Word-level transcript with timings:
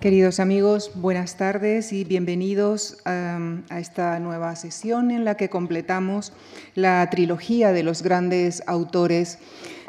Queridos 0.00 0.38
amigos, 0.38 0.92
buenas 0.94 1.36
tardes 1.36 1.92
y 1.92 2.04
bienvenidos 2.04 2.98
a, 3.04 3.40
esta 3.80 4.20
nueva 4.20 4.54
sesión 4.54 5.10
en 5.10 5.24
la 5.24 5.36
que 5.36 5.48
completamos 5.48 6.32
la 6.76 7.10
trilogía 7.10 7.72
de 7.72 7.82
los 7.82 8.04
grandes 8.04 8.62
autores 8.68 9.40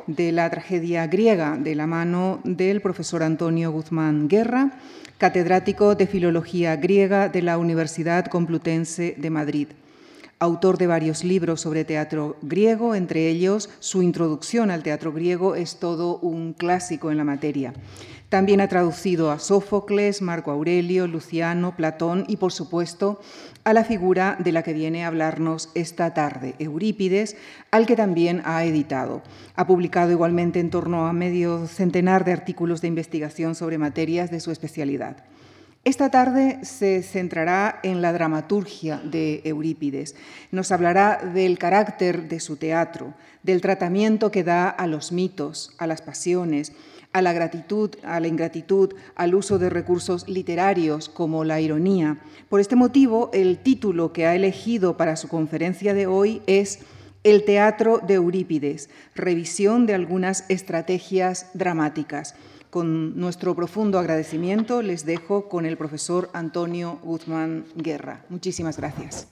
de 0.08 0.32
la 0.32 0.50
tragedia 0.50 1.06
griega 1.06 1.58
de 1.58 1.76
la 1.76 1.86
mano 1.86 2.40
del 2.44 2.82
profesor 2.82 3.22
Antonio 3.22 3.72
Guzmán 3.72 4.28
Guerra, 4.28 4.80
catedrático 5.20 5.94
de 5.94 6.08
Filología 6.08 6.76
Griega 6.76 7.30
de 7.30 7.44
la 7.44 7.60
Universidad 7.60 8.26
Complutense 8.26 9.14
de 9.16 9.30
Madrid 9.30 9.68
autor 10.40 10.78
de 10.78 10.88
varios 10.88 11.24
libros 11.24 11.62
sobre 11.62 11.84
teatro 11.84 12.38
griego, 12.42 12.96
entre 12.96 13.28
ellos 13.28 13.70
su 13.80 14.02
introducción 14.02 14.72
al 14.72 14.84
teatro 14.84 15.12
griego 15.12 15.56
es 15.56 15.78
todo 15.78 16.18
un 16.20 16.54
clásico 16.54 17.12
en 17.12 17.18
la 17.18 17.26
materia. 17.26 17.74
También 18.30 18.62
ha 18.62 18.68
traducido 18.68 19.32
a 19.32 19.40
Sófocles, 19.40 20.22
Marco 20.22 20.52
Aurelio, 20.52 21.08
Luciano, 21.08 21.76
Platón 21.76 22.26
y, 22.28 22.38
por 22.38 22.52
supuesto, 22.52 23.20
a 23.64 23.74
la 23.74 23.84
figura 23.84 24.38
de 24.40 24.52
la 24.52 24.62
que 24.62 24.74
viene 24.74 25.04
a 25.04 25.08
hablarnos 25.08 25.70
esta 25.74 26.14
tarde, 26.14 26.54
Eurípides, 26.60 27.36
al 27.72 27.88
que 27.88 27.96
también 27.96 28.44
ha 28.46 28.64
editado. 28.64 29.24
Ha 29.56 29.66
publicado 29.66 30.12
igualmente 30.12 30.60
en 30.60 30.70
torno 30.70 31.08
a 31.08 31.14
medio 31.14 31.66
centenar 31.68 32.24
de 32.24 32.34
artículos 32.34 32.82
de 32.82 32.88
investigación 32.88 33.56
sobre 33.56 33.80
materias 33.80 34.30
de 34.30 34.40
su 34.40 34.52
especialidad. 34.52 35.18
Esta 35.86 36.12
tarde 36.12 36.60
se 36.64 37.02
centrará 37.04 37.80
en 37.84 38.02
la 38.02 38.12
dramaturgia 38.12 38.98
de 38.98 39.42
Eurípides. 39.46 40.14
Nos 40.52 40.74
hablará 40.74 41.22
del 41.34 41.58
carácter 41.58 42.28
de 42.28 42.42
su 42.42 42.58
teatro, 42.58 43.14
del 43.44 43.62
tratamiento 43.62 44.30
que 44.30 44.44
da 44.44 44.70
a 44.70 44.88
los 44.88 45.14
mitos, 45.14 45.74
a 45.78 45.88
las 45.88 46.02
pasiones, 46.02 46.74
a 47.14 47.22
la 47.22 47.32
gratitud, 47.32 47.92
a 48.04 48.20
la 48.20 48.28
ingratitud, 48.28 48.94
al 49.16 49.34
uso 49.34 49.58
de 49.58 49.70
recursos 49.70 50.28
literarios 50.28 51.08
como 51.08 51.46
la 51.46 51.62
ironía. 51.62 52.20
Por 52.50 52.60
este 52.60 52.76
motivo, 52.76 53.30
el 53.34 53.60
título 53.60 54.12
que 54.12 54.26
ha 54.26 54.36
elegido 54.36 54.98
para 54.98 55.16
su 55.16 55.30
conferencia 55.30 55.94
de 55.94 56.08
hoy 56.08 56.42
es 56.46 56.80
El 57.24 57.46
teatro 57.46 58.00
de 58.06 58.16
Eurípides, 58.16 58.90
revisión 59.16 59.86
de 59.86 59.94
algunas 59.94 60.44
estrategias 60.50 61.48
dramáticas. 61.54 62.36
Con 62.70 63.20
nuestro 63.20 63.56
profundo 63.56 63.98
agradecimiento 63.98 64.84
les 64.84 65.04
dejo 65.04 65.50
con 65.50 65.66
el 65.66 65.76
profesor 65.76 66.30
Antonio 66.34 67.00
Guzmán 67.02 67.66
Guerra. 67.76 68.26
Muchísimas 68.30 68.78
gracias. 68.78 69.28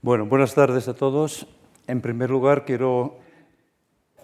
Bueno, 0.00 0.24
buenas 0.24 0.54
tardes 0.54 0.88
a 0.88 0.94
todos. 0.94 1.46
En 1.86 2.00
primer 2.00 2.30
lugar, 2.30 2.64
quiero 2.64 3.18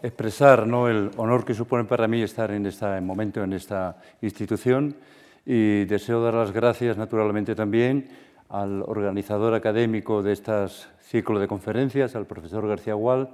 expresar 0.03 0.67
¿no? 0.67 0.89
el 0.89 1.11
honor 1.19 1.45
que 1.45 1.53
supone 1.53 1.85
para 1.85 2.09
mí 2.09 2.23
estar 2.23 2.51
en 2.51 2.65
este 2.65 2.99
momento 3.03 3.43
en 3.43 3.53
esta 3.53 3.99
institución 4.23 4.97
y 5.45 5.85
deseo 5.85 6.23
dar 6.23 6.33
las 6.33 6.53
gracias 6.53 6.97
naturalmente 6.97 7.55
también 7.55 8.09
al 8.49 8.83
organizador 8.83 9.53
académico 9.53 10.23
de 10.23 10.33
estas 10.33 10.94
ciclo 11.15 11.39
de 11.39 11.47
conferencias, 11.47 12.17
al 12.17 12.27
profesor 12.27 12.67
García 12.67 12.95
Gual, 12.95 13.29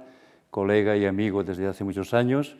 colega 0.51 0.95
y 0.95 1.07
amigo 1.07 1.43
desde 1.43 1.65
hace 1.65 1.83
muchos 1.83 2.13
años, 2.13 2.55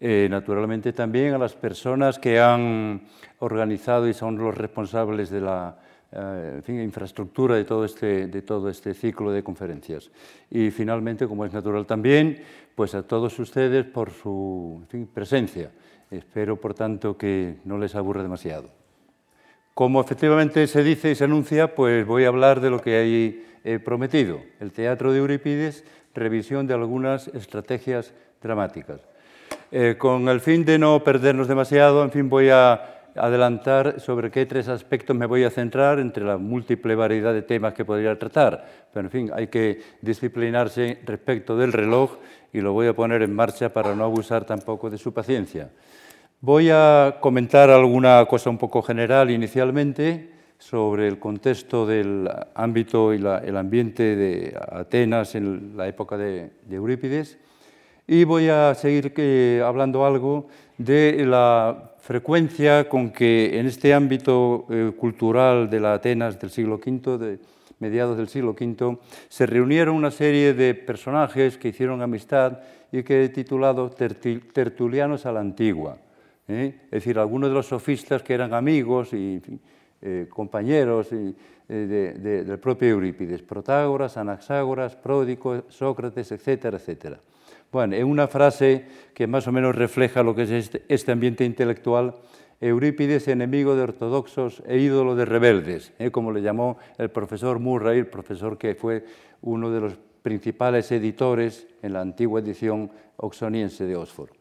eh, 0.00 0.28
naturalmente 0.28 0.92
también 0.92 1.32
a 1.32 1.38
las 1.38 1.54
personas 1.54 2.18
que 2.18 2.38
han 2.38 3.00
organizado 3.38 4.06
y 4.06 4.12
son 4.12 4.36
los 4.36 4.54
responsables 4.54 5.30
de 5.30 5.40
la 5.40 5.78
eh, 6.12 6.60
infraestructura 6.68 7.54
de 7.54 7.64
todo, 7.64 7.86
este, 7.86 8.26
de 8.26 8.42
todo 8.42 8.68
este 8.68 8.92
ciclo 8.92 9.32
de 9.32 9.42
conferencias. 9.42 10.10
Y 10.50 10.70
finalmente, 10.70 11.26
como 11.26 11.46
es 11.46 11.54
natural 11.54 11.86
también, 11.86 12.42
pues 12.74 12.94
a 12.94 13.02
todos 13.02 13.38
ustedes 13.38 13.86
por 13.86 14.10
su 14.10 14.84
presencia. 15.14 15.70
Espero, 16.10 16.60
por 16.60 16.74
tanto, 16.74 17.16
que 17.16 17.60
no 17.64 17.78
les 17.78 17.94
aburra 17.94 18.22
demasiado. 18.22 18.85
Como 19.76 20.00
efectivamente 20.00 20.66
se 20.68 20.82
dice 20.82 21.10
y 21.10 21.14
se 21.14 21.24
anuncia, 21.24 21.74
pues 21.74 22.06
voy 22.06 22.24
a 22.24 22.28
hablar 22.28 22.62
de 22.62 22.70
lo 22.70 22.80
que 22.80 22.96
hay 22.96 23.78
prometido, 23.84 24.40
el 24.58 24.72
teatro 24.72 25.12
de 25.12 25.18
Eurípides, 25.18 25.84
revisión 26.14 26.66
de 26.66 26.72
algunas 26.72 27.28
estrategias 27.28 28.14
dramáticas. 28.40 29.02
Eh, 29.70 29.96
con 29.98 30.30
el 30.30 30.40
fin 30.40 30.64
de 30.64 30.78
no 30.78 31.04
perdernos 31.04 31.46
demasiado, 31.46 32.02
en 32.02 32.10
fin, 32.10 32.30
voy 32.30 32.48
a 32.48 33.02
adelantar 33.16 34.00
sobre 34.00 34.30
qué 34.30 34.46
tres 34.46 34.68
aspectos 34.68 35.14
me 35.14 35.26
voy 35.26 35.44
a 35.44 35.50
centrar 35.50 35.98
entre 35.98 36.24
la 36.24 36.38
múltiple 36.38 36.94
variedad 36.94 37.34
de 37.34 37.42
temas 37.42 37.74
que 37.74 37.84
podría 37.84 38.18
tratar. 38.18 38.64
Pero, 38.94 39.06
en 39.08 39.10
fin, 39.10 39.30
hay 39.34 39.48
que 39.48 39.82
disciplinarse 40.00 41.00
respecto 41.04 41.54
del 41.54 41.74
reloj 41.74 42.16
y 42.50 42.62
lo 42.62 42.72
voy 42.72 42.86
a 42.86 42.96
poner 42.96 43.20
en 43.20 43.34
marcha 43.34 43.74
para 43.74 43.94
no 43.94 44.04
abusar 44.04 44.46
tampoco 44.46 44.88
de 44.88 44.96
su 44.96 45.12
paciencia. 45.12 45.68
Voy 46.42 46.68
a 46.70 47.16
comentar 47.20 47.70
alguna 47.70 48.26
cosa 48.26 48.50
un 48.50 48.58
poco 48.58 48.82
general 48.82 49.30
inicialmente 49.30 50.28
sobre 50.58 51.08
el 51.08 51.18
contexto 51.18 51.86
del 51.86 52.28
ámbito 52.54 53.14
y 53.14 53.16
el 53.16 53.56
ambiente 53.56 54.14
de 54.14 54.54
Atenas 54.70 55.34
en 55.34 55.78
la 55.78 55.88
época 55.88 56.18
de, 56.18 56.50
Eurípides 56.70 57.38
y 58.06 58.24
voy 58.24 58.50
a 58.50 58.74
seguir 58.74 59.14
hablando 59.64 60.04
algo 60.04 60.48
de 60.76 61.24
la 61.24 61.94
frecuencia 62.00 62.86
con 62.86 63.12
que 63.12 63.58
en 63.58 63.66
este 63.66 63.94
ámbito 63.94 64.66
eh, 64.68 64.92
cultural 64.94 65.70
de 65.70 65.80
la 65.80 65.94
Atenas 65.94 66.38
del 66.38 66.50
siglo 66.50 66.74
V, 66.74 67.16
de 67.16 67.38
mediados 67.78 68.18
del 68.18 68.28
siglo 68.28 68.50
V, 68.50 68.98
se 69.30 69.46
reunieron 69.46 69.96
una 69.96 70.10
serie 70.10 70.52
de 70.52 70.74
personajes 70.74 71.56
que 71.56 71.68
hicieron 71.68 72.02
amistad 72.02 72.60
y 72.92 73.02
que 73.04 73.24
he 73.24 73.28
titulado 73.30 73.88
Tertulianos 73.88 75.24
a 75.24 75.32
la 75.32 75.40
Antigua. 75.40 75.96
¿Eh? 76.48 76.74
Es 76.84 76.90
decir, 76.90 77.18
algunos 77.18 77.50
de 77.50 77.54
los 77.54 77.66
sofistas 77.66 78.22
que 78.22 78.34
eran 78.34 78.54
amigos 78.54 79.12
y 79.12 79.40
eh, 80.02 80.26
compañeros 80.28 81.08
eh, 81.12 81.34
del 81.68 82.58
propio 82.58 82.88
Eurípides, 82.88 83.42
Protágoras, 83.42 84.16
Anaxágoras, 84.16 84.94
Pródico, 84.96 85.64
Sócrates, 85.68 86.30
etcétera, 86.32 86.76
etcétera. 86.76 87.20
Bueno, 87.72 87.96
en 87.96 88.06
una 88.06 88.28
frase 88.28 88.84
que 89.12 89.26
más 89.26 89.46
o 89.48 89.52
menos 89.52 89.74
refleja 89.74 90.22
lo 90.22 90.34
que 90.34 90.42
es 90.42 90.50
este, 90.50 90.84
este 90.88 91.12
ambiente 91.12 91.44
intelectual, 91.44 92.14
Eurípides, 92.60 93.28
enemigo 93.28 93.76
de 93.76 93.82
ortodoxos 93.82 94.62
e 94.66 94.78
ídolo 94.78 95.14
de 95.14 95.26
rebeldes, 95.26 95.92
como 96.10 96.32
le 96.32 96.40
llamó 96.40 96.78
el 96.96 97.10
profesor 97.10 97.58
Murray, 97.58 97.98
el 97.98 98.06
profesor 98.06 98.56
que 98.56 98.74
fue 98.74 99.04
uno 99.42 99.70
de 99.70 99.80
los 99.80 99.98
principales 100.22 100.90
editores 100.90 101.66
en 101.82 101.92
la 101.92 102.00
antigua 102.00 102.40
edición 102.40 102.90
oxoniense 103.16 103.84
de 103.84 103.96
Oxford. 103.96 104.35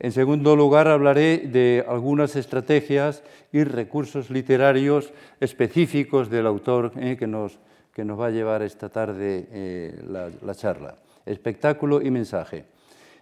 En 0.00 0.12
segundo 0.12 0.54
lugar, 0.54 0.86
hablaré 0.86 1.38
de 1.38 1.84
algunas 1.88 2.36
estrategias 2.36 3.24
y 3.52 3.64
recursos 3.64 4.30
literarios 4.30 5.12
específicos 5.40 6.30
del 6.30 6.46
autor 6.46 6.92
eh, 6.96 7.16
que, 7.18 7.26
nos, 7.26 7.58
que, 7.92 8.04
nos, 8.04 8.18
va 8.18 8.26
a 8.26 8.30
llevar 8.30 8.62
esta 8.62 8.88
tarde 8.90 9.48
eh, 9.50 10.00
la, 10.08 10.54
charla. 10.54 10.94
Espectáculo 11.26 12.00
y 12.00 12.12
mensaje. 12.12 12.64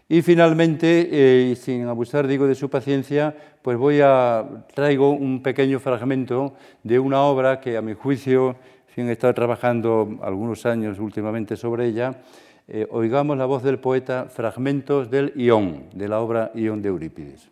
Y 0.07 0.21
finalmente, 0.21 1.09
eh, 1.51 1.57
sin 1.57 1.87
abusar 1.87 2.27
digo 2.27 2.47
de 2.47 2.55
su 2.55 2.69
paciencia, 2.69 3.35
pues 3.63 3.79
voy 3.79 4.01
a 4.03 4.45
traigo 4.75 5.11
un 5.13 5.43
pequeño 5.43 5.81
fragmento 5.81 6.57
de 6.83 6.99
una 6.99 7.23
obra 7.23 7.59
que 7.59 7.79
a 7.79 7.83
mi 7.83 7.95
juicio, 7.95 8.57
he 8.95 9.13
estado 9.13 9.35
trabajando 9.35 10.19
algunos 10.23 10.65
años 10.67 10.99
últimamente 10.99 11.57
sobre 11.57 11.87
ella, 11.87 12.23
eh, 12.69 12.87
oigamos 12.91 13.38
la 13.38 13.47
voz 13.47 13.62
del 13.62 13.78
poeta 13.78 14.27
fragmentos 14.28 15.10
del 15.10 15.32
Ión, 15.37 15.84
de 15.94 16.09
la 16.09 16.21
obra 16.21 16.50
Ión 16.54 16.82
de 16.82 16.88
Eurípides. 16.88 17.49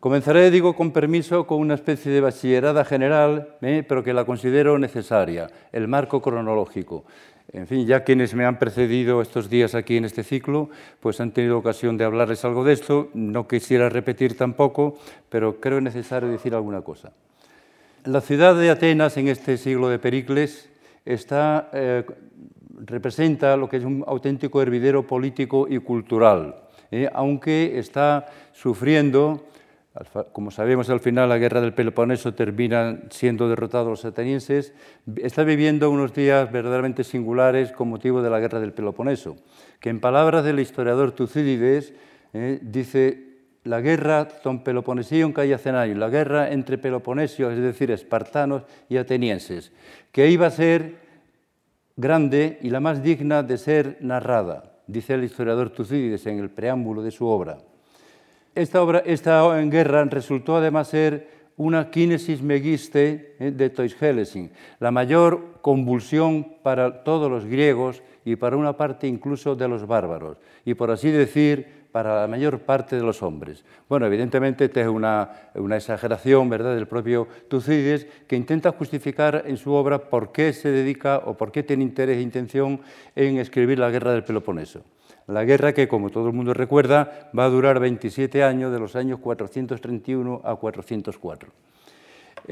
Comenzaré, 0.00 0.50
digo, 0.50 0.74
con 0.74 0.92
permiso, 0.92 1.46
con 1.46 1.60
una 1.60 1.74
especie 1.74 2.10
de 2.10 2.22
bachillerada 2.22 2.86
general, 2.86 3.56
eh, 3.60 3.84
pero 3.86 4.02
que 4.02 4.14
la 4.14 4.24
considero 4.24 4.78
necesaria, 4.78 5.50
el 5.72 5.88
marco 5.88 6.22
cronológico. 6.22 7.04
En 7.52 7.66
fin, 7.66 7.86
ya 7.86 8.04
quienes 8.04 8.34
me 8.34 8.46
han 8.46 8.58
precedido 8.58 9.20
estos 9.20 9.50
días 9.50 9.74
aquí 9.74 9.96
en 9.96 10.04
este 10.04 10.22
ciclo, 10.22 10.70
pues 11.00 11.20
han 11.20 11.32
tenido 11.32 11.58
ocasión 11.58 11.98
de 11.98 12.04
hablarles 12.04 12.44
algo 12.44 12.64
de 12.64 12.72
esto. 12.72 13.10
No 13.12 13.46
quisiera 13.48 13.88
repetir 13.88 14.36
tampoco, 14.38 14.98
pero 15.28 15.60
creo 15.60 15.80
necesario 15.80 16.28
decir 16.30 16.54
alguna 16.54 16.80
cosa. 16.80 17.12
La 18.04 18.20
ciudad 18.22 18.54
de 18.54 18.70
Atenas 18.70 19.16
en 19.18 19.28
este 19.28 19.58
siglo 19.58 19.88
de 19.88 19.98
Pericles 19.98 20.69
está, 21.04 21.70
eh, 21.72 22.04
representa 22.84 23.56
lo 23.56 23.68
que 23.68 23.78
es 23.78 23.84
un 23.84 24.04
auténtico 24.06 24.62
hervidero 24.62 25.06
político 25.06 25.66
y 25.68 25.78
cultural, 25.78 26.56
¿eh? 26.90 27.08
aunque 27.12 27.78
está 27.78 28.26
sufriendo, 28.52 29.46
como 30.32 30.50
sabemos 30.50 30.88
al 30.90 31.00
final 31.00 31.28
la 31.28 31.38
guerra 31.38 31.60
del 31.60 31.74
Peloponeso 31.74 32.34
termina 32.34 33.00
siendo 33.10 33.48
derrotados 33.48 33.88
los 33.88 34.04
atenienses, 34.04 34.72
está 35.16 35.44
viviendo 35.44 35.90
unos 35.90 36.14
días 36.14 36.50
verdaderamente 36.52 37.04
singulares 37.04 37.72
con 37.72 37.88
motivo 37.88 38.22
de 38.22 38.30
la 38.30 38.40
guerra 38.40 38.60
del 38.60 38.72
Peloponeso, 38.72 39.36
que 39.80 39.90
en 39.90 40.00
palabras 40.00 40.44
del 40.44 40.60
historiador 40.60 41.12
Tucídides 41.12 41.92
¿eh? 42.32 42.60
dice 42.62 43.29
la 43.64 43.80
guerra 43.80 44.26
ton 44.26 44.62
Peloponesio 44.64 45.26
en 45.26 46.00
la 46.00 46.08
guerra 46.08 46.50
entre 46.50 46.78
peloponesios, 46.78 47.52
es 47.52 47.60
decir, 47.60 47.90
espartanos 47.90 48.62
y 48.88 48.96
atenienses, 48.96 49.72
que 50.12 50.30
iba 50.30 50.46
a 50.46 50.50
ser 50.50 50.96
grande 51.96 52.58
y 52.62 52.70
la 52.70 52.80
más 52.80 53.02
digna 53.02 53.42
de 53.42 53.58
ser 53.58 53.98
narrada, 54.00 54.72
dice 54.86 55.14
el 55.14 55.24
historiador 55.24 55.70
Tucídides 55.70 56.26
en 56.26 56.38
el 56.38 56.50
preámbulo 56.50 57.02
de 57.02 57.10
su 57.10 57.26
obra. 57.26 57.58
Esta, 58.54 58.82
guerra 59.62 60.04
resultó 60.04 60.56
además 60.56 60.88
ser 60.88 61.28
una 61.56 61.90
kinesis 61.90 62.42
megiste 62.42 63.36
eh, 63.38 63.50
de 63.50 63.68
Toishelesing, 63.68 64.50
la 64.80 64.90
mayor 64.90 65.58
convulsión 65.60 66.56
para 66.62 67.04
todos 67.04 67.30
los 67.30 67.44
griegos 67.44 68.02
y 68.24 68.36
para 68.36 68.56
una 68.56 68.76
parte 68.76 69.06
incluso 69.06 69.54
de 69.54 69.68
los 69.68 69.86
bárbaros, 69.86 70.38
y 70.64 70.72
por 70.72 70.90
así 70.90 71.10
decir, 71.10 71.79
para 71.92 72.20
la 72.20 72.26
mayor 72.26 72.60
parte 72.60 72.96
de 72.96 73.02
los 73.02 73.22
hombres. 73.22 73.64
Bueno, 73.88 74.06
evidentemente 74.06 74.66
esta 74.66 74.80
es 74.80 74.88
una, 74.88 75.30
una, 75.54 75.76
exageración 75.76 76.48
¿verdad? 76.48 76.74
del 76.74 76.86
propio 76.86 77.28
Tucídides 77.48 78.06
que 78.26 78.36
intenta 78.36 78.72
justificar 78.72 79.44
en 79.46 79.56
su 79.56 79.72
obra 79.72 80.10
por 80.10 80.32
qué 80.32 80.52
se 80.52 80.70
dedica 80.70 81.18
o 81.18 81.36
por 81.36 81.52
qué 81.52 81.62
tiene 81.62 81.84
interés 81.84 82.18
e 82.18 82.22
intención 82.22 82.80
en 83.16 83.38
escribir 83.38 83.78
la 83.78 83.90
guerra 83.90 84.12
del 84.12 84.24
Peloponeso. 84.24 84.82
La 85.26 85.44
guerra 85.44 85.72
que, 85.72 85.86
como 85.86 86.10
todo 86.10 86.26
el 86.28 86.32
mundo 86.32 86.54
recuerda, 86.54 87.30
va 87.38 87.44
a 87.44 87.48
durar 87.48 87.78
27 87.78 88.42
años, 88.42 88.72
de 88.72 88.80
los 88.80 88.96
años 88.96 89.20
431 89.20 90.42
a 90.44 90.56
404. 90.56 91.52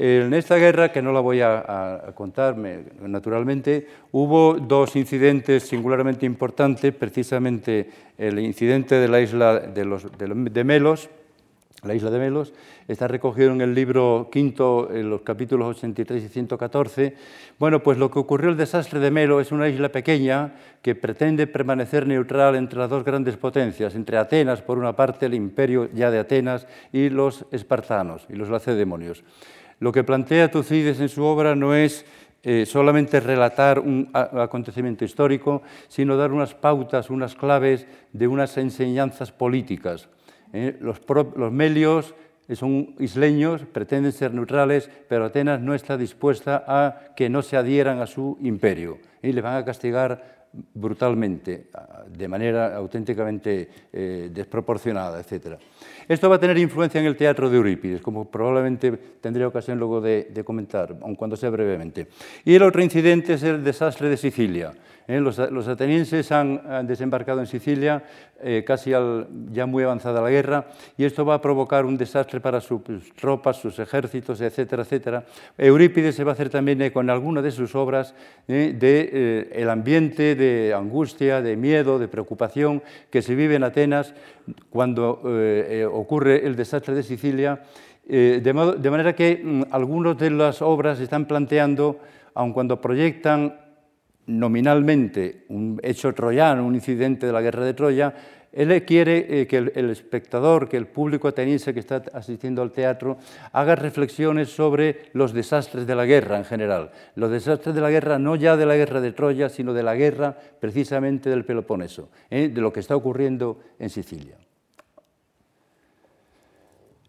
En 0.01 0.33
esta 0.33 0.55
guerra, 0.55 0.93
que 0.93 1.01
no 1.01 1.11
la 1.11 1.19
voy 1.19 1.41
a, 1.41 2.13
contar 2.15 2.55
naturalmente, 2.57 3.85
hubo 4.13 4.53
dos 4.53 4.95
incidentes 4.95 5.63
singularmente 5.63 6.25
importantes, 6.25 6.93
precisamente 6.93 7.89
el 8.17 8.39
incidente 8.39 8.95
de 8.95 9.09
la 9.09 9.19
isla 9.19 9.59
de, 9.59 9.83
los, 9.83 10.07
de 10.17 10.63
Melos, 10.63 11.09
la 11.83 11.95
isla 11.95 12.11
de 12.11 12.19
Melos, 12.19 12.53
está 12.87 13.09
recogido 13.09 13.51
en 13.51 13.59
el 13.59 13.75
libro 13.75 14.29
quinto, 14.31 14.89
en 14.89 15.09
los 15.09 15.19
capítulos 15.19 15.75
83 15.75 16.23
y 16.23 16.29
114. 16.29 17.15
Bueno, 17.59 17.83
pues 17.83 17.97
lo 17.97 18.09
que 18.09 18.19
ocurrió 18.19 18.51
el 18.51 18.55
desastre 18.55 19.01
de 19.01 19.11
Melo 19.11 19.41
es 19.41 19.51
una 19.51 19.67
isla 19.67 19.89
pequeña 19.89 20.53
que 20.81 20.95
pretende 20.95 21.45
permanecer 21.45 22.07
neutral 22.07 22.55
entre 22.55 22.79
las 22.79 22.89
dos 22.89 23.03
grandes 23.03 23.35
potencias, 23.35 23.95
entre 23.95 24.17
Atenas, 24.17 24.61
por 24.61 24.77
una 24.77 24.95
parte, 24.95 25.25
el 25.25 25.33
imperio 25.33 25.89
ya 25.93 26.09
de 26.09 26.19
Atenas, 26.19 26.67
y 26.93 27.09
los 27.09 27.45
espartanos 27.51 28.25
y 28.29 28.35
los 28.35 28.47
lacedemonios. 28.47 29.25
Lo 29.79 29.91
que 29.91 30.03
plantea 30.03 30.51
Tucídides 30.51 30.99
en 30.99 31.09
su 31.09 31.23
obra 31.23 31.55
no 31.55 31.73
es 31.73 32.05
eh, 32.43 32.65
solamente 32.65 33.19
relatar 33.19 33.79
un 33.79 34.09
acontecimiento 34.13 35.03
histórico, 35.05 35.61
sino 35.87 36.17
dar 36.17 36.31
unas 36.31 36.53
pautas, 36.53 37.09
unas 37.09 37.35
claves 37.35 37.85
de 38.13 38.27
unas 38.27 38.57
enseñanzas 38.57 39.31
políticas 39.31 40.09
¿eh? 40.53 40.77
Los, 40.79 41.01
melios 41.51 42.15
son 42.53 42.95
isleños, 42.99 43.61
pretenden 43.65 44.11
ser 44.11 44.33
neutrales, 44.33 44.89
pero 45.07 45.25
Atenas 45.25 45.61
no 45.61 45.75
está 45.75 45.97
dispuesta 45.97 46.63
a 46.67 47.13
que 47.15 47.29
no 47.29 47.41
se 47.41 47.57
adhieran 47.57 47.99
a 47.99 48.07
su 48.07 48.37
imperio 48.41 48.97
y 49.21 49.31
le 49.31 49.41
van 49.41 49.57
a 49.57 49.65
castigar 49.65 50.47
brutalmente, 50.73 51.69
de 52.07 52.27
manera 52.27 52.75
auténticamente 52.75 53.69
eh, 53.93 54.31
desproporcionada, 54.33 55.19
etc. 55.19 55.59
Esto 56.09 56.27
va 56.27 56.37
a 56.37 56.39
tener 56.39 56.57
influencia 56.57 56.99
en 56.99 57.05
el 57.05 57.15
teatro 57.15 57.51
de 57.51 57.57
Eurípides, 57.57 58.01
como 58.01 58.25
probablemente 58.25 58.91
tendré 59.21 59.45
ocasión 59.45 59.77
luego 59.77 60.01
de, 60.01 60.41
comentar, 60.43 60.97
aun 61.03 61.13
cuando 61.13 61.37
sea 61.37 61.51
brevemente. 61.51 62.07
Y 62.43 62.55
el 62.55 62.63
otro 62.63 62.81
incidente 62.81 63.33
es 63.33 63.43
el 63.43 63.63
desastre 63.63 64.09
de 64.09 64.17
Sicilia. 64.17 64.73
¿Eh? 65.09 65.19
Los, 65.19 65.67
atenienses 65.67 66.31
han, 66.31 66.85
desembarcado 66.85 67.39
en 67.39 67.47
Sicilia 67.47 68.03
eh, 68.41 68.63
casi 68.65 68.91
ya 69.51 69.65
muy 69.65 69.83
avanzada 69.83 70.21
la 70.21 70.29
guerra 70.29 70.67
y 70.97 71.03
esto 71.03 71.25
va 71.25 71.33
a 71.33 71.41
provocar 71.41 71.83
un 71.85 71.97
desastre 71.97 72.39
para 72.39 72.61
sus 72.61 72.81
tropas, 73.15 73.57
sus 73.57 73.79
ejércitos, 73.79 74.39
etcétera, 74.39 74.83
etcétera. 74.83 75.25
Eurípides 75.57 76.15
se 76.15 76.23
va 76.23 76.31
a 76.31 76.33
hacer 76.33 76.49
también 76.49 76.81
eh, 76.81 76.91
con 76.91 77.09
alguna 77.09 77.41
de 77.41 77.51
sus 77.51 77.73
obras 77.75 78.13
del 78.47 78.77
de, 78.77 79.49
el 79.51 79.69
ambiente 79.69 80.35
de 80.35 80.73
angustia, 80.75 81.41
de 81.41 81.57
miedo, 81.57 81.97
de 81.97 82.07
preocupación 82.07 82.83
que 83.09 83.23
se 83.23 83.33
vive 83.33 83.55
en 83.55 83.63
Atenas 83.63 84.13
cuando 84.69 85.21
ocurre 85.91 86.45
el 86.45 86.55
desastre 86.55 86.93
de 86.93 87.03
Sicilia, 87.03 87.63
de, 88.07 88.41
de 88.41 88.91
manera 88.91 89.13
que 89.13 89.41
mm, 89.43 89.63
algunas 89.71 90.17
de 90.17 90.31
las 90.31 90.61
obras 90.61 90.99
están 90.99 91.25
planteando, 91.25 91.99
aun 92.33 92.53
cuando 92.53 92.81
proyectan 92.81 93.68
nominalmente 94.29 95.45
un 95.49 95.79
hecho 95.83 96.13
troyano, 96.13 96.65
un 96.65 96.75
incidente 96.75 97.25
de 97.25 97.33
la 97.33 97.41
guerra 97.41 97.65
de 97.65 97.73
Troya, 97.73 98.13
él 98.51 98.83
quiere 98.83 99.41
eh, 99.41 99.47
que 99.47 99.57
el, 99.57 99.89
espectador, 99.89 100.69
que 100.69 100.77
el 100.77 100.87
público 100.87 101.27
ateniense 101.27 101.73
que 101.73 101.79
está 101.79 102.03
asistiendo 102.13 102.61
al 102.61 102.71
teatro, 102.71 103.17
haga 103.51 103.75
reflexiones 103.75 104.49
sobre 104.49 105.09
los 105.13 105.33
desastres 105.33 105.85
de 105.85 105.95
la 105.95 106.05
guerra 106.05 106.37
en 106.37 106.45
general. 106.45 106.91
Los 107.15 107.31
desastres 107.31 107.75
de 107.75 107.81
la 107.81 107.91
guerra, 107.91 108.17
no 108.17 108.35
ya 108.35 108.57
de 108.57 108.65
la 108.65 108.75
guerra 108.75 109.01
de 109.01 109.11
Troya, 109.11 109.49
sino 109.49 109.73
de 109.73 109.83
la 109.83 109.95
guerra 109.95 110.35
precisamente 110.59 111.29
del 111.29 111.45
Peloponeso, 111.45 112.09
¿eh? 112.29 112.49
de 112.49 112.61
lo 112.61 112.73
que 112.73 112.79
está 112.79 112.95
ocurriendo 112.95 113.59
en 113.77 113.89
Sicilia. 113.89 114.35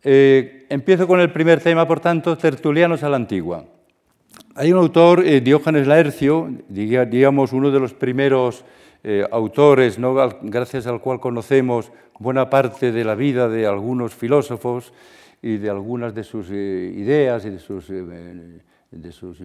Eh, 0.02 0.66
empiezo 0.70 1.06
con 1.06 1.20
el 1.20 1.30
primer 1.32 1.60
tema, 1.60 1.86
por 1.86 2.00
tanto, 2.00 2.36
tertulianos 2.36 3.02
a 3.02 3.10
la 3.10 3.16
antigua. 3.16 3.64
Hay 4.60 4.74
un 4.74 4.78
autor, 4.78 5.26
eh, 5.26 5.40
Diógenes 5.40 5.86
Laercio, 5.86 6.50
digamos 6.68 7.54
uno 7.54 7.70
de 7.70 7.80
los 7.80 7.94
primeros 7.94 8.62
eh, 9.02 9.26
autores, 9.30 9.96
gracias 10.42 10.86
al 10.86 11.00
cual 11.00 11.18
conocemos 11.18 11.90
buena 12.18 12.50
parte 12.50 12.92
de 12.92 13.02
la 13.02 13.14
vida 13.14 13.48
de 13.48 13.66
algunos 13.66 14.14
filósofos 14.14 14.92
y 15.40 15.56
de 15.56 15.70
algunas 15.70 16.14
de 16.14 16.24
sus 16.24 16.48
eh, 16.50 16.92
ideas 16.94 17.46
y 17.46 17.48
de 17.48 17.58
sus, 17.58 17.88
de 17.88 19.12
sus 19.12 19.38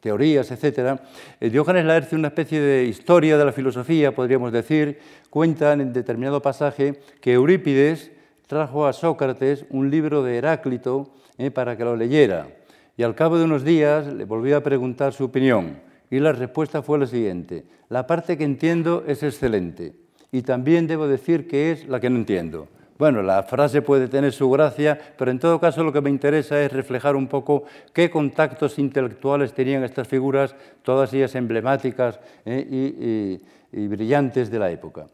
teorías, 0.00 0.50
etc. 0.50 0.98
Diógenes 1.38 1.84
Laercio, 1.84 2.16
una 2.16 2.28
especie 2.28 2.58
de 2.58 2.84
historia 2.84 3.36
de 3.36 3.44
la 3.44 3.52
filosofía, 3.52 4.14
podríamos 4.14 4.50
decir, 4.50 4.98
cuenta 5.28 5.74
en 5.74 5.92
determinado 5.92 6.40
pasaje 6.40 7.00
que 7.20 7.34
Eurípides 7.34 8.12
trajo 8.46 8.86
a 8.86 8.94
Sócrates 8.94 9.66
un 9.68 9.90
libro 9.90 10.22
de 10.22 10.38
Heráclito 10.38 11.12
para 11.52 11.76
que 11.76 11.84
lo 11.84 11.96
leyera 11.96 12.57
y 12.98 13.04
al 13.04 13.14
cabo 13.14 13.38
de 13.38 13.44
unos 13.44 13.62
días 13.62 14.08
le 14.08 14.24
volví 14.24 14.52
a 14.52 14.62
preguntar 14.62 15.14
su 15.14 15.24
opinión 15.24 15.78
y 16.10 16.18
la 16.18 16.32
respuesta 16.32 16.82
fue 16.82 16.98
la 16.98 17.06
siguiente. 17.06 17.64
La 17.88 18.08
parte 18.08 18.36
que 18.36 18.42
entiendo 18.42 19.04
es 19.06 19.22
excelente 19.22 19.94
y 20.32 20.42
también 20.42 20.88
debo 20.88 21.06
decir 21.06 21.46
que 21.46 21.70
es 21.70 21.88
la 21.88 22.00
que 22.00 22.10
no 22.10 22.16
entiendo. 22.16 22.66
Bueno, 22.98 23.22
la 23.22 23.44
frase 23.44 23.82
puede 23.82 24.08
tener 24.08 24.32
su 24.32 24.50
gracia, 24.50 24.98
pero 25.16 25.30
en 25.30 25.38
todo 25.38 25.60
caso 25.60 25.84
lo 25.84 25.92
que 25.92 26.00
me 26.00 26.10
interesa 26.10 26.60
es 26.60 26.72
reflejar 26.72 27.14
un 27.14 27.28
poco 27.28 27.62
qué 27.92 28.10
contactos 28.10 28.80
intelectuales 28.80 29.52
tenían 29.52 29.84
estas 29.84 30.08
figuras, 30.08 30.56
todas 30.82 31.14
ellas 31.14 31.36
emblemáticas 31.36 32.18
eh, 32.44 33.38
y, 33.70 33.86
brillantes 33.86 34.50
de 34.50 34.58
la 34.58 34.72
época. 34.72 35.06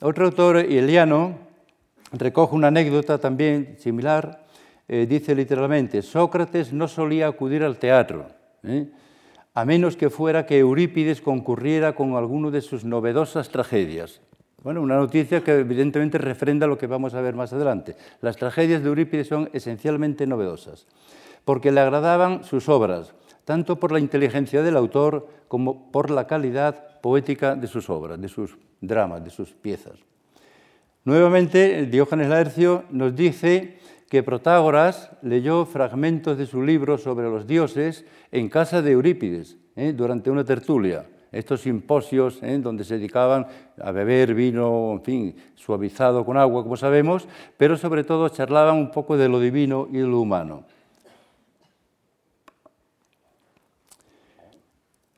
Otro 0.00 0.26
autor, 0.26 0.56
Eliano, 0.56 1.38
recoge 2.12 2.56
una 2.56 2.68
anécdota 2.68 3.18
también 3.18 3.76
similar 3.78 4.43
eh, 4.88 5.06
dice 5.08 5.34
literalmente, 5.34 6.02
Sócrates 6.02 6.72
no 6.72 6.88
solía 6.88 7.26
acudir 7.26 7.62
al 7.62 7.78
teatro, 7.78 8.26
¿eh? 8.62 8.88
a 9.54 9.64
menos 9.64 9.96
que 9.96 10.10
fuera 10.10 10.46
que 10.46 10.58
Eurípides 10.58 11.20
concurriera 11.20 11.94
con 11.94 12.16
alguno 12.16 12.50
de 12.50 12.60
sus 12.60 12.84
novedosas 12.84 13.48
tragedias. 13.48 14.20
Bueno, 14.62 14.80
una 14.80 14.96
noticia 14.96 15.44
que 15.44 15.58
evidentemente 15.58 16.18
refrenda 16.18 16.66
lo 16.66 16.78
que 16.78 16.86
vamos 16.86 17.14
a 17.14 17.20
ver 17.20 17.34
más 17.34 17.52
adelante. 17.52 17.96
Las 18.20 18.36
tragedias 18.36 18.82
de 18.82 18.88
Eurípides 18.88 19.28
son 19.28 19.50
esencialmente 19.52 20.26
novedosas, 20.26 20.86
porque 21.44 21.70
le 21.70 21.80
agradaban 21.80 22.44
sus 22.44 22.68
obras, 22.68 23.14
tanto 23.44 23.78
por 23.78 23.92
la 23.92 24.00
inteligencia 24.00 24.62
del 24.62 24.76
autor 24.76 25.28
como 25.48 25.92
por 25.92 26.10
la 26.10 26.26
calidad 26.26 27.00
poética 27.00 27.54
de 27.54 27.66
sus 27.66 27.90
obras, 27.90 28.20
de 28.20 28.28
sus 28.28 28.56
dramas, 28.80 29.22
de 29.22 29.30
sus 29.30 29.52
piezas. 29.52 29.98
Nuevamente, 31.04 31.84
Diógenes 31.84 32.30
Laercio 32.30 32.84
nos 32.90 33.14
dice 33.14 33.76
que 34.14 34.22
Protágoras 34.22 35.10
leyó 35.22 35.66
fragmentos 35.66 36.38
de 36.38 36.46
su 36.46 36.62
libro 36.62 36.98
sobre 36.98 37.28
los 37.28 37.48
dioses 37.48 38.04
en 38.30 38.48
casa 38.48 38.80
de 38.80 38.92
Eurípides, 38.92 39.56
¿eh? 39.74 39.92
durante 39.92 40.30
una 40.30 40.44
tertulia. 40.44 41.04
Estos 41.32 41.62
simposios 41.62 42.40
¿eh? 42.40 42.60
donde 42.62 42.84
se 42.84 42.94
dedicaban 42.94 43.44
a 43.76 43.90
beber 43.90 44.32
vino, 44.32 44.92
en 44.92 45.02
fin, 45.02 45.36
suavizado 45.56 46.24
con 46.24 46.36
agua, 46.36 46.62
como 46.62 46.76
sabemos, 46.76 47.26
pero 47.56 47.76
sobre 47.76 48.04
todo 48.04 48.28
charlaban 48.28 48.76
un 48.76 48.92
poco 48.92 49.16
de 49.16 49.28
lo 49.28 49.40
divino 49.40 49.88
y 49.90 49.98
lo 49.98 50.20
humano. 50.20 50.62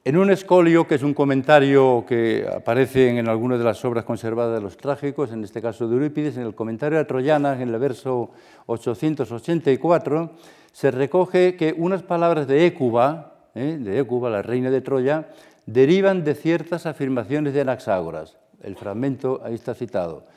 En 0.06 0.16
un 0.16 0.30
escolio, 0.30 0.86
que 0.86 0.94
es 0.94 1.02
un 1.02 1.14
comentario 1.14 2.04
que 2.06 2.46
aparece 2.48 3.18
en 3.18 3.28
algunas 3.28 3.58
de 3.58 3.64
las 3.64 3.84
obras 3.84 4.04
conservadas 4.04 4.54
de 4.54 4.60
los 4.62 4.76
trágicos, 4.76 5.32
en 5.32 5.42
este 5.42 5.60
caso 5.60 5.88
de 5.88 5.96
Eurípides, 5.96 6.36
en 6.36 6.44
el 6.44 6.54
comentario 6.54 6.96
de 6.96 7.04
Troyana, 7.06 7.60
en 7.60 7.70
el 7.70 7.78
verso 7.80 8.30
884, 8.66 10.30
se 10.70 10.92
recoge 10.92 11.56
que 11.56 11.74
unas 11.76 12.04
palabras 12.04 12.46
de 12.46 12.66
Écuba, 12.66 13.32
¿eh? 13.56 13.78
de 13.80 13.98
Écuba, 13.98 14.30
la 14.30 14.42
reina 14.42 14.70
de 14.70 14.80
Troya, 14.80 15.26
derivan 15.66 16.22
de 16.22 16.36
ciertas 16.36 16.86
afirmaciones 16.86 17.52
de 17.52 17.62
Anaxágoras. 17.62 18.36
El 18.62 18.76
fragmento 18.76 19.40
ahí 19.44 19.54
está 19.54 19.74
citado. 19.74 20.28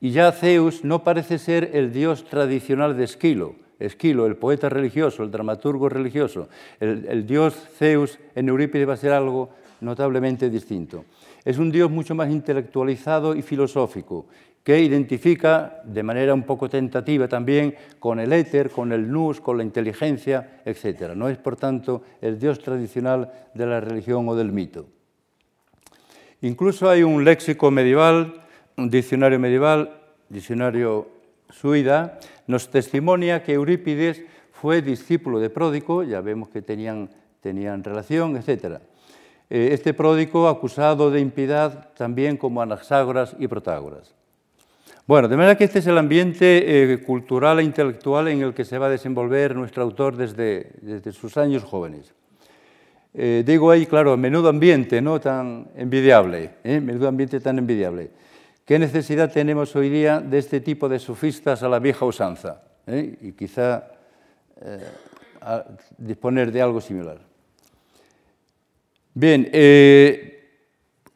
Y 0.00 0.12
ya 0.12 0.30
Zeus 0.30 0.84
no 0.84 1.02
parece 1.02 1.40
ser 1.40 1.72
el 1.74 1.92
dios 1.92 2.26
tradicional 2.26 2.96
de 2.96 3.02
Esquilo, 3.02 3.56
Esquilo, 3.78 4.26
el 4.26 4.36
poeta 4.36 4.68
religioso, 4.68 5.22
el 5.22 5.30
dramaturgo 5.30 5.88
religioso, 5.88 6.48
el, 6.80 7.26
dios 7.26 7.54
Zeus 7.76 8.18
en 8.34 8.48
Eurípides 8.48 8.88
va 8.88 8.94
a 8.94 8.96
ser 8.96 9.12
algo 9.12 9.50
notablemente 9.80 10.48
distinto. 10.48 11.04
Es 11.44 11.58
un 11.58 11.70
Dios 11.70 11.90
mucho 11.90 12.14
más 12.14 12.30
intelectualizado 12.30 13.34
y 13.34 13.42
filosófico, 13.42 14.26
que 14.64 14.80
identifica 14.80 15.80
de 15.84 16.02
manera 16.02 16.34
un 16.34 16.42
poco 16.42 16.68
tentativa 16.68 17.28
también 17.28 17.74
con 18.00 18.18
el 18.18 18.32
éter, 18.32 18.70
con 18.70 18.90
el 18.92 19.08
nous, 19.08 19.40
con 19.40 19.58
la 19.58 19.62
inteligencia, 19.62 20.60
etc. 20.64 21.14
No 21.14 21.28
es, 21.28 21.38
por 21.38 21.54
tanto, 21.54 22.02
el 22.20 22.38
Dios 22.38 22.58
tradicional 22.58 23.30
de 23.54 23.66
la 23.66 23.80
religión 23.80 24.28
o 24.28 24.34
del 24.34 24.50
mito. 24.50 24.86
Incluso 26.40 26.90
hay 26.90 27.02
un 27.02 27.24
léxico 27.24 27.70
medieval, 27.70 28.42
un 28.76 28.90
diccionario 28.90 29.38
medieval, 29.38 30.00
diccionario 30.28 31.08
Suida, 31.48 32.18
nos 32.46 32.70
testimonia 32.70 33.42
que 33.42 33.54
Eurípides 33.54 34.22
fue 34.52 34.82
discípulo 34.82 35.38
de 35.38 35.50
Pródico, 35.50 36.02
ya 36.02 36.20
vemos 36.20 36.48
que 36.48 36.62
tenían, 36.62 37.10
tenían 37.40 37.84
relación, 37.84 38.36
etc. 38.36 38.80
Eh, 39.50 39.70
este 39.72 39.94
Pródico 39.94 40.48
acusado 40.48 41.10
de 41.10 41.20
impiedad 41.20 41.92
también 41.94 42.36
como 42.36 42.62
Anaxágoras 42.62 43.36
y 43.38 43.48
Protágoras. 43.48 44.14
Bueno, 45.06 45.28
de 45.28 45.36
manera 45.36 45.56
que 45.56 45.64
este 45.64 45.78
es 45.78 45.86
el 45.86 45.98
ambiente 45.98 46.92
eh, 46.92 46.98
cultural 46.98 47.60
e 47.60 47.62
intelectual 47.62 48.26
en 48.26 48.42
el 48.42 48.54
que 48.54 48.64
se 48.64 48.76
va 48.76 48.86
a 48.86 48.90
desenvolver 48.90 49.54
nuestro 49.54 49.84
autor 49.84 50.16
desde, 50.16 50.72
desde 50.82 51.12
sus 51.12 51.36
años 51.36 51.62
jóvenes. 51.62 52.12
Eh, 53.18 53.44
digo 53.46 53.70
ahí, 53.70 53.86
claro, 53.86 54.14
menudo 54.16 54.48
ambiente, 54.48 55.00
¿no? 55.00 55.18
Tan 55.20 55.68
envidiable, 55.74 56.50
¿eh? 56.64 56.80
menudo 56.80 57.08
ambiente 57.08 57.40
tan 57.40 57.56
envidiable. 57.56 58.10
¿Qué 58.66 58.80
necesidad 58.80 59.30
tenemos 59.30 59.76
hoy 59.76 59.88
día 59.88 60.18
de 60.18 60.38
este 60.38 60.60
tipo 60.60 60.88
de 60.88 60.98
sofistas 60.98 61.62
a 61.62 61.68
la 61.68 61.78
vieja 61.78 62.04
usanza? 62.04 62.62
¿eh? 62.88 63.16
Y 63.20 63.30
quizá 63.30 63.84
disponer 65.96 66.50
de 66.50 66.62
algo 66.62 66.80
similar. 66.80 67.20
Bien, 69.14 69.48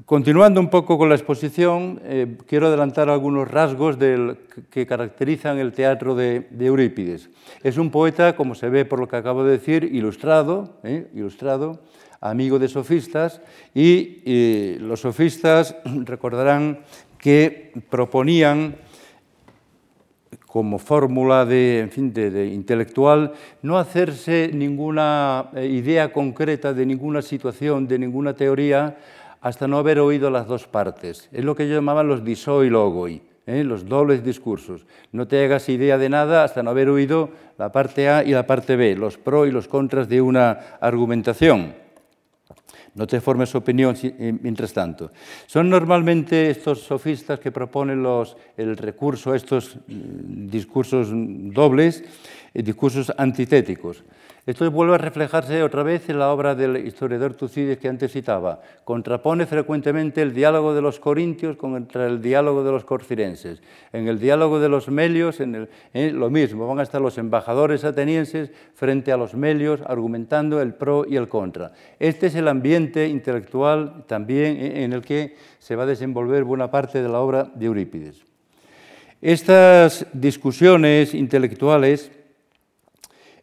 continuando 0.05 0.61
un 0.61 0.71
poco 0.71 0.97
con 0.97 1.09
la 1.09 1.17
exposición, 1.17 2.01
quiero 2.47 2.69
adelantar 2.69 3.11
algunos 3.11 3.51
rasgos 3.51 3.97
que 4.71 4.87
caracterizan 4.87 5.59
el 5.59 5.73
teatro 5.73 6.15
de, 6.15 6.47
de, 6.51 6.67
Eurípides. 6.67 7.31
Es 7.65 7.79
un 7.79 7.91
poeta, 7.91 8.37
como 8.37 8.55
se 8.55 8.69
ve 8.69 8.85
por 8.85 9.01
lo 9.01 9.09
que 9.09 9.17
acabo 9.17 9.43
de 9.43 9.59
decir, 9.59 9.83
ilustrado, 9.93 10.79
ilustrado 11.13 11.81
amigo 12.21 12.59
de 12.59 12.69
sofistas, 12.69 13.41
y, 13.75 14.77
los 14.79 15.01
sofistas 15.01 15.75
recordarán 16.05 16.81
que 17.21 17.73
proponían 17.89 18.77
como 20.47 20.79
fórmula 20.79 21.45
de, 21.45 21.89
fin, 21.93 22.13
de, 22.13 22.49
intelectual, 22.49 23.33
no 23.63 23.79
hacerse 23.79 24.51
ninguna 24.53 25.51
eh, 25.55 25.67
idea 25.67 26.13
concreta 26.13 26.73
de 26.73 26.85
ninguna 26.87 27.23
situación, 27.23 27.87
de 27.87 28.01
ninguna 28.01 28.35
teoría, 28.35 28.97
hasta 29.41 29.69
no 29.69 29.79
haber 29.79 30.01
oído 30.01 30.29
las 30.29 30.49
dos 30.49 30.67
partes. 30.67 31.29
Es 31.31 31.45
lo 31.45 31.55
que 31.55 31.65
ellos 31.65 31.77
llamaban 31.77 32.09
los 32.09 32.25
disoi 32.25 32.69
logoi, 32.69 33.23
¿eh? 33.47 33.63
los 33.63 33.87
dobles 33.87 34.25
discursos. 34.25 34.87
No 35.13 35.29
te 35.29 35.45
hagas 35.45 35.69
idea 35.69 35.99
de 35.99 36.09
nada 36.09 36.43
hasta 36.43 36.65
no 36.65 36.71
haber 36.71 36.89
oído 36.89 37.31
la 37.57 37.71
parte 37.71 38.09
A 38.09 38.25
y 38.25 38.33
la 38.33 38.47
parte 38.47 38.75
B, 38.75 38.97
los 38.97 39.19
pros 39.19 39.47
y 39.47 39.53
los 39.53 39.69
contras 39.69 40.09
de 40.09 40.21
una 40.21 40.79
argumentación. 40.81 41.75
No 42.95 43.07
te 43.07 43.21
formes 43.21 43.55
opinión 43.55 43.97
eh, 44.03 44.35
mientras 44.43 44.73
tanto. 44.73 45.13
Son 45.47 45.71
normalmente 45.71 46.51
estos 46.51 46.81
sofistas 46.81 47.39
que 47.39 47.53
proponen 47.53 48.03
los, 48.03 48.37
el 48.57 48.77
recurso 48.77 49.33
a 49.33 49.37
estos 49.37 49.77
mm, 49.87 50.49
discursos 50.49 51.09
dobles, 51.13 52.03
eh, 52.53 52.63
discursos 52.63 53.13
antitéticos. 53.17 54.03
Esto 54.47 54.71
vuelve 54.71 54.95
a 54.95 54.99
reflejarse 54.99 55.63
otra 55.63 55.83
vez 55.83 56.09
en 56.09 56.19
la 56.19 56.33
obra 56.33 56.55
del 56.55 56.87
historiador 56.87 57.35
Tucídides 57.35 57.77
que 57.77 57.89
antes 57.89 58.13
citaba. 58.13 58.63
Contrapone 58.85 59.45
frecuentemente 59.45 60.23
el 60.23 60.33
diálogo 60.33 60.75
de 60.75 60.81
los 60.81 60.99
corintios 60.99 61.59
contra 61.59 62.07
el 62.07 62.23
diálogo 62.23 62.65
de 62.65 62.73
los 62.73 62.85
corcirenses. 62.85 63.63
En 63.93 64.09
el 64.09 64.19
diálogo 64.19 64.59
de 64.59 64.71
los 64.71 64.89
melios, 64.89 65.41
en 65.41 65.69
eh, 65.93 66.11
lo 66.11 66.31
mismo, 66.31 66.67
van 66.67 66.81
a 66.81 66.83
estar 66.83 67.03
los 67.03 67.19
embajadores 67.19 67.85
atenienses 67.85 68.51
frente 68.75 69.13
a 69.13 69.19
los 69.19 69.35
melios 69.35 69.83
argumentando 69.87 70.63
el 70.63 70.73
pro 70.73 71.05
y 71.07 71.17
el 71.17 71.29
contra. 71.29 71.73
Este 71.99 72.29
es 72.29 72.35
el 72.35 72.49
ambiente 72.49 73.09
intelectual 73.09 74.05
también 74.07 74.57
eh, 74.57 74.85
en 74.85 74.95
el 74.95 75.03
que 75.03 75.37
se 75.59 75.77
va 75.77 75.83
a 75.83 75.87
desenvolver 75.87 76.45
buena 76.45 76.71
parte 76.71 77.03
de 77.03 77.09
la 77.11 77.21
obra 77.21 77.45
de 77.55 77.67
Eurípides. 77.67 78.25
Estas 79.21 80.07
discusiones 80.15 81.13
intelectuales 81.13 82.11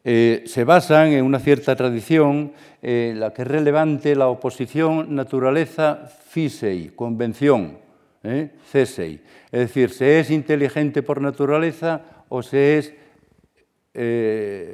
eh, 0.09 0.43
se 0.45 0.63
basan 0.63 1.09
en 1.09 1.25
una 1.25 1.37
cierta 1.37 1.75
tradición 1.75 2.53
en 2.81 3.11
eh, 3.11 3.13
la 3.13 3.33
que 3.33 3.41
es 3.41 3.47
relevante 3.49 4.15
la 4.15 4.29
oposición 4.29 5.13
naturaleza-fisei, 5.13 6.91
convención, 6.95 7.77
¿eh? 8.23 8.51
cesei. 8.71 9.19
Es 9.51 9.59
decir, 9.59 9.89
se 9.89 10.21
es 10.21 10.31
inteligente 10.31 11.03
por 11.03 11.19
naturaleza 11.19 12.23
o 12.29 12.41
se 12.41 12.77
es 12.77 12.93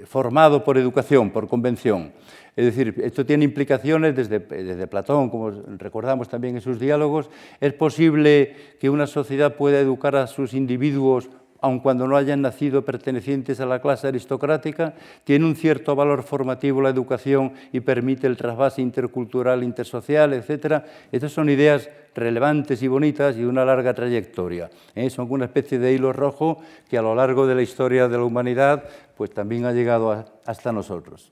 formado 0.05 0.63
por 0.63 0.77
educación, 0.77 1.31
por 1.31 1.47
convención. 1.47 2.11
Es 2.55 2.65
decir, 2.65 2.93
esto 3.03 3.25
tiene 3.25 3.45
implicaciones 3.45 4.15
desde, 4.15 4.37
desde, 4.39 4.85
Platón, 4.85 5.29
como 5.29 5.49
recordamos 5.49 6.29
también 6.29 6.55
en 6.55 6.61
sus 6.61 6.77
diálogos. 6.77 7.29
Es 7.59 7.73
posible 7.73 8.53
que 8.79 8.89
una 8.89 9.07
sociedad 9.07 9.55
pueda 9.55 9.79
educar 9.79 10.15
a 10.17 10.27
sus 10.27 10.53
individuos 10.53 11.29
aun 11.63 11.79
cuando 11.79 12.09
no 12.09 12.17
hayan 12.17 12.41
nacido 12.41 12.83
pertenecientes 12.83 13.61
a 13.61 13.65
la 13.65 13.79
clase 13.79 14.07
aristocrática, 14.07 14.95
tiene 15.23 15.45
un 15.45 15.55
cierto 15.55 15.95
valor 15.95 16.23
formativo 16.23 16.81
la 16.81 16.89
educación 16.89 17.53
y 17.71 17.79
permite 17.79 18.27
el 18.27 18.35
trasvase 18.35 18.81
intercultural, 18.81 19.63
intersocial, 19.63 20.33
etc. 20.33 20.83
Estas 21.09 21.31
son 21.31 21.49
ideas 21.49 21.89
relevantes 22.13 22.83
y 22.83 22.89
bonitas 22.89 23.37
y 23.37 23.39
de 23.39 23.47
una 23.47 23.63
larga 23.63 23.93
trayectoria. 23.93 24.69
¿eh? 24.93 25.09
Son 25.09 25.25
una 25.31 25.45
especie 25.45 25.79
de 25.79 25.93
hilo 25.93 26.11
rojo 26.11 26.57
que 26.89 26.97
a 26.97 27.01
lo 27.01 27.15
largo 27.15 27.47
de 27.47 27.55
la 27.55 27.61
historia 27.61 28.09
de 28.09 28.17
la 28.17 28.25
humanidad 28.25 28.83
pues, 29.15 29.31
también 29.31 29.63
ha 29.63 29.71
llegado 29.71 30.25
hasta 30.45 30.73
nosotros. 30.73 31.31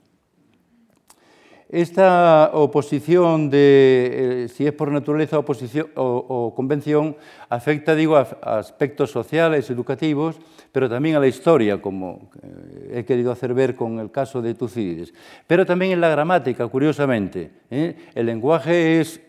Esta 1.72 2.52
oposición 2.52 3.50
de, 3.50 4.44
eh, 4.44 4.48
si 4.50 4.68
es 4.68 4.74
por 4.74 4.92
naturaleza 4.92 5.40
oposición 5.40 5.88
o, 5.96 6.52
convención, 6.54 7.16
afecta, 7.48 7.96
digo, 7.96 8.18
a, 8.18 8.28
aspectos 8.60 9.10
sociales, 9.10 9.70
educativos, 9.70 10.36
pero 10.74 10.90
también 10.90 11.16
a 11.16 11.22
la 11.22 11.28
historia, 11.28 11.82
como 11.82 12.30
eh, 12.44 13.00
he 13.00 13.06
querido 13.06 13.32
hacer 13.32 13.54
ver 13.54 13.74
con 13.76 14.00
el 14.00 14.12
caso 14.12 14.42
de 14.42 14.54
Tucídides. 14.54 15.14
Pero 15.48 15.66
también 15.66 15.94
en 15.94 16.02
la 16.02 16.10
gramática, 16.10 16.68
curiosamente. 16.68 17.52
¿eh? 17.70 17.96
El 18.16 18.26
lenguaje 18.26 19.00
es 19.00 19.22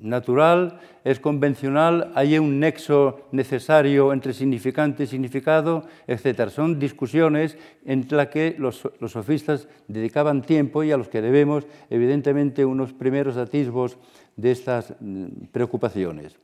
natural, 0.00 0.80
es 1.04 1.20
convencional, 1.20 2.10
hay 2.14 2.38
un 2.38 2.58
nexo 2.58 3.28
necesario 3.32 4.12
entre 4.12 4.32
significante 4.32 5.04
y 5.04 5.06
significado, 5.06 5.84
etc. 6.06 6.48
Son 6.48 6.78
discusiones 6.78 7.56
en 7.84 8.06
las 8.10 8.28
que 8.28 8.56
los, 8.58 8.88
sofistas 9.06 9.68
dedicaban 9.88 10.42
tiempo 10.42 10.82
y 10.82 10.92
a 10.92 10.96
los 10.96 11.08
que 11.08 11.22
debemos, 11.22 11.66
evidentemente, 11.88 12.64
unos 12.64 12.92
primeros 12.92 13.36
atisbos 13.36 13.98
de 14.36 14.50
estas 14.50 14.94
mm, 15.00 15.46
preocupaciones. 15.52 16.36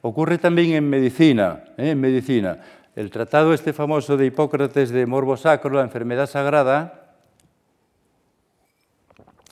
Ocurre 0.00 0.38
también 0.38 0.72
en 0.72 0.88
medicina. 0.88 1.64
¿eh? 1.76 1.90
En 1.90 2.00
medicina. 2.00 2.58
El 2.94 3.10
tratado 3.10 3.54
este 3.54 3.72
famoso 3.72 4.16
de 4.16 4.26
Hipócrates 4.26 4.90
de 4.90 5.06
Morbo 5.06 5.36
Sacro, 5.36 5.70
la 5.70 5.82
enfermedad 5.82 6.28
sagrada, 6.28 7.01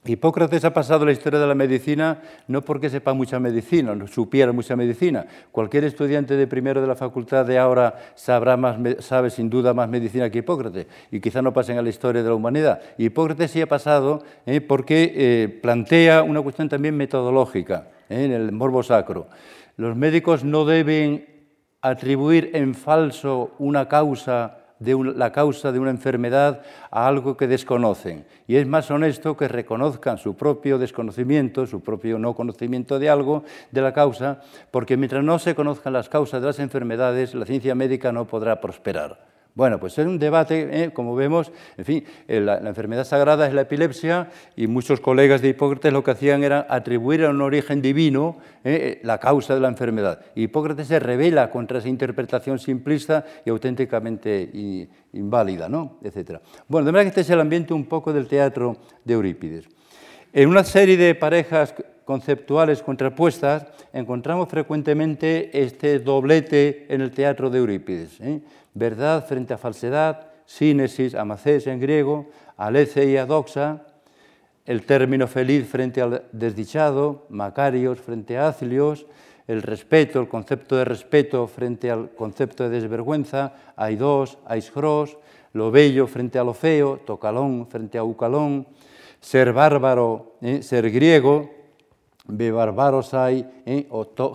Hipócrates 0.03 0.65
ha 0.65 0.73
pasado 0.73 1.05
la 1.05 1.13
historia 1.13 1.39
de 1.39 1.47
la 1.47 1.55
medicina 1.55 2.23
no 2.49 2.63
porque 2.63 2.89
sepa 2.89 3.13
mucha 3.13 3.39
medicina, 3.39 3.95
no 3.95 4.07
supiera 4.07 4.51
mucha 4.51 4.75
medicina. 4.75 5.27
Cualquier 5.53 5.85
estudiante 5.85 6.37
de 6.37 6.47
primero 6.47 6.81
de 6.81 6.87
la 6.87 6.97
facultad 6.97 7.45
de 7.45 7.59
ahora 7.59 8.13
sabrá 8.15 8.57
más, 8.57 8.79
sabe 9.01 9.29
sin 9.29 9.51
duda 9.51 9.75
más 9.75 9.91
medicina 9.91 10.31
que 10.31 10.39
Hipócrates 10.39 10.87
y 11.11 11.21
quizá 11.21 11.43
no 11.43 11.53
pasen 11.53 11.77
a 11.77 11.83
la 11.83 11.91
historia 11.91 12.23
de 12.23 12.29
la 12.31 12.35
humanidad. 12.35 12.81
Hipócrates 12.97 13.51
sí 13.51 13.61
ha 13.61 13.69
pasado 13.69 14.25
eh, 14.47 14.63
porque 14.63 15.13
eh, 15.15 15.49
plantea 15.61 16.23
una 16.23 16.41
cuestión 16.41 16.71
también 16.71 16.97
metodológica 16.97 17.89
eh, 18.09 18.25
en 18.25 18.33
el 18.33 18.53
morbo 18.53 18.83
sacro. 18.83 19.29
Los 19.77 19.97
médicos 19.97 20.45
no 20.45 20.65
deben 20.65 21.27
atribuir 21.83 22.53
en 22.55 22.75
falso 22.75 23.53
una 23.59 23.87
causa 23.87 24.60
de 24.81 25.13
la 25.15 25.31
causa 25.31 25.71
de 25.71 25.79
una 25.79 25.91
enfermedad 25.91 26.63
a 26.91 27.07
algo 27.07 27.37
que 27.37 27.47
desconocen. 27.47 28.25
Y 28.49 28.57
es 28.57 28.67
más 28.67 28.91
honesto 28.91 29.37
que 29.37 29.47
reconozcan 29.47 30.19
su 30.19 30.35
propio 30.35 30.79
desconocimiento, 30.79 31.67
su 31.67 31.81
propio 31.81 32.19
no 32.19 32.35
conocimiento 32.35 32.99
de 32.99 33.11
algo, 33.11 33.45
de 33.71 33.83
la 33.83 33.93
causa, 33.93 34.41
porque 34.71 34.97
mientras 34.97 35.23
no 35.23 35.39
se 35.39 35.55
conozcan 35.55 35.93
las 35.93 36.09
causas 36.09 36.41
de 36.41 36.49
las 36.49 36.59
enfermedades, 36.59 37.35
la 37.35 37.47
ciencia 37.47 37.75
médica 37.75 38.11
no 38.11 38.27
podrá 38.27 38.61
prosperar. 38.61 39.31
Bueno, 39.55 39.81
pues 39.81 39.99
es 39.99 40.07
un 40.07 40.19
debate, 40.19 40.85
¿eh? 40.85 40.93
como 40.93 41.15
vemos, 41.15 41.51
en 41.77 41.85
fin, 41.85 42.05
eh, 42.29 42.41
la, 42.41 42.59
enfermedad 42.59 43.05
sagrada 43.05 43.47
es 43.47 43.53
la 43.53 43.63
epilepsia 43.63 44.31
y 44.57 44.67
muchos 44.69 45.01
colegas 45.01 45.43
de 45.43 45.49
Hipócrates 45.49 45.93
lo 45.93 46.05
que 46.05 46.13
hacían 46.13 46.45
era 46.45 46.67
atribuir 46.69 47.25
a 47.25 47.31
un 47.31 47.41
origen 47.43 47.83
divino 47.83 48.39
¿eh? 48.65 49.01
la 49.03 49.19
causa 49.19 49.55
de 49.55 49.61
la 49.61 49.69
enfermedad. 49.69 50.21
Hipócrates 50.35 50.87
se 50.87 51.01
revela 51.01 51.51
contra 51.51 51.79
esa 51.79 51.89
interpretación 51.89 52.59
simplista 52.59 53.25
y 53.45 53.51
auténticamente 53.51 54.89
inválida, 55.13 55.69
¿no? 55.69 55.99
Etcétera. 56.03 56.41
Bueno, 56.69 56.87
de 56.87 56.93
manera 56.93 57.05
que 57.05 57.09
este 57.09 57.21
es 57.23 57.31
el 57.31 57.41
ambiente 57.41 57.75
un 57.75 57.87
poco 57.87 58.13
del 58.13 58.29
teatro 58.29 58.77
de 59.05 59.15
Eurípides. 59.15 59.69
En 60.33 60.49
una 60.49 60.63
serie 60.63 60.97
de 60.97 61.15
parejas 61.17 61.75
conceptuales 62.05 62.83
contrapuestas, 62.83 63.67
encontramos 63.93 64.49
frecuentemente 64.49 65.51
este 65.53 66.01
doblete 66.01 66.87
en 66.93 67.03
el 67.03 67.13
teatro 67.13 67.51
de 67.51 67.59
Eurípides. 67.59 68.19
Verdad 68.75 69.27
frente 69.27 69.55
a 69.55 69.59
falsedad, 69.59 70.29
sínesis, 70.47 71.15
amacés 71.15 71.67
en 71.67 71.81
griego, 71.81 72.31
alece 72.57 73.07
y 73.07 73.17
adoxa, 73.17 73.87
el 74.67 74.85
término 74.87 75.27
feliz 75.27 75.67
frente 75.69 76.01
al 76.01 76.25
desdichado, 76.33 77.27
macarios 77.29 78.01
frente 78.01 78.39
a 78.39 78.49
acilios, 78.49 79.07
el 79.47 79.63
respeto, 79.63 80.21
el 80.21 80.29
concepto 80.29 80.77
de 80.77 80.85
respeto 80.85 81.47
frente 81.49 81.91
al 81.91 82.11
concepto 82.11 82.69
de 82.69 82.81
desvergüenza, 82.81 83.55
hay 83.75 83.97
dos, 83.97 84.39
aisgros, 84.47 85.19
lo 85.53 85.73
bello 85.73 86.07
frente 86.07 86.39
a 86.39 86.45
lo 86.45 86.55
feo, 86.55 86.99
tocalón 87.05 87.67
frente 87.67 87.99
a 87.99 88.05
ucalón, 88.05 88.67
ser 89.21 89.53
bárbaro, 89.53 90.37
¿eh? 90.41 90.63
ser 90.63 90.91
griego, 90.91 91.51
be 92.27 92.53
barbaros 92.53 93.13
hay 93.15 93.45
¿eh? 93.67 93.87
o 93.91 94.07
to. 94.07 94.35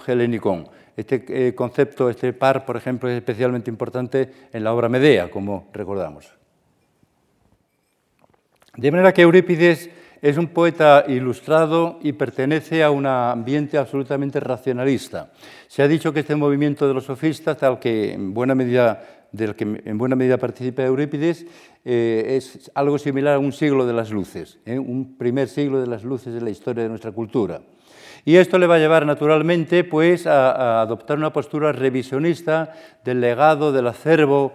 Este 0.96 1.26
eh, 1.28 1.56
concepto, 1.56 2.10
este 2.10 2.32
par, 2.34 2.66
por 2.66 2.78
ejemplo, 2.78 3.10
es 3.10 3.18
especialmente 3.18 3.70
importante 3.70 4.32
en 4.54 4.64
la 4.64 4.74
obra 4.74 4.88
Medea, 4.88 5.30
como 5.30 5.68
recordamos. 5.74 6.32
De 8.78 8.92
manera 8.92 9.14
que 9.14 9.22
Eurípides 9.22 9.90
es 10.22 10.38
un 10.38 10.48
poeta 10.48 11.06
ilustrado 11.08 12.00
y 12.02 12.14
pertenece 12.14 12.84
a 12.84 12.92
un 12.92 13.06
ambiente 13.06 13.78
absolutamente 13.78 14.40
racionalista. 14.40 15.32
Se 15.68 15.84
ha 15.84 15.88
dicho 15.88 16.14
que 16.14 16.22
este 16.22 16.36
movimiento 16.36 16.88
de 16.88 16.94
los 16.94 17.06
sofistas, 17.06 17.58
tal 17.58 17.80
que 17.80 18.14
en 18.14 18.34
buena 18.34 18.56
medida 18.56 19.28
del 19.32 19.56
que 19.56 19.82
en 19.84 19.98
buena 19.98 20.16
medida 20.16 20.38
participa 20.38 20.84
Eurípides, 20.84 21.46
eh, 21.84 22.38
es 22.38 22.72
algo 22.74 22.98
similar 22.98 23.36
a 23.36 23.40
un 23.40 23.52
siglo 23.52 23.86
de 23.86 23.94
las 23.94 24.10
luces, 24.10 24.60
¿eh? 24.66 24.80
un 24.80 25.18
primer 25.18 25.50
siglo 25.50 25.80
de 25.80 25.88
las 25.88 26.04
luces 26.04 26.34
de 26.34 26.42
la 26.42 26.50
historia 26.50 26.84
de 26.84 26.90
nuestra 26.90 27.12
cultura. 27.12 27.62
Y 28.28 28.38
esto 28.38 28.58
le 28.58 28.66
va 28.66 28.76
a 28.76 28.80
llevar 28.80 29.06
naturalmente 29.06 29.84
pues, 29.84 30.26
a, 30.26 30.82
adoptar 30.82 31.18
una 31.18 31.32
postura 31.32 31.72
revisionista 31.72 32.74
del 33.04 33.22
legado 33.22 33.72
del 33.72 33.86
acervo 33.86 34.54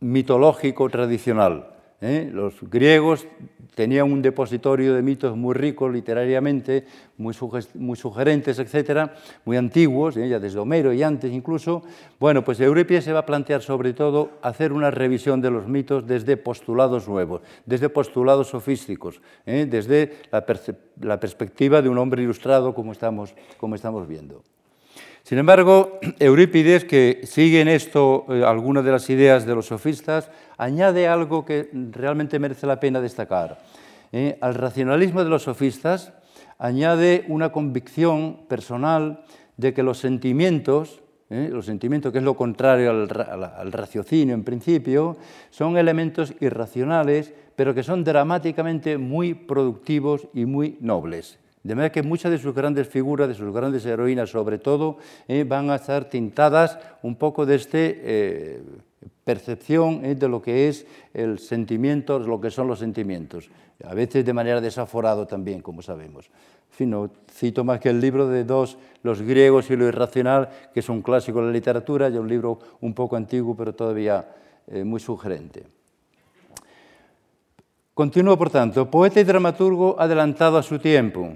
mitológico 0.00 0.88
tradicional. 0.90 1.68
¿eh? 2.00 2.28
Los 2.32 2.60
griegos 2.68 3.28
tenían 3.74 4.10
un 4.10 4.22
depositorio 4.22 4.94
de 4.94 5.02
mitos 5.02 5.36
muy 5.36 5.54
rico 5.54 5.88
literariamente, 5.88 6.84
muy, 7.16 7.34
sugerentes, 7.34 8.58
etcétera, 8.58 9.14
muy 9.44 9.56
antiguos, 9.56 10.16
¿eh? 10.16 10.28
ya 10.28 10.38
desde 10.38 10.58
Homero 10.58 10.92
y 10.92 11.02
antes 11.02 11.32
incluso. 11.32 11.82
Bueno, 12.18 12.44
pues 12.44 12.60
Eurípides 12.60 13.04
se 13.04 13.12
va 13.12 13.20
a 13.20 13.26
plantear 13.26 13.62
sobre 13.62 13.92
todo 13.92 14.30
hacer 14.42 14.72
una 14.72 14.90
revisión 14.90 15.40
de 15.40 15.50
los 15.50 15.66
mitos 15.66 16.06
desde 16.06 16.36
postulados 16.36 17.08
nuevos, 17.08 17.42
desde 17.66 17.88
postulados 17.88 18.48
sofísticos, 18.48 19.20
¿eh? 19.46 19.66
desde 19.68 20.18
la, 20.30 21.20
perspectiva 21.20 21.82
de 21.82 21.88
un 21.88 21.98
hombre 21.98 22.22
ilustrado 22.22 22.74
como 22.74 22.92
estamos 22.92 23.34
viendo. 24.08 24.42
Sin 25.22 25.38
embargo, 25.38 25.98
Eurípides, 26.18 26.84
que 26.84 27.20
sigue 27.24 27.60
en 27.60 27.68
esto 27.68 28.26
eh, 28.28 28.44
algunas 28.44 28.84
de 28.84 28.92
las 28.92 29.08
ideas 29.10 29.46
de 29.46 29.54
los 29.54 29.66
sofistas, 29.66 30.30
añade 30.56 31.08
algo 31.08 31.44
que 31.44 31.70
realmente 31.72 32.38
merece 32.38 32.66
la 32.66 32.80
pena 32.80 33.00
destacar. 33.00 33.58
Eh, 34.12 34.38
al 34.40 34.54
racionalismo 34.54 35.22
de 35.22 35.30
los 35.30 35.44
sofistas 35.44 36.12
añade 36.58 37.24
una 37.28 37.52
convicción 37.52 38.40
personal 38.48 39.24
de 39.56 39.72
que 39.72 39.82
los 39.82 39.98
sentimientos, 39.98 41.00
eh, 41.30 41.48
los 41.52 41.66
sentimientos 41.66 42.12
que 42.12 42.18
es 42.18 42.24
lo 42.24 42.34
contrario 42.34 42.90
al, 42.90 43.08
al 43.56 43.72
raciocinio 43.72 44.34
en 44.34 44.42
principio, 44.42 45.16
son 45.50 45.76
elementos 45.76 46.34
irracionales, 46.40 47.32
pero 47.54 47.74
que 47.74 47.82
son 47.82 48.02
dramáticamente 48.02 48.98
muy 48.98 49.34
productivos 49.34 50.26
y 50.34 50.44
muy 50.44 50.76
nobles. 50.80 51.38
De 51.62 51.74
manera 51.74 51.92
que 51.92 52.02
muchas 52.02 52.30
de 52.30 52.38
sus 52.38 52.54
grandes 52.54 52.88
figuras, 52.88 53.28
de 53.28 53.34
sus 53.34 53.52
grandes 53.52 53.84
heroínas 53.84 54.30
sobre 54.30 54.58
todo, 54.58 54.96
eh, 55.28 55.44
van 55.44 55.68
a 55.70 55.76
estar 55.76 56.06
tintadas 56.06 56.78
un 57.02 57.16
poco 57.16 57.44
de 57.44 57.56
esta 57.56 57.78
eh, 57.78 58.62
percepción 59.24 60.02
eh, 60.04 60.14
de 60.14 60.28
lo 60.28 60.40
que 60.40 60.68
es 60.68 60.86
el 61.12 61.38
sentimiento, 61.38 62.18
lo 62.18 62.40
que 62.40 62.50
son 62.50 62.66
los 62.66 62.78
sentimientos, 62.78 63.50
a 63.84 63.92
veces 63.92 64.24
de 64.24 64.32
manera 64.32 64.62
desaforado 64.62 65.26
también, 65.26 65.60
como 65.60 65.82
sabemos. 65.82 66.30
En 66.70 66.76
fin, 66.76 66.90
no 66.90 67.10
cito 67.30 67.62
más 67.62 67.78
que 67.78 67.90
el 67.90 68.00
libro 68.00 68.26
de 68.26 68.44
dos, 68.44 68.78
Los 69.02 69.20
griegos 69.20 69.70
y 69.70 69.76
lo 69.76 69.86
irracional, 69.86 70.48
que 70.72 70.80
es 70.80 70.88
un 70.88 71.02
clásico 71.02 71.40
de 71.40 71.46
la 71.46 71.52
literatura, 71.52 72.08
ya 72.08 72.20
un 72.20 72.28
libro 72.28 72.58
un 72.80 72.94
poco 72.94 73.16
antiguo, 73.16 73.54
pero 73.54 73.74
todavía 73.74 74.26
muy 74.84 75.00
sugerente. 75.00 75.64
Continúo, 77.94 78.38
por 78.38 78.50
tanto, 78.50 78.90
poeta 78.90 79.20
y 79.20 79.24
dramaturgo 79.24 79.96
adelantado 79.98 80.58
a 80.58 80.62
su 80.62 80.78
tiempo. 80.78 81.34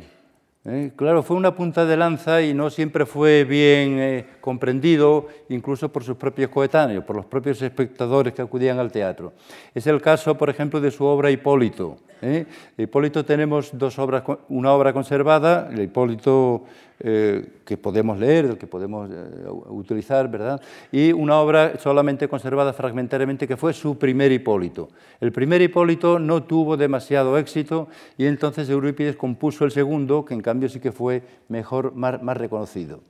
¿Eh? 0.65 0.93
Claro, 0.97 1.23
fue 1.23 1.37
una 1.37 1.55
punta 1.55 1.85
de 1.85 1.97
lanza 1.97 2.43
y 2.43 2.55
no 2.55 2.71
siempre 2.71 3.07
fue 3.07 3.45
bien 3.45 3.99
eh, 3.99 4.27
comprendido, 4.41 5.29
incluso 5.49 5.91
por 5.91 6.05
sus 6.05 6.17
propios 6.17 6.51
coetáneos, 6.51 7.05
por 7.05 7.17
los 7.17 7.27
propios 7.27 7.61
espectadores 7.63 8.33
que 8.33 8.43
acudían 8.43 8.79
al 8.79 8.91
teatro. 8.91 9.33
Es 9.75 9.87
el 9.87 10.01
caso, 10.01 10.37
por 10.37 10.51
ejemplo, 10.51 10.81
de 10.81 10.91
su 10.91 11.05
obra 11.05 11.31
Hipólito. 11.31 11.99
¿eh? 12.23 12.47
Hipólito 12.79 13.25
tenemos 13.25 13.71
dos 13.77 13.99
obras, 13.99 14.23
una 14.49 14.73
obra 14.73 14.93
conservada, 14.93 15.69
el 15.73 15.83
Hipólito 15.83 16.65
eh, 17.01 17.61
que 17.65 17.77
podemos 17.77 18.19
leer, 18.19 18.47
del 18.47 18.57
que 18.57 18.69
podemos 18.69 19.11
eh, 19.11 19.15
utilizar, 19.69 20.31
¿verdad? 20.31 20.61
Y 20.93 21.13
una 21.13 21.41
obra 21.41 21.79
solamente 21.79 22.29
conservada 22.29 22.73
fragmentariamente 22.73 23.49
que 23.49 23.57
fue 23.57 23.73
su 23.73 23.99
primer 23.99 24.31
Hipólito. 24.31 24.89
El 25.21 25.33
primer 25.33 25.61
Hipólito 25.61 26.21
no 26.21 26.45
tuvo 26.45 26.77
demasiado 26.77 27.37
éxito 27.37 27.89
y 28.17 28.27
entonces 28.27 28.71
Eurípides 28.71 29.17
compuso 29.17 29.65
el 29.65 29.73
segundo, 29.73 30.25
que 30.25 30.35
en 30.35 30.41
cambio 30.41 30.69
sí 30.69 30.79
que 30.79 30.93
fue 30.93 31.23
mejor, 31.49 31.95
más, 31.95 32.23
más 32.23 32.37
reconocido. 32.37 33.01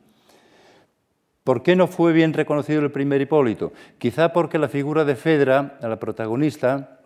¿Por 1.44 1.62
qué 1.62 1.76
no 1.76 1.86
fue 1.86 2.14
bien 2.14 2.32
reconocido 2.32 2.80
el 2.80 2.90
primer 2.90 3.20
Hipólito? 3.20 3.74
Quizá 3.98 4.32
porque 4.32 4.58
la 4.58 4.68
figura 4.68 5.04
de 5.04 5.14
Fedra, 5.14 5.78
la 5.82 6.00
protagonista, 6.00 7.00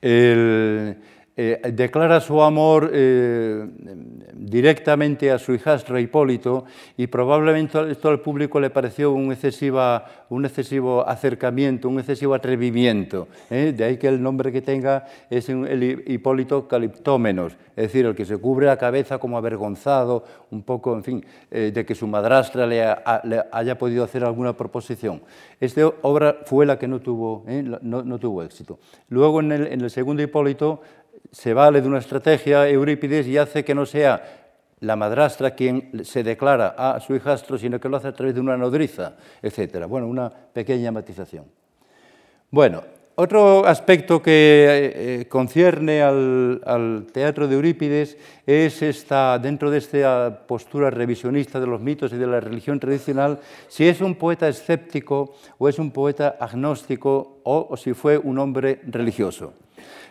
el, 0.00 0.98
eh, 1.40 1.60
declara 1.72 2.20
su 2.20 2.42
amor 2.42 2.90
eh, 2.92 3.64
directamente 4.34 5.30
a 5.30 5.38
su 5.38 5.54
hijastro 5.54 5.96
Hipólito 5.96 6.64
y 6.96 7.06
probablemente 7.06 7.92
esto 7.92 8.08
al 8.08 8.18
público 8.18 8.58
le 8.58 8.70
pareció 8.70 9.12
un, 9.12 9.30
excesiva, 9.30 10.04
un 10.30 10.44
excesivo 10.44 11.06
acercamiento, 11.06 11.88
un 11.88 12.00
excesivo 12.00 12.34
atrevimiento. 12.34 13.28
¿eh? 13.50 13.72
De 13.72 13.84
ahí 13.84 13.98
que 13.98 14.08
el 14.08 14.20
nombre 14.20 14.50
que 14.50 14.62
tenga 14.62 15.06
es 15.30 15.48
el 15.48 16.02
Hipólito 16.08 16.66
Caliptómenos, 16.66 17.52
es 17.76 17.84
decir, 17.84 18.04
el 18.06 18.16
que 18.16 18.24
se 18.24 18.38
cubre 18.38 18.66
la 18.66 18.76
cabeza 18.76 19.18
como 19.18 19.38
avergonzado, 19.38 20.24
un 20.50 20.64
poco, 20.64 20.96
en 20.96 21.04
fin, 21.04 21.24
de 21.50 21.86
que 21.86 21.94
su 21.94 22.08
madrastra 22.08 22.66
le, 22.66 22.82
haya 23.52 23.78
podido 23.78 24.02
hacer 24.02 24.24
alguna 24.24 24.56
proposición. 24.56 25.20
Esta 25.60 25.86
obra 26.02 26.38
fue 26.46 26.66
la 26.66 26.78
que 26.78 26.88
no 26.88 27.00
tuvo, 27.00 27.44
no, 27.82 28.18
tuvo 28.18 28.42
éxito. 28.42 28.80
Luego 29.08 29.40
en 29.40 29.52
el 29.52 29.90
segundo 29.90 30.22
Hipólito 30.22 30.80
se 31.30 31.54
vale 31.54 31.80
de 31.80 31.88
una 31.88 31.98
estrategia 31.98 32.68
Eurípides 32.68 33.26
y 33.26 33.36
hace 33.36 33.64
que 33.64 33.74
no 33.74 33.86
sea 33.86 34.22
la 34.80 34.96
madrastra 34.96 35.52
quien 35.52 36.04
se 36.04 36.22
declara 36.22 36.74
a 36.76 37.00
su 37.00 37.14
hijastro, 37.14 37.58
sino 37.58 37.80
que 37.80 37.88
lo 37.88 37.96
hace 37.96 38.08
a 38.08 38.12
través 38.12 38.34
de 38.34 38.40
una 38.40 38.56
nodriza, 38.56 39.14
etc. 39.42 39.86
Bueno, 39.86 40.06
una 40.06 40.30
pequeña 40.30 40.92
matización. 40.92 41.44
Bueno, 42.50 42.82
otro 43.16 43.66
aspecto 43.66 44.22
que 44.22 44.92
eh, 44.94 45.28
concierne 45.28 46.02
al, 46.02 47.06
teatro 47.12 47.48
de 47.48 47.56
Eurípides 47.56 48.16
es 48.46 48.80
esta, 48.80 49.38
dentro 49.40 49.72
de 49.72 49.78
esta 49.78 50.46
postura 50.46 50.88
revisionista 50.88 51.58
de 51.58 51.66
los 51.66 51.80
mitos 51.80 52.12
y 52.12 52.16
de 52.16 52.28
la 52.28 52.38
religión 52.38 52.78
tradicional, 52.78 53.40
si 53.66 53.88
es 53.88 54.00
un 54.00 54.14
poeta 54.14 54.48
escéptico 54.48 55.34
o 55.58 55.68
es 55.68 55.80
un 55.80 55.90
poeta 55.90 56.36
agnóstico 56.38 57.40
o 57.42 57.76
si 57.76 57.92
fue 57.92 58.16
un 58.16 58.38
hombre 58.38 58.80
religioso. 58.86 59.52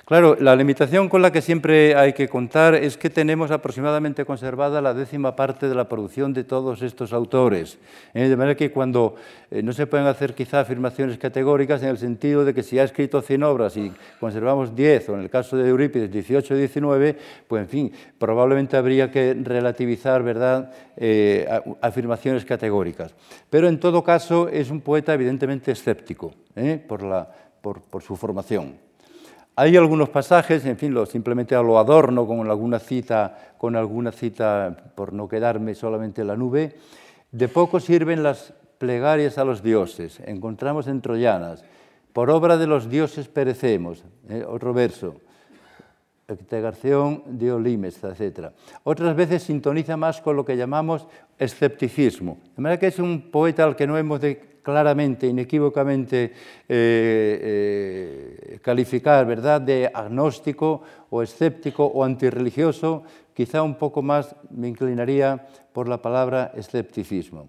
Claro, 0.07 0.37
la 0.39 0.55
limitación 0.55 1.09
con 1.09 1.21
la 1.21 1.33
que 1.33 1.41
siempre 1.41 1.93
hay 1.93 2.13
que 2.13 2.29
contar 2.29 2.75
es 2.75 2.95
que 2.95 3.09
tenemos 3.09 3.51
aproximadamente 3.51 4.23
conservada 4.23 4.81
la 4.81 4.93
décima 4.93 5.35
parte 5.35 5.67
de 5.67 5.75
la 5.75 5.89
producción 5.89 6.31
de 6.31 6.45
todos 6.45 6.81
estos 6.81 7.11
autores. 7.11 7.77
¿eh? 8.13 8.29
De 8.29 8.37
manera 8.37 8.55
que 8.55 8.71
cuando 8.71 9.15
eh, 9.51 9.61
no 9.61 9.73
se 9.73 9.85
pueden 9.85 10.07
hacer 10.07 10.33
quizá 10.33 10.61
afirmaciones 10.61 11.17
categóricas 11.17 11.83
en 11.83 11.89
el 11.89 11.97
sentido 11.97 12.45
de 12.45 12.53
que 12.53 12.63
si 12.63 12.79
ha 12.79 12.85
escrito 12.85 13.21
100 13.21 13.43
obras 13.43 13.75
y 13.75 13.91
conservamos 14.17 14.73
10, 14.73 15.09
o 15.09 15.15
en 15.15 15.23
el 15.23 15.29
caso 15.29 15.57
de 15.57 15.67
Eurípides 15.67 16.09
18 16.09 16.53
o 16.53 16.57
19, 16.57 17.17
pues 17.45 17.63
en 17.63 17.67
fin, 17.67 17.91
probablemente 18.17 18.77
habría 18.77 19.11
que 19.11 19.33
relativizar 19.33 20.23
¿verdad? 20.23 20.71
Eh, 20.95 21.45
afirmaciones 21.81 22.45
categóricas. 22.45 23.13
Pero 23.49 23.67
en 23.67 23.77
todo 23.77 24.05
caso 24.05 24.47
es 24.47 24.71
un 24.71 24.79
poeta 24.79 25.13
evidentemente 25.13 25.73
escéptico 25.73 26.33
por, 26.87 27.81
por 27.81 28.01
su 28.01 28.15
formación. 28.15 28.86
Hay 29.59 29.75
algunos 29.75 30.09
pasajes, 30.09 30.63
en 30.67 30.77
fin, 30.77 30.93
lo, 30.93 31.07
simplemente 31.07 31.55
lo 31.55 31.79
adorno 31.79 32.27
con 32.27 32.47
alguna 32.47 32.77
cita, 32.77 33.55
con 33.57 33.75
alguna 33.75 34.11
cita 34.11 34.91
por 34.93 35.13
no 35.13 35.27
quedarme 35.27 35.73
solamente 35.73 36.21
en 36.21 36.27
la 36.27 36.35
nube. 36.35 36.75
De 37.31 37.47
poco 37.47 37.79
sirven 37.79 38.21
las 38.21 38.53
plegarias 38.77 39.39
a 39.39 39.43
los 39.43 39.63
dioses. 39.63 40.19
Encontramos 40.27 40.85
en 40.85 41.01
Troyanas, 41.01 41.65
por 42.13 42.29
obra 42.29 42.55
de 42.57 42.67
los 42.67 42.87
dioses 42.87 43.27
perecemos. 43.29 44.05
Eh, 44.29 44.45
otro 44.47 44.75
verso. 44.75 45.15
integración 46.29 47.23
de 47.25 47.51
Olimes, 47.51 48.03
etc. 48.03 48.49
Otras 48.83 49.15
veces 49.15 49.41
sintoniza 49.41 49.97
más 49.97 50.21
con 50.21 50.35
lo 50.35 50.45
que 50.45 50.55
llamamos 50.55 51.07
escepticismo. 51.39 52.37
De 52.55 52.61
manera 52.61 52.79
que 52.79 52.87
es 52.87 52.99
un 52.99 53.31
poeta 53.31 53.63
al 53.63 53.75
que 53.75 53.87
no 53.87 53.97
hemos 53.97 54.21
de 54.21 54.56
claramente, 54.67 55.27
inequívocamente 55.27 56.25
eh, 56.25 56.33
eh, 56.67 58.59
calificar 58.61 59.25
¿verdad? 59.25 59.61
de 59.61 59.89
agnóstico 59.93 60.83
o 61.09 61.23
escéptico 61.23 61.85
o 61.85 62.03
antirreligioso, 62.03 63.03
quizá 63.33 63.63
un 63.63 63.75
poco 63.75 64.01
más 64.01 64.35
me 64.51 64.67
inclinaría 64.67 65.47
por 65.71 65.87
la 65.87 66.01
palabra 66.01 66.51
escepticismo. 66.53 67.47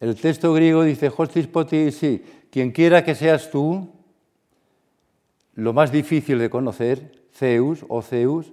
El 0.00 0.16
texto 0.16 0.54
griego 0.54 0.82
dice, 0.82 1.12
Hostis 1.14 1.46
poti, 1.46 1.92
sí, 1.92 2.24
quien 2.50 2.72
quiera 2.72 3.04
que 3.04 3.14
seas 3.14 3.50
tú, 3.50 3.92
lo 5.56 5.74
más 5.74 5.92
difícil 5.92 6.38
de 6.38 6.48
conocer, 6.48 7.28
Zeus 7.34 7.84
o 7.88 8.00
Zeus, 8.00 8.50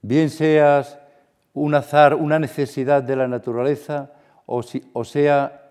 bien 0.00 0.30
seas 0.30 0.98
un 1.52 1.74
azar, 1.74 2.14
una 2.14 2.38
necesidad 2.38 3.02
de 3.02 3.16
la 3.16 3.28
naturaleza, 3.28 4.12
o, 4.46 5.04
sea 5.04 5.61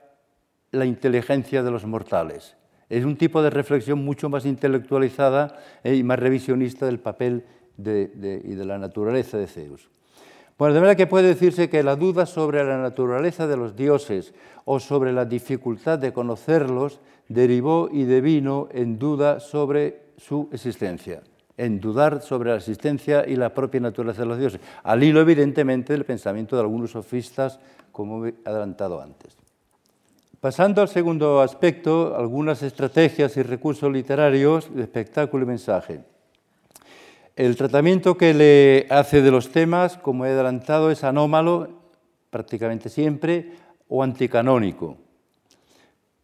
la 0.71 0.85
inteligencia 0.85 1.63
de 1.63 1.71
los 1.71 1.85
mortales. 1.85 2.55
Es 2.89 3.05
un 3.05 3.17
tipo 3.17 3.41
de 3.41 3.49
reflexión 3.49 4.03
mucho 4.03 4.29
más 4.29 4.45
intelectualizada 4.45 5.57
eh, 5.83 5.95
y 5.95 6.03
más 6.03 6.19
revisionista 6.19 6.85
del 6.85 6.99
papel 6.99 7.45
y 7.77 7.83
de 7.83 8.65
la 8.65 8.77
naturaleza 8.77 9.37
de 9.37 9.47
Zeus. 9.47 9.89
Bueno, 10.57 10.75
de 10.75 10.81
manera 10.81 10.95
que 10.95 11.07
puede 11.07 11.29
decirse 11.29 11.69
que 11.69 11.81
la 11.81 11.95
duda 11.95 12.27
sobre 12.27 12.63
la 12.63 12.77
naturaleza 12.77 13.47
de 13.47 13.57
los 13.57 13.75
dioses 13.75 14.33
o 14.65 14.79
sobre 14.79 15.11
la 15.11 15.25
dificultad 15.25 15.97
de 15.97 16.13
conocerlos 16.13 16.99
derivó 17.27 17.89
y 17.91 18.03
devino 18.03 18.67
en 18.71 18.99
duda 18.99 19.39
sobre 19.39 20.11
su 20.17 20.49
existencia, 20.51 21.23
en 21.57 21.79
dudar 21.79 22.21
sobre 22.21 22.51
la 22.51 22.57
existencia 22.57 23.27
y 23.27 23.37
la 23.37 23.55
propia 23.55 23.79
naturaleza 23.79 24.21
de 24.21 24.27
los 24.27 24.37
dioses, 24.37 24.61
al 24.83 25.01
hilo 25.01 25.21
evidentemente 25.21 25.93
del 25.93 26.05
pensamiento 26.05 26.55
de 26.55 26.61
algunos 26.61 26.91
sofistas, 26.91 27.59
como 27.91 28.27
he 28.27 28.35
adelantado 28.45 29.01
antes. 29.01 29.35
Pasando 30.41 30.81
al 30.81 30.87
segundo 30.87 31.39
aspecto, 31.39 32.17
algunas 32.17 32.63
estrategias 32.63 33.37
y 33.37 33.43
recursos 33.43 33.93
literarios 33.93 34.73
de 34.73 34.81
espectáculo 34.81 35.43
y 35.43 35.47
mensaje. 35.47 35.99
El 37.35 37.55
tratamiento 37.55 38.17
que 38.17 38.33
le 38.33 38.87
hace 38.89 39.21
de 39.21 39.29
los 39.29 39.51
temas, 39.51 39.97
como 39.97 40.25
he 40.25 40.31
adelantado, 40.31 40.89
es 40.89 41.03
anómalo 41.03 41.69
prácticamente 42.31 42.89
siempre 42.89 43.51
o 43.87 44.01
anticanónico. 44.01 44.97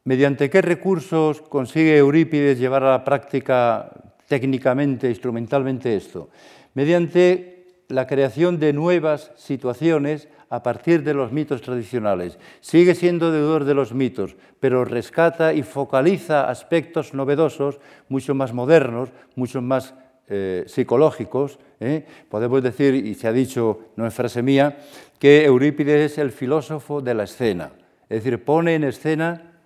¿Mediante 0.04 0.50
qué 0.50 0.64
recursos 0.64 1.42
consigue 1.42 1.98
Eurípides 1.98 2.58
llevar 2.58 2.84
a 2.86 2.94
la 2.94 3.04
práctica 3.04 3.92
técnicamente, 4.28 5.10
instrumentalmente 5.10 5.96
esto? 5.96 6.30
Mediante 6.74 7.84
la 7.90 8.08
creación 8.08 8.58
de 8.58 8.74
nuevas 8.74 9.32
situaciones 9.36 10.28
a 10.50 10.64
partir 10.64 11.04
de 11.04 11.14
los 11.14 11.32
mitos 11.32 11.62
tradicionales. 11.62 12.38
Sigue 12.62 12.96
siendo 12.96 13.32
deudor 13.32 13.66
de 13.66 13.74
los 13.74 13.94
mitos, 13.94 14.36
pero 14.60 14.86
rescata 14.86 15.54
y 15.54 15.64
focaliza 15.64 16.50
aspectos 16.50 17.14
novedosos, 17.14 17.80
mucho 18.10 18.34
más 18.34 18.54
modernos, 18.54 19.10
mucho 19.36 19.62
más 19.62 19.94
eh, 20.30 20.64
psicológicos, 20.68 21.60
¿eh? 21.80 22.06
podemos 22.30 22.62
decir, 22.62 22.96
y 22.96 23.14
se 23.16 23.28
ha 23.28 23.34
dicho, 23.34 23.80
no 23.96 24.06
es 24.06 24.14
frase 24.14 24.42
mía, 24.42 24.78
que 25.20 25.46
Eurípides 25.46 26.12
es 26.12 26.18
el 26.18 26.32
filósofo 26.32 27.02
de 27.02 27.14
la 27.14 27.24
escena, 27.24 27.72
es 28.10 28.24
decir, 28.24 28.44
pone 28.44 28.76
en 28.76 28.84
escena 28.84 29.57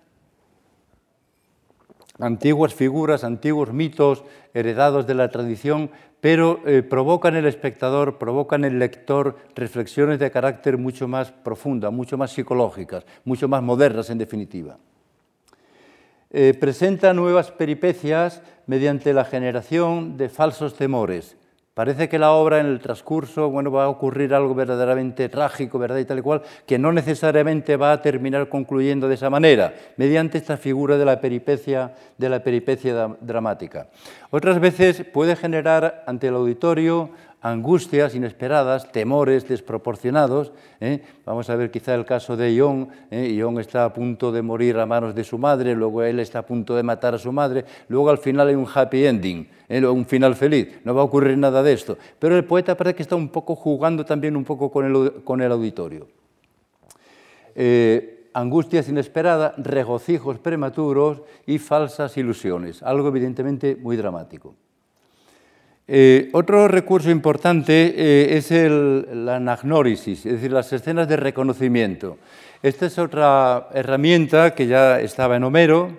antiguas 2.18 2.74
figuras, 2.74 3.24
antiguos 3.24 3.72
mitos 3.72 4.24
heredados 4.54 5.06
de 5.06 5.14
la 5.14 5.30
tradición, 5.30 5.90
pero 6.20 6.60
eh, 6.66 6.82
provocan 6.82 7.34
el 7.34 7.46
espectador, 7.46 8.18
provocan 8.18 8.64
el 8.64 8.78
lector 8.78 9.36
reflexiones 9.54 10.18
de 10.18 10.30
carácter 10.30 10.78
mucho 10.78 11.08
más 11.08 11.32
profunda, 11.32 11.90
mucho 11.90 12.16
más 12.16 12.30
psicológicas, 12.30 13.04
mucho 13.24 13.48
más 13.48 13.62
modernas 13.62 14.08
en 14.10 14.18
definitiva. 14.18 14.78
Eh, 16.30 16.54
presenta 16.58 17.12
nuevas 17.12 17.50
peripecias 17.50 18.40
mediante 18.66 19.12
la 19.12 19.24
generación 19.24 20.16
de 20.16 20.28
falsos 20.28 20.76
temores. 20.76 21.36
Parece 21.74 22.10
que 22.10 22.18
la 22.18 22.32
obra 22.32 22.60
en 22.60 22.66
el 22.66 22.80
transcurso 22.80 23.48
bueno, 23.48 23.70
va 23.72 23.84
a 23.84 23.88
ocurrir 23.88 24.34
algo 24.34 24.54
verdaderamente 24.54 25.30
trágico, 25.30 25.78
¿verdad? 25.78 25.96
Y 25.96 26.04
tal 26.04 26.18
y 26.18 26.22
cual, 26.22 26.42
que 26.66 26.78
no 26.78 26.92
necesariamente 26.92 27.78
va 27.78 27.92
a 27.92 28.02
terminar 28.02 28.50
concluyendo 28.50 29.08
de 29.08 29.14
esa 29.14 29.30
manera, 29.30 29.72
mediante 29.96 30.36
esta 30.36 30.58
figura 30.58 30.98
de 30.98 31.06
la 31.06 31.18
peripecia, 31.18 31.94
de 32.18 32.28
la 32.28 32.42
peripecia 32.42 33.16
dramática. 33.22 33.88
Otras 34.28 34.60
veces 34.60 35.02
puede 35.14 35.34
generar 35.34 36.04
ante 36.06 36.28
el 36.28 36.34
auditorio 36.34 37.08
angustias 37.42 38.14
inesperadas, 38.14 38.90
temores 38.92 39.46
desproporcionados. 39.48 40.52
¿eh? 40.80 41.02
Vamos 41.26 41.50
a 41.50 41.56
ver 41.56 41.72
quizá 41.72 41.94
el 41.94 42.04
caso 42.04 42.36
de 42.36 42.54
Ión. 42.54 42.88
¿eh? 43.10 43.30
Ión 43.32 43.58
está 43.58 43.84
a 43.84 43.92
punto 43.92 44.30
de 44.30 44.42
morir 44.42 44.78
a 44.78 44.86
manos 44.86 45.14
de 45.14 45.24
su 45.24 45.38
madre, 45.38 45.74
luego 45.74 46.02
él 46.04 46.20
está 46.20 46.38
a 46.38 46.46
punto 46.46 46.76
de 46.76 46.84
matar 46.84 47.14
a 47.14 47.18
su 47.18 47.32
madre, 47.32 47.64
luego 47.88 48.10
al 48.10 48.18
final 48.18 48.48
hay 48.48 48.54
un 48.54 48.66
happy 48.72 49.06
ending, 49.06 49.48
¿eh? 49.68 49.84
un 49.84 50.06
final 50.06 50.36
feliz. 50.36 50.80
No 50.84 50.94
va 50.94 51.02
a 51.02 51.04
ocurrir 51.04 51.36
nada 51.36 51.62
de 51.62 51.72
esto. 51.72 51.98
Pero 52.18 52.36
el 52.36 52.44
poeta 52.44 52.76
parece 52.76 52.94
que 52.94 53.02
está 53.02 53.16
un 53.16 53.28
poco 53.28 53.56
jugando 53.56 54.04
también 54.04 54.36
un 54.36 54.44
poco 54.44 54.70
con 54.70 54.86
el, 54.86 55.24
con 55.24 55.42
el 55.42 55.50
auditorio. 55.50 56.06
angustias 58.34 58.88
inesperadas, 58.88 59.54
regocijos 59.58 60.38
prematuros 60.38 61.22
y 61.44 61.58
falsas 61.58 62.16
ilusiones, 62.16 62.84
algo 62.84 63.08
evidentemente 63.08 63.76
muy 63.76 63.96
dramático. 63.96 64.54
Eh, 65.94 66.30
otro 66.32 66.68
recurso 66.68 67.10
importante 67.10 67.92
eh, 67.94 68.38
es 68.38 68.50
la 68.50 69.36
anagnórisis, 69.36 70.24
es 70.24 70.32
decir, 70.32 70.50
las 70.50 70.72
escenas 70.72 71.06
de 71.06 71.18
reconocimiento. 71.18 72.16
Esta 72.62 72.86
es 72.86 72.98
otra 72.98 73.68
herramienta 73.74 74.54
que 74.54 74.66
ya 74.66 74.98
estaba 75.00 75.36
en 75.36 75.44
Homero, 75.44 75.90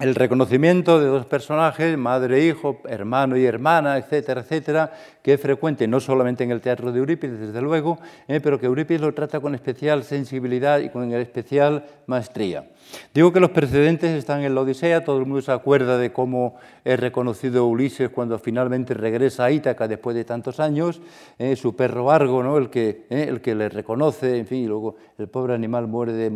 el 0.00 0.16
reconocimiento 0.16 0.98
de 0.98 1.06
dos 1.06 1.24
personajes, 1.26 1.96
madre 1.96 2.40
e 2.40 2.46
hijo, 2.46 2.80
hermano 2.88 3.36
y 3.36 3.46
hermana, 3.46 3.96
etcétera, 3.96 4.40
etcétera, 4.40 4.92
que 5.24 5.32
es 5.32 5.40
frecuente 5.40 5.88
no 5.88 6.00
solamente 6.00 6.44
en 6.44 6.50
el 6.50 6.60
teatro 6.60 6.92
de 6.92 6.98
Eurípides, 6.98 7.40
desde 7.40 7.62
luego, 7.62 7.98
eh, 8.28 8.40
pero 8.42 8.60
que 8.60 8.66
Eurípides 8.66 9.00
lo 9.00 9.14
trata 9.14 9.40
con 9.40 9.54
especial 9.54 10.04
sensibilidad 10.04 10.80
y 10.80 10.90
con 10.90 11.10
especial 11.14 11.82
maestría. 12.06 12.68
Digo 13.14 13.32
que 13.32 13.40
los 13.40 13.48
precedentes 13.48 14.10
están 14.10 14.42
en 14.42 14.54
la 14.54 14.60
Odisea, 14.60 15.02
todo 15.02 15.16
el 15.18 15.24
mundo 15.24 15.40
se 15.40 15.50
acuerda 15.50 15.96
de 15.96 16.12
cómo 16.12 16.56
es 16.84 17.00
reconocido 17.00 17.66
Ulises 17.66 18.10
cuando 18.10 18.38
finalmente 18.38 18.92
regresa 18.92 19.46
a 19.46 19.50
Ítaca 19.50 19.88
después 19.88 20.14
de 20.14 20.26
tantos 20.26 20.60
años, 20.60 21.00
eh, 21.38 21.56
su 21.56 21.74
perro 21.74 22.10
Argo, 22.10 22.42
¿no? 22.42 22.58
el, 22.58 22.68
que, 22.68 23.06
eh, 23.08 23.24
el 23.26 23.40
que 23.40 23.54
le 23.54 23.70
reconoce, 23.70 24.36
en 24.36 24.46
fin, 24.46 24.64
y 24.64 24.66
luego 24.66 24.96
el 25.16 25.28
pobre 25.28 25.54
animal 25.54 25.88
muere 25.88 26.12
de, 26.12 26.26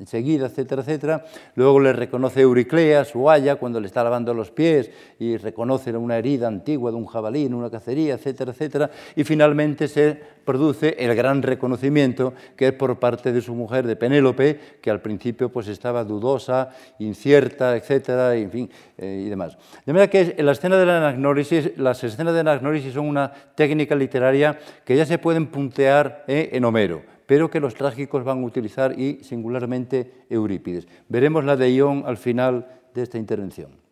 enseguida, 0.00 0.48
etcétera, 0.48 0.82
etcétera. 0.82 1.24
Luego 1.54 1.80
le 1.80 1.94
reconoce 1.94 2.42
Euriclea, 2.42 3.06
su 3.06 3.30
haya, 3.30 3.56
cuando 3.56 3.80
le 3.80 3.86
está 3.86 4.04
lavando 4.04 4.34
los 4.34 4.50
pies 4.50 4.90
y 5.18 5.38
reconoce 5.38 5.96
una 5.96 6.18
herida 6.18 6.46
antigua 6.46 6.90
de 6.90 6.98
un 6.98 7.06
jabalí 7.06 7.48
en 7.54 7.60
una 7.60 7.70
cacería, 7.70 8.14
etcétera, 8.14 8.52
etcétera. 8.52 8.90
Y 9.16 9.24
finalmente 9.24 9.88
se 9.88 10.18
produce 10.44 10.96
el 10.98 11.14
gran 11.14 11.42
reconocimiento 11.42 12.34
que 12.56 12.68
es 12.68 12.72
por 12.72 12.98
parte 12.98 13.32
de 13.32 13.40
su 13.40 13.54
mujer, 13.54 13.86
de 13.86 13.96
Penélope, 13.96 14.60
que 14.80 14.90
al 14.90 15.00
principio 15.00 15.50
pues 15.50 15.68
estaba 15.68 16.04
dudosa, 16.04 16.70
incierta, 16.98 17.76
etcétera, 17.76 18.34
en 18.34 18.50
fin, 18.50 18.70
eh, 18.98 19.22
y 19.26 19.28
demás. 19.28 19.56
De 19.86 19.92
manera 19.92 20.10
que 20.10 20.36
la 20.42 20.52
escena 20.52 20.76
de 20.76 20.86
la 20.86 20.98
anagnórisis, 20.98 21.76
las 21.78 22.02
escenas 22.04 22.34
de 22.34 22.40
anagnórisis 22.40 22.92
son 22.92 23.06
una 23.06 23.32
técnica 23.54 23.94
literaria 23.94 24.58
que 24.84 24.96
ya 24.96 25.06
se 25.06 25.18
pueden 25.18 25.46
puntear 25.46 26.24
eh, 26.26 26.50
en 26.52 26.64
Homero, 26.64 27.02
pero 27.26 27.50
que 27.50 27.60
los 27.60 27.74
trágicos 27.74 28.24
van 28.24 28.42
a 28.42 28.46
utilizar 28.46 28.98
y 28.98 29.20
singularmente 29.22 30.26
Eurípides. 30.28 30.86
Veremos 31.08 31.44
la 31.44 31.56
de 31.56 31.72
Ión 31.72 32.04
al 32.06 32.16
final 32.16 32.66
de 32.94 33.02
esta 33.02 33.18
intervención. 33.18 33.83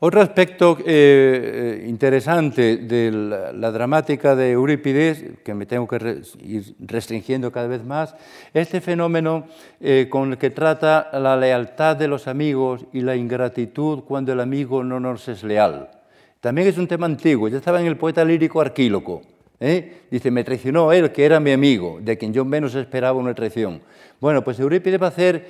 Otro 0.00 0.20
aspecto 0.20 0.78
eh, 0.86 1.84
interesante 1.88 2.76
de 2.76 3.10
la, 3.10 3.72
dramática 3.72 4.36
de 4.36 4.52
Eurípides, 4.52 5.24
que 5.42 5.54
me 5.54 5.66
tengo 5.66 5.88
que 5.88 6.22
ir 6.40 6.76
restringiendo 6.78 7.50
cada 7.50 7.66
vez 7.66 7.84
más, 7.84 8.14
este 8.54 8.80
fenómeno 8.80 9.48
eh, 9.80 10.06
con 10.08 10.30
el 10.30 10.38
que 10.38 10.50
trata 10.50 11.10
la 11.14 11.36
lealtad 11.36 11.96
de 11.96 12.06
los 12.06 12.28
amigos 12.28 12.86
y 12.92 13.00
la 13.00 13.16
ingratitud 13.16 14.04
cuando 14.04 14.32
el 14.32 14.38
amigo 14.38 14.84
no 14.84 15.00
nos 15.00 15.26
es 15.26 15.42
leal. 15.42 15.90
También 16.38 16.68
es 16.68 16.78
un 16.78 16.86
tema 16.86 17.06
antiguo, 17.06 17.48
ya 17.48 17.56
estaba 17.56 17.80
en 17.80 17.88
el 17.88 17.96
poeta 17.96 18.24
lírico 18.24 18.60
Arquíloco. 18.60 19.22
¿eh? 19.58 20.02
Dice, 20.12 20.30
me 20.30 20.44
traicionó 20.44 20.92
él, 20.92 21.10
que 21.10 21.24
era 21.24 21.40
mi 21.40 21.50
amigo, 21.50 21.98
de 22.00 22.16
quien 22.16 22.32
yo 22.32 22.44
menos 22.44 22.76
esperaba 22.76 23.18
una 23.18 23.34
traición. 23.34 23.82
Bueno, 24.20 24.44
pues 24.44 24.60
Eurípides 24.60 25.02
va 25.02 25.06
a 25.06 25.10
hacer 25.10 25.44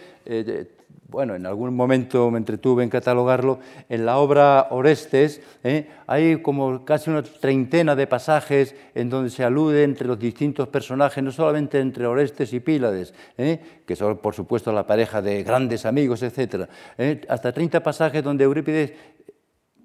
bueno, 1.09 1.35
en 1.35 1.47
algún 1.47 1.75
momento 1.75 2.31
me 2.31 2.37
entretuve 2.37 2.85
en 2.85 2.91
catalogarlo, 2.91 3.61
en 3.89 4.05
la 4.05 4.19
obra 4.19 4.69
Orestes 4.71 5.41
¿eh? 5.65 5.89
hay 6.07 6.43
como 6.43 6.85
casi 6.85 7.09
una 7.09 7.23
treintena 7.23 7.97
de 7.97 8.07
pasajes 8.07 8.75
en 8.95 9.09
donde 9.09 9.31
se 9.31 9.43
alude 9.43 9.85
entre 9.85 10.07
los 10.07 10.19
distintos 10.19 10.69
personajes, 10.69 11.25
no 11.25 11.33
solamente 11.33 11.81
entre 11.81 12.07
Orestes 12.07 12.53
y 12.53 12.61
Pílades, 12.61 13.15
¿eh? 13.39 13.59
que 13.87 13.97
son 13.97 14.19
por 14.19 14.35
supuesto 14.35 14.71
la 14.71 14.87
pareja 14.87 15.23
de 15.23 15.43
grandes 15.43 15.87
amigos, 15.87 16.23
etc. 16.23 16.69
¿eh? 16.99 17.23
Hasta 17.27 17.53
30 17.53 17.83
pasajes 17.83 18.23
donde 18.23 18.45
Eurípides 18.45 18.93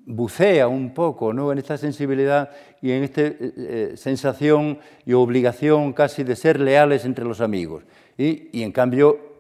bucea 0.06 0.68
un 0.68 0.94
poco 0.94 1.32
¿no? 1.32 1.54
en 1.54 1.58
esta 1.58 1.78
sensibilidad 1.78 2.50
y 2.82 2.92
en 2.92 3.04
esta 3.04 3.22
sensación 3.96 4.80
y 5.06 5.14
obligación 5.14 5.94
casi 5.94 6.26
de 6.26 6.36
ser 6.36 6.60
leales 6.60 7.06
entre 7.06 7.24
los 7.24 7.40
amigos. 7.40 7.86
Y, 8.18 8.50
y, 8.52 8.64
en 8.64 8.74
cambio, 8.74 9.33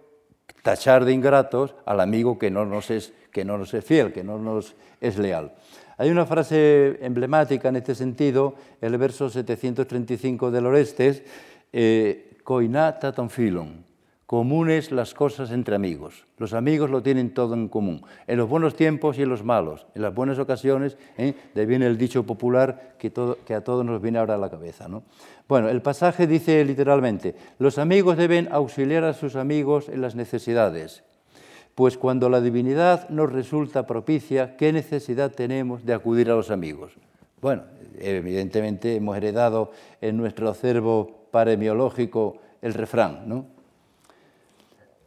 tachar 0.64 1.06
de 1.06 1.14
ingratos 1.14 1.76
al 1.86 2.00
amigo 2.00 2.40
que 2.40 2.50
no, 2.50 2.66
nos 2.66 2.90
es, 2.90 3.14
que 3.32 3.46
no 3.46 3.60
nos 3.60 3.74
es 3.76 3.86
fiel, 3.86 4.12
que 4.12 4.24
no 4.24 4.40
nos 4.40 4.76
es 5.00 5.20
leal. 5.20 5.54
Hay 5.98 6.10
una 6.10 6.26
frase 6.26 6.98
emblemática 7.06 7.70
en 7.70 7.76
este 7.76 7.94
sentido, 7.94 8.56
el 8.82 8.98
verso 8.98 9.30
735 9.30 10.50
del 10.50 10.66
Orestes, 10.66 11.22
eh, 11.72 12.40
coinata 12.44 13.12
taton 13.12 13.30
filon, 13.30 13.86
comunes 14.34 14.92
las 14.92 15.14
cosas 15.14 15.52
entre 15.52 15.76
amigos. 15.76 16.26
Los 16.40 16.54
amigos 16.54 16.90
lo 16.90 17.04
tienen 17.04 17.36
todo 17.36 17.54
en 17.54 17.68
común, 17.68 18.02
en 18.26 18.40
los 18.40 18.50
buenos 18.50 18.76
tiempos 18.76 19.20
y 19.20 19.22
en 19.22 19.30
los 19.30 19.44
malos, 19.44 19.86
en 19.94 20.02
las 20.02 20.16
buenas 20.16 20.40
ocasiones, 20.40 20.98
¿eh? 21.20 21.36
de 21.54 21.66
viene 21.68 21.86
el 21.86 22.00
dicho 22.00 22.24
popular 22.26 22.96
que, 22.98 23.14
a 23.54 23.62
todos 23.62 23.86
nos 23.86 24.02
viene 24.02 24.18
ahora 24.18 24.34
a 24.34 24.40
la 24.40 24.50
cabeza. 24.50 24.88
¿no? 24.88 25.04
Bueno, 25.48 25.70
el 25.70 25.84
pasaje 25.84 26.26
dice 26.26 26.66
literalmente, 26.66 27.36
los 27.60 27.78
amigos 27.78 28.18
deben 28.18 28.52
auxiliar 28.52 29.04
a 29.04 29.14
sus 29.14 29.36
amigos 29.36 29.88
en 29.88 30.02
las 30.02 30.16
necesidades, 30.16 31.04
pues 31.76 32.00
cuando 32.00 32.28
la 32.28 32.42
divinidad 32.42 33.10
nos 33.10 33.32
resulta 33.32 33.86
propicia, 33.86 34.58
¿qué 34.58 34.74
necesidad 34.74 35.32
tenemos 35.32 35.86
de 35.86 35.94
acudir 35.94 36.32
a 36.32 36.36
los 36.36 36.50
amigos? 36.50 36.94
Bueno, 37.40 37.66
evidentemente 38.00 38.96
hemos 38.96 39.16
heredado 39.16 39.70
en 40.02 40.18
nuestro 40.18 40.50
acervo 40.50 41.28
paremiológico 41.30 42.40
el 42.64 42.74
refrán, 42.74 43.30
¿no? 43.30 43.53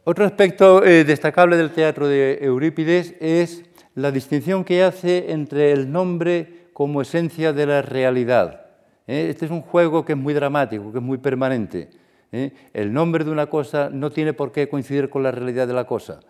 Otro 0.09 0.23
aspecto 0.23 0.85
eh, 0.85 1.03
destacable 1.03 1.57
del 1.57 1.71
teatro 1.71 2.07
de 2.07 2.39
Eurípides 2.41 3.13
es 3.19 3.65
la 3.93 4.09
distinción 4.09 4.63
que 4.63 4.81
hace 4.81 5.33
entre 5.33 5.73
el 5.73 5.91
nombre 5.91 6.69
como 6.71 7.01
esencia 7.01 7.51
de 7.51 7.65
la 7.65 7.81
realidad. 7.81 8.67
¿eh? 9.05 9.27
Este 9.29 9.43
es 9.43 9.51
un 9.51 9.61
juego 9.61 10.05
que 10.05 10.13
es 10.13 10.17
muy 10.17 10.33
dramático, 10.33 10.93
que 10.93 10.99
es 10.99 11.03
muy 11.03 11.17
permanente. 11.17 11.89
¿eh? 12.31 12.53
El 12.73 12.93
nombre 12.93 13.25
de 13.25 13.31
una 13.31 13.47
cosa 13.47 13.89
no 13.91 14.09
tiene 14.09 14.31
por 14.31 14.53
qué 14.53 14.69
coincidir 14.69 15.09
con 15.09 15.23
la 15.23 15.31
realidad 15.31 15.67
de 15.67 15.73
la 15.73 15.83
cosa. 15.83 16.21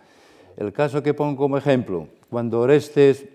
El 0.58 0.74
caso 0.74 1.04
que 1.04 1.14
pongo 1.14 1.38
como 1.38 1.56
ejemplo, 1.56 2.08
cuando 2.32 2.62
Orestes 2.62 3.28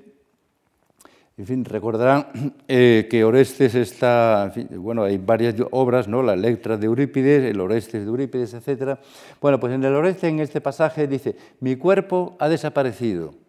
en 1.36 1.46
fin, 1.46 1.64
recordarán 1.64 2.26
eh, 2.68 3.08
que 3.10 3.24
Orestes 3.24 3.74
está, 3.74 4.52
bueno, 4.76 5.04
hay 5.04 5.18
varias 5.18 5.54
obras, 5.70 6.08
¿no? 6.08 6.22
La 6.22 6.34
Electra 6.34 6.76
de 6.76 6.86
Eurípides, 6.86 7.44
el 7.44 7.60
Orestes 7.60 8.02
de 8.02 8.08
Eurípides, 8.08 8.54
etc. 8.54 8.98
Bueno, 9.40 9.58
pues 9.58 9.72
en 9.72 9.82
el 9.84 9.94
Orestes, 9.94 10.24
en 10.24 10.40
este 10.40 10.60
pasaje, 10.60 11.06
dice, 11.06 11.36
mi 11.60 11.76
cuerpo 11.76 12.36
ha 12.38 12.48
desaparecido. 12.48 13.41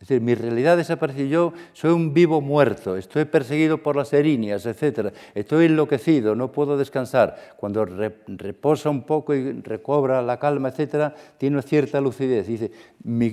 Es 0.00 0.08
decir, 0.08 0.22
mi 0.22 0.34
realidad 0.34 0.78
desapareció. 0.78 1.26
Yo 1.26 1.52
soy 1.74 1.90
un 1.90 2.14
vivo 2.14 2.40
muerto, 2.40 2.96
estoy 2.96 3.26
perseguido 3.26 3.82
por 3.82 3.96
las 3.96 4.10
erinias, 4.14 4.64
etc. 4.64 5.12
Estoy 5.34 5.66
enloquecido, 5.66 6.34
no 6.34 6.50
puedo 6.50 6.78
descansar. 6.78 7.36
Cuando 7.58 7.84
reposa 7.84 8.88
un 8.88 9.02
poco 9.02 9.34
y 9.34 9.60
recobra 9.60 10.22
la 10.22 10.38
calma, 10.38 10.70
etc., 10.70 11.12
tiene 11.36 11.60
cierta 11.60 12.00
lucidez. 12.00 12.46
Dice, 12.46 12.72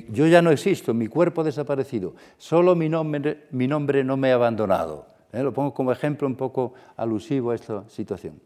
yo 0.10 0.28
ya 0.28 0.42
no 0.42 0.52
existo, 0.52 0.94
mi 0.94 1.08
cuerpo 1.08 1.40
ha 1.40 1.46
desaparecido, 1.46 2.16
solo 2.38 2.76
mi 2.76 2.90
nombre, 2.90 3.46
mi 3.52 3.66
nombre 3.66 4.04
no 4.04 4.18
me 4.18 4.34
ha 4.34 4.36
abandonado. 4.36 5.06
¿Eh? 5.32 5.42
Lo 5.42 5.54
pongo 5.54 5.74
como 5.74 5.94
ejemplo 5.94 6.28
un 6.28 6.36
poco 6.36 6.74
alusivo 6.98 7.52
a 7.52 7.56
esta 7.56 7.88
situación. 7.88 8.42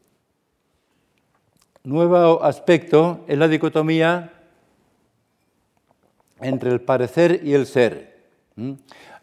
Nuevo 1.84 2.44
aspecto 2.44 3.26
es 3.28 3.36
la 3.36 3.48
dicotomía 3.48 4.32
entre 6.40 6.72
el 6.72 6.82
parecer 6.82 7.42
y 7.44 7.54
el 7.54 7.66
ser. 7.66 8.11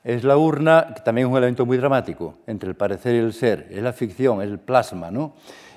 Es 0.05 0.25
la 0.25 0.37
urna, 0.37 0.93
que 0.95 1.03
también 1.03 1.27
es 1.27 1.31
un 1.31 1.39
elemento 1.39 1.67
muy 1.67 1.77
dramático, 1.77 2.39
entre 2.47 2.69
el 2.69 2.77
parecer 2.77 3.15
y 3.15 3.19
el 3.19 3.33
ser, 3.33 3.67
es 3.71 3.83
la 3.83 3.93
ficción, 3.93 4.41
es 4.43 4.49
el 4.49 4.59
plasma, 4.59 5.11
¿no? 5.11 5.35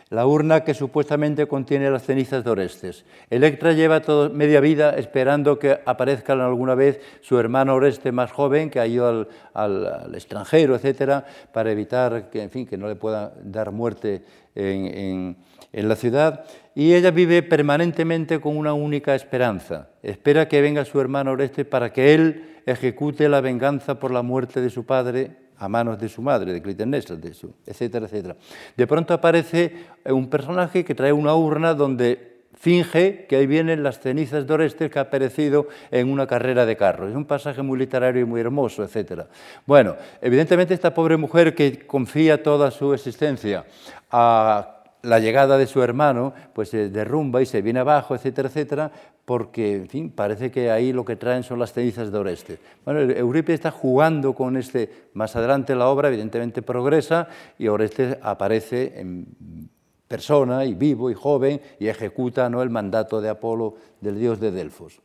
La 0.09 0.25
urna 0.25 0.65
que 0.65 0.73
supuestamente 0.73 1.47
contiene 1.47 1.89
las 1.89 2.03
cenizas 2.03 2.43
de 2.43 2.49
Orestes. 2.49 3.05
Electra 3.29 3.71
lleva 3.71 4.01
toda 4.01 4.27
media 4.27 4.59
vida 4.59 4.91
esperando 4.97 5.57
que 5.57 5.79
aparezca 5.85 6.33
alguna 6.33 6.75
vez 6.75 6.99
su 7.21 7.39
hermano 7.39 7.75
Oreste 7.75 8.11
más 8.11 8.29
joven, 8.31 8.69
que 8.69 8.81
ha 8.81 8.87
ido 8.87 9.27
al, 9.53 10.13
extranjero, 10.13 10.75
etcétera, 10.75 11.25
para 11.53 11.71
evitar 11.71 12.29
que, 12.29 12.43
en 12.43 12.49
fin, 12.49 12.65
que 12.65 12.77
no 12.77 12.87
le 12.87 12.95
pueda 12.95 13.33
dar 13.41 13.71
muerte 13.71 14.23
en 14.53 15.37
la 15.71 15.95
ciudad 15.95 16.45
y 16.75 16.93
ella 16.93 17.11
vive 17.11 17.43
permanentemente 17.43 18.39
con 18.39 18.57
una 18.57 18.73
única 18.73 19.15
esperanza. 19.15 19.89
Espera 20.03 20.47
que 20.47 20.61
venga 20.61 20.85
su 20.85 20.99
hermano 20.99 21.31
Oreste 21.31 21.65
para 21.65 21.91
que 21.93 22.13
él 22.13 22.61
ejecute 22.65 23.29
la 23.29 23.41
venganza 23.41 23.99
por 23.99 24.11
la 24.11 24.21
muerte 24.21 24.61
de 24.61 24.69
su 24.69 24.85
padre 24.85 25.31
a 25.57 25.69
manos 25.69 25.99
de 25.99 26.09
su 26.09 26.21
madre, 26.21 26.53
de 26.53 26.61
Clitemnestra, 26.61 27.17
etcétera, 27.65 28.07
etcétera. 28.07 28.35
De 28.75 28.87
pronto 28.87 29.13
aparece 29.13 29.85
un 30.05 30.27
personaje 30.27 30.83
que 30.83 30.95
trae 30.95 31.13
una 31.13 31.35
urna 31.35 31.75
donde 31.75 32.31
finge 32.53 33.25
que 33.27 33.35
ahí 33.35 33.47
vienen 33.47 33.83
las 33.83 33.99
cenizas 33.99 34.45
de 34.47 34.53
Orestes 34.53 34.91
que 34.91 34.99
ha 34.99 35.09
perecido 35.09 35.67
en 35.91 36.09
una 36.09 36.25
carrera 36.25 36.65
de 36.65 36.75
carros. 36.75 37.11
Es 37.11 37.15
un 37.15 37.25
pasaje 37.25 37.61
muy 37.61 37.77
literario 37.77 38.23
y 38.23 38.25
muy 38.25 38.41
hermoso, 38.41 38.83
etc. 38.83 39.23
Bueno, 39.65 39.95
evidentemente 40.19 40.73
esta 40.73 40.93
pobre 40.93 41.15
mujer 41.15 41.53
que 41.53 41.85
confía 41.85 42.41
toda 42.41 42.71
su 42.71 42.93
existencia 42.93 43.65
a 44.09 44.80
la 45.03 45.19
llegada 45.19 45.57
de 45.57 45.67
su 45.67 45.81
hermano 45.81 46.33
pues 46.53 46.69
se 46.69 46.89
derrumba 46.89 47.41
y 47.41 47.45
se 47.45 47.61
viene 47.61 47.79
abajo, 47.79 48.15
etcétera, 48.15 48.49
etcétera, 48.49 48.91
porque, 49.25 49.75
en 49.75 49.87
fin, 49.87 50.11
parece 50.11 50.51
que 50.51 50.71
ahí 50.71 50.93
lo 50.93 51.05
que 51.05 51.15
traen 51.15 51.43
son 51.43 51.59
las 51.59 51.73
cenizas 51.73 52.11
de 52.11 52.17
Orestes. 52.17 52.59
Bueno, 52.83 52.99
Eurípides 52.99 53.59
está 53.59 53.71
jugando 53.71 54.33
con 54.33 54.57
este, 54.57 55.09
más 55.13 55.35
adelante 55.35 55.75
la 55.75 55.87
obra 55.87 56.09
evidentemente 56.09 56.61
progresa 56.61 57.27
y 57.57 57.67
Orestes 57.67 58.17
aparece 58.21 58.99
en 58.99 59.69
persona 60.07 60.65
y 60.65 60.73
vivo 60.73 61.09
y 61.09 61.13
joven 61.13 61.61
y 61.79 61.87
ejecuta 61.87 62.49
¿no? 62.49 62.61
el 62.61 62.69
mandato 62.69 63.21
de 63.21 63.29
Apolo, 63.29 63.75
del 64.01 64.19
dios 64.19 64.39
de 64.39 64.51
Delfos. 64.51 65.01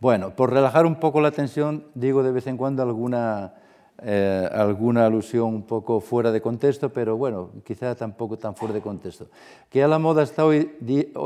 Bueno, 0.00 0.34
por 0.34 0.50
relajar 0.50 0.86
un 0.86 0.96
poco 0.96 1.20
la 1.20 1.30
tensión, 1.30 1.84
digo 1.94 2.22
de 2.22 2.32
vez 2.32 2.46
en 2.46 2.56
cuando 2.56 2.82
alguna 2.82 3.54
eh, 4.02 4.48
alguna 4.50 5.04
alusión 5.04 5.54
un 5.54 5.62
poco 5.62 6.00
fuera 6.00 6.32
de 6.32 6.40
contexto, 6.40 6.88
pero 6.88 7.18
bueno, 7.18 7.50
quizá 7.64 7.94
tampoco 7.94 8.38
tan 8.38 8.54
fuera 8.54 8.72
de 8.72 8.80
contexto. 8.80 9.26
Que 9.68 9.82
a 9.82 9.88
la 9.88 9.98
moda 9.98 10.22
está 10.22 10.46
hoy, 10.46 10.70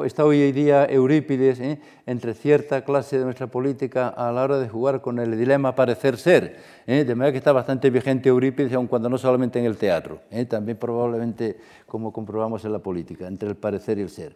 está 0.05 0.25
hoy 0.25 0.51
día 0.51 0.85
Eurípides 0.87 1.61
¿eh? 1.61 1.79
entre 2.05 2.35
cierta 2.35 2.85
clase 2.85 3.19
de 3.19 3.25
nuestra 3.25 3.47
política 3.47 4.09
a 4.09 4.33
la 4.33 4.43
hora 4.43 4.59
de 4.59 4.69
jugar 4.69 5.01
con 5.01 5.21
el 5.21 5.39
dilema 5.39 5.77
parecer 5.77 6.17
ser. 6.17 6.57
¿eh? 6.87 7.05
De 7.05 7.15
manera 7.15 7.31
que 7.31 7.39
está 7.39 7.53
bastante 7.53 7.91
vigente 7.91 8.29
Eurípides, 8.29 8.73
aun 8.73 8.89
cuando 8.89 9.09
no 9.09 9.19
solamente 9.19 9.61
en 9.61 9.67
el 9.67 9.77
teatro, 9.77 10.23
también 10.49 10.77
probablemente 10.77 11.57
como 11.87 12.13
comprobamos 12.13 12.65
en 12.65 12.73
la 12.73 12.81
política, 12.81 13.29
entre 13.29 13.49
el 13.49 13.57
parecer 13.57 13.99
y 13.99 14.03
el 14.03 14.11
ser. 14.11 14.35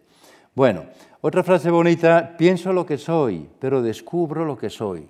Bueno, 0.55 0.85
otra 1.19 1.43
frase 1.43 1.69
bonita, 1.69 2.35
pienso 2.37 2.71
lo 2.71 2.85
que 2.85 2.97
soy, 2.97 3.49
pero 3.59 3.81
descubro 3.81 4.45
lo 4.45 4.57
que 4.57 4.69
soy. 4.69 5.09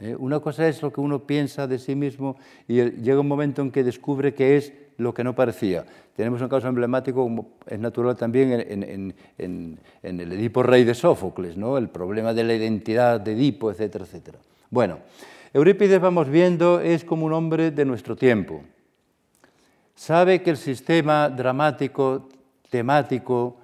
¿Eh? 0.00 0.16
Una 0.18 0.40
cosa 0.40 0.68
es 0.68 0.82
lo 0.82 0.92
que 0.92 1.00
uno 1.00 1.26
piensa 1.26 1.66
de 1.66 1.78
sí 1.78 1.94
mismo 1.94 2.36
y 2.66 2.82
llega 2.82 3.20
un 3.20 3.28
momento 3.28 3.62
en 3.62 3.70
que 3.70 3.84
descubre 3.84 4.34
que 4.34 4.56
es 4.56 4.72
lo 4.96 5.14
que 5.14 5.24
no 5.24 5.34
parecía. 5.34 5.84
Tenemos 6.16 6.40
un 6.42 6.48
caso 6.48 6.66
emblemático, 6.66 7.22
como 7.22 7.50
es 7.66 7.78
natural 7.78 8.16
también, 8.16 8.52
en, 8.52 9.14
en, 9.38 9.78
el 10.02 10.32
Edipo 10.32 10.62
Rey 10.64 10.82
de 10.82 10.94
Sófocles, 10.94 11.56
¿no? 11.56 11.78
el 11.78 11.88
problema 11.88 12.34
de 12.34 12.42
la 12.44 12.54
identidad 12.54 13.20
de 13.20 13.32
Edipo, 13.32 13.70
etcétera, 13.70 14.04
etcétera. 14.04 14.38
Bueno, 14.70 14.98
Eurípides, 15.54 16.00
vamos 16.00 16.28
viendo, 16.28 16.80
es 16.80 17.04
como 17.04 17.24
un 17.24 17.32
hombre 17.32 17.70
de 17.70 17.84
nuestro 17.84 18.16
tiempo. 18.16 18.62
Sabe 19.94 20.42
que 20.42 20.50
el 20.50 20.56
sistema 20.56 21.30
dramático, 21.30 22.28
temático, 22.68 23.56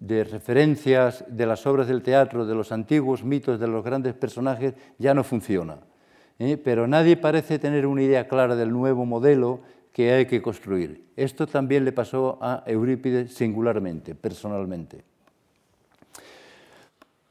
de 0.00 0.24
referencias 0.24 1.24
de 1.28 1.46
las 1.46 1.66
obras 1.66 1.86
del 1.86 2.02
teatro, 2.02 2.46
de 2.46 2.54
los 2.54 2.72
antiguos 2.72 3.22
mitos, 3.22 3.60
de 3.60 3.68
los 3.68 3.84
grandes 3.84 4.14
personajes, 4.14 4.74
ya 4.98 5.14
no 5.14 5.22
funciona. 5.22 5.78
¿eh? 6.38 6.56
Pero 6.56 6.88
nadie 6.88 7.16
parece 7.16 7.58
tener 7.58 7.86
una 7.86 8.02
idea 8.02 8.26
clara 8.26 8.56
del 8.56 8.72
nuevo 8.72 9.04
modelo 9.04 9.60
que 9.92 10.12
hay 10.12 10.26
que 10.26 10.40
construir. 10.40 11.04
Esto 11.16 11.46
también 11.46 11.84
le 11.84 11.92
pasó 11.92 12.38
a 12.40 12.64
Eurípides 12.66 13.34
singularmente, 13.34 14.14
personalmente. 14.14 15.04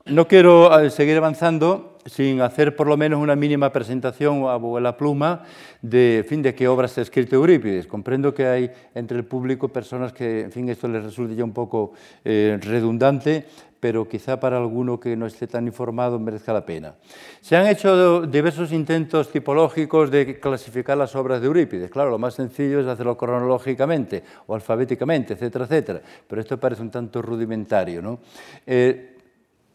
No 0.10 0.28
quiero 0.28 0.80
eh, 0.80 0.90
seguir 0.90 1.18
avanzando 1.18 1.98
sin 2.06 2.42
hacer 2.42 2.76
por 2.76 2.88
lo 2.88 2.98
menos 2.98 3.22
una 3.22 3.36
mínima 3.36 3.72
presentación 3.72 4.46
a 4.48 4.58
la 4.80 4.98
pluma 4.98 5.44
de, 5.84 6.26
fin, 6.28 6.42
de 6.42 6.56
qué 6.56 6.68
obras 6.68 6.98
ha 6.98 7.02
escrito 7.02 7.36
Eurípides. 7.36 7.86
Comprendo 7.86 8.34
que 8.34 8.48
hay 8.48 8.72
entre 8.96 9.18
el 9.18 9.26
público 9.26 9.70
personas 9.70 10.12
que, 10.12 10.42
en 10.42 10.52
fin, 10.52 10.68
esto 10.70 10.88
les 10.88 11.04
resulte 11.04 11.36
ya 11.36 11.44
un 11.44 11.54
poco 11.54 11.94
eh, 12.26 12.58
redundante, 12.60 13.46
pero 13.80 14.08
quizá 14.08 14.40
para 14.40 14.58
alguno 14.58 15.00
que 15.00 15.16
no 15.16 15.28
esté 15.28 15.46
tan 15.46 15.68
informado 15.68 16.18
merezca 16.18 16.54
la 16.54 16.66
pena. 16.66 16.96
Se 17.42 17.56
han 17.56 17.68
hecho 17.68 18.26
diversos 18.26 18.72
intentos 18.72 19.32
tipológicos 19.32 20.10
de 20.10 20.40
clasificar 20.40 20.98
las 20.98 21.16
obras 21.16 21.40
de 21.40 21.48
Eurípides. 21.48 21.92
Claro, 21.92 22.10
lo 22.10 22.18
más 22.18 22.34
sencillo 22.34 22.80
es 22.80 22.88
hacerlo 22.88 23.16
cronológicamente 23.16 24.24
o 24.48 24.56
alfabéticamente, 24.56 25.34
etcétera, 25.34 25.66
etcétera, 25.66 26.02
pero 26.28 26.42
esto 26.42 26.60
parece 26.60 26.82
un 26.82 26.90
tanto 26.90 27.22
rudimentario. 27.22 28.02
¿no? 28.02 28.20
Eh, 28.66 29.18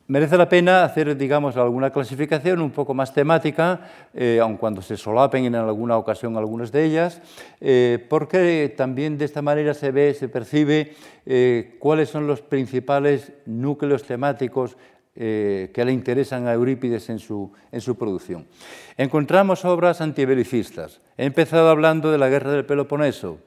Merece 0.06 0.36
la 0.36 0.50
pena 0.50 0.84
hacer, 0.84 1.16
digamos, 1.16 1.56
alguna 1.56 1.88
clasificación 1.88 2.60
un 2.60 2.72
poco 2.72 2.92
más 2.92 3.14
temática, 3.14 3.80
eh, 4.12 4.38
aun 4.38 4.58
cuando 4.58 4.82
se 4.82 4.98
solapen 4.98 5.46
en 5.46 5.54
alguna 5.54 5.96
ocasión 5.96 6.36
algunas 6.36 6.70
de 6.70 6.84
ellas, 6.84 7.22
eh, 7.58 8.04
porque 8.10 8.74
también 8.76 9.16
de 9.16 9.24
esta 9.24 9.40
manera 9.40 9.72
se 9.72 9.92
ve, 9.92 10.12
se 10.12 10.28
percibe 10.28 10.92
eh, 11.24 11.76
cuáles 11.78 12.10
son 12.10 12.26
los 12.26 12.42
principales 12.42 13.32
núcleos 13.46 14.02
temáticos 14.02 14.76
que 15.16 15.70
le 15.76 15.92
interesan 15.92 16.48
a 16.48 16.54
Eurípides 16.54 17.08
en 17.08 17.20
su, 17.20 17.52
en 17.70 17.80
su 17.80 17.96
producción. 17.96 18.48
Encontramos 18.96 19.64
obras 19.64 20.00
antibelicistas. 20.00 21.00
He 21.16 21.24
empezado 21.24 21.68
hablando 21.68 22.10
de 22.10 22.18
la 22.18 22.28
guerra 22.28 22.50
del 22.50 22.66
Peloponeso. 22.66 23.38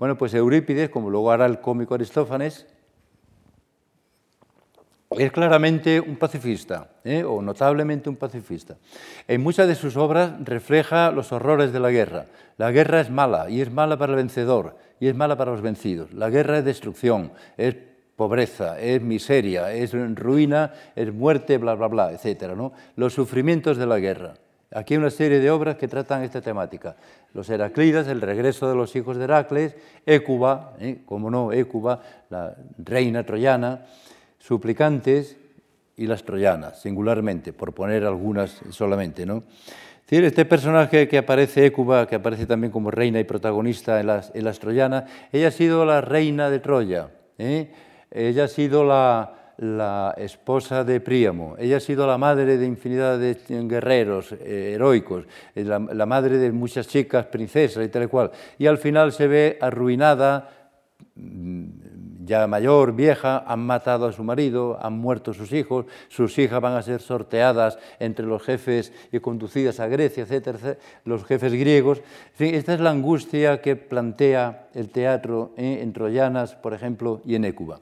Bueno, 0.00 0.18
pues 0.18 0.34
Eurípides, 0.34 0.90
como 0.90 1.08
luego 1.08 1.30
hará 1.30 1.46
el 1.46 1.60
cómico 1.60 1.94
Aristófanes, 1.94 2.66
es 5.10 5.32
claramente 5.32 6.00
un 6.00 6.16
pacifista, 6.16 6.88
¿eh? 7.04 7.22
o 7.22 7.40
notablemente 7.40 8.08
un 8.08 8.16
pacifista. 8.16 8.76
En 9.28 9.42
muchas 9.42 9.68
de 9.68 9.74
sus 9.74 9.96
obras 9.96 10.32
refleja 10.44 11.10
los 11.10 11.32
horrores 11.32 11.72
de 11.72 11.80
la 11.80 11.90
guerra. 11.90 12.26
La 12.58 12.70
guerra 12.70 13.00
es 13.00 13.10
mala, 13.10 13.48
y 13.48 13.60
es 13.60 13.70
mala 13.70 13.96
para 13.96 14.12
el 14.12 14.16
vencedor, 14.16 14.76
y 14.98 15.08
es 15.08 15.14
mala 15.14 15.36
para 15.36 15.52
los 15.52 15.62
vencidos. 15.62 16.12
La 16.12 16.30
guerra 16.30 16.58
es 16.58 16.64
destrucción, 16.64 17.32
es 17.56 17.76
pobreza, 18.16 18.80
es 18.80 19.00
miseria, 19.02 19.72
es 19.72 19.92
ruina, 19.92 20.72
es 20.94 21.12
muerte, 21.12 21.58
bla, 21.58 21.74
bla, 21.74 21.86
bla, 21.88 22.12
etc. 22.12 22.54
Los 22.96 23.12
sufrimientos 23.12 23.76
de 23.76 23.86
la 23.86 23.98
guerra. 23.98 24.34
Aquí 24.72 24.94
hay 24.94 24.98
una 24.98 25.10
serie 25.10 25.38
de 25.38 25.50
obras 25.50 25.76
que 25.76 25.86
tratan 25.86 26.24
esta 26.24 26.40
temática. 26.40 26.96
Los 27.34 27.48
Heraclidas, 27.50 28.08
el 28.08 28.20
regreso 28.20 28.68
de 28.68 28.74
los 28.74 28.96
hijos 28.96 29.16
de 29.16 29.24
Heracles, 29.24 29.76
Écuba, 30.04 30.74
¿eh? 30.80 31.02
como 31.06 31.30
no, 31.30 31.52
Écuba, 31.52 32.00
la 32.30 32.56
reina 32.78 33.24
troyana, 33.24 33.86
suplicantes 34.38 35.36
y 35.96 36.06
las 36.06 36.24
troyanas, 36.24 36.80
singularmente, 36.82 37.52
por 37.52 37.72
poner 37.72 38.04
algunas 38.04 38.60
solamente. 38.70 39.24
¿no? 39.26 39.44
este 40.08 40.44
personaje 40.44 41.08
que 41.08 41.18
aparece, 41.18 41.66
Écuba, 41.66 42.06
que 42.06 42.14
aparece 42.14 42.46
también 42.46 42.70
como 42.70 42.90
reina 42.90 43.18
y 43.18 43.24
protagonista 43.24 43.98
en 44.00 44.06
las, 44.06 44.30
en 44.34 44.44
las 44.44 44.58
troyanas, 44.58 45.04
ella 45.32 45.48
ha 45.48 45.50
sido 45.50 45.84
la 45.84 46.00
reina 46.00 46.48
de 46.48 46.60
Troya, 46.60 47.10
¿eh? 47.38 47.72
ella 48.10 48.44
ha 48.44 48.48
sido 48.48 48.84
la, 48.84 49.32
esposa 50.18 50.84
de 50.84 51.00
Príamo, 51.00 51.56
ella 51.58 51.78
ha 51.78 51.80
sido 51.80 52.06
la 52.06 52.18
madre 52.18 52.58
de 52.58 52.66
infinidad 52.66 53.18
de 53.18 53.36
guerreros 53.48 54.32
eh, 54.32 54.72
heroicos, 54.74 55.24
eh, 55.54 55.64
la, 55.64 55.78
la, 55.78 56.06
madre 56.06 56.36
de 56.36 56.52
muchas 56.52 56.86
chicas, 56.86 57.26
princesas 57.26 57.84
y 57.84 57.88
tal 57.88 58.04
y 58.04 58.06
cual, 58.06 58.30
y 58.58 58.66
al 58.66 58.76
final 58.76 59.12
se 59.12 59.26
ve 59.26 59.58
arruinada 59.60 60.65
ya 62.24 62.46
mayor, 62.46 62.94
vieja, 62.94 63.44
han 63.46 63.60
matado 63.60 64.06
a 64.06 64.12
su 64.12 64.22
marido, 64.24 64.78
han 64.82 64.94
muerto 64.94 65.32
sus 65.32 65.52
hijos, 65.52 65.86
sus 66.08 66.38
hijas 66.38 66.60
van 66.60 66.74
a 66.74 66.82
ser 66.82 67.00
sorteadas 67.00 67.78
entre 67.98 68.26
los 68.26 68.42
jefes 68.42 68.92
y 69.12 69.20
conducidas 69.20 69.80
a 69.80 69.86
Grecia, 69.86 70.24
etcétera, 70.24 70.76
los 71.04 71.24
jefes 71.24 71.52
griegos. 71.52 72.02
Esta 72.38 72.74
es 72.74 72.80
la 72.80 72.90
angustia 72.90 73.62
que 73.62 73.76
plantea 73.76 74.68
el 74.74 74.90
teatro 74.90 75.52
en 75.56 75.92
Troyanas, 75.92 76.54
por 76.54 76.74
ejemplo, 76.74 77.22
y 77.24 77.36
en 77.36 77.44
Écuba. 77.44 77.80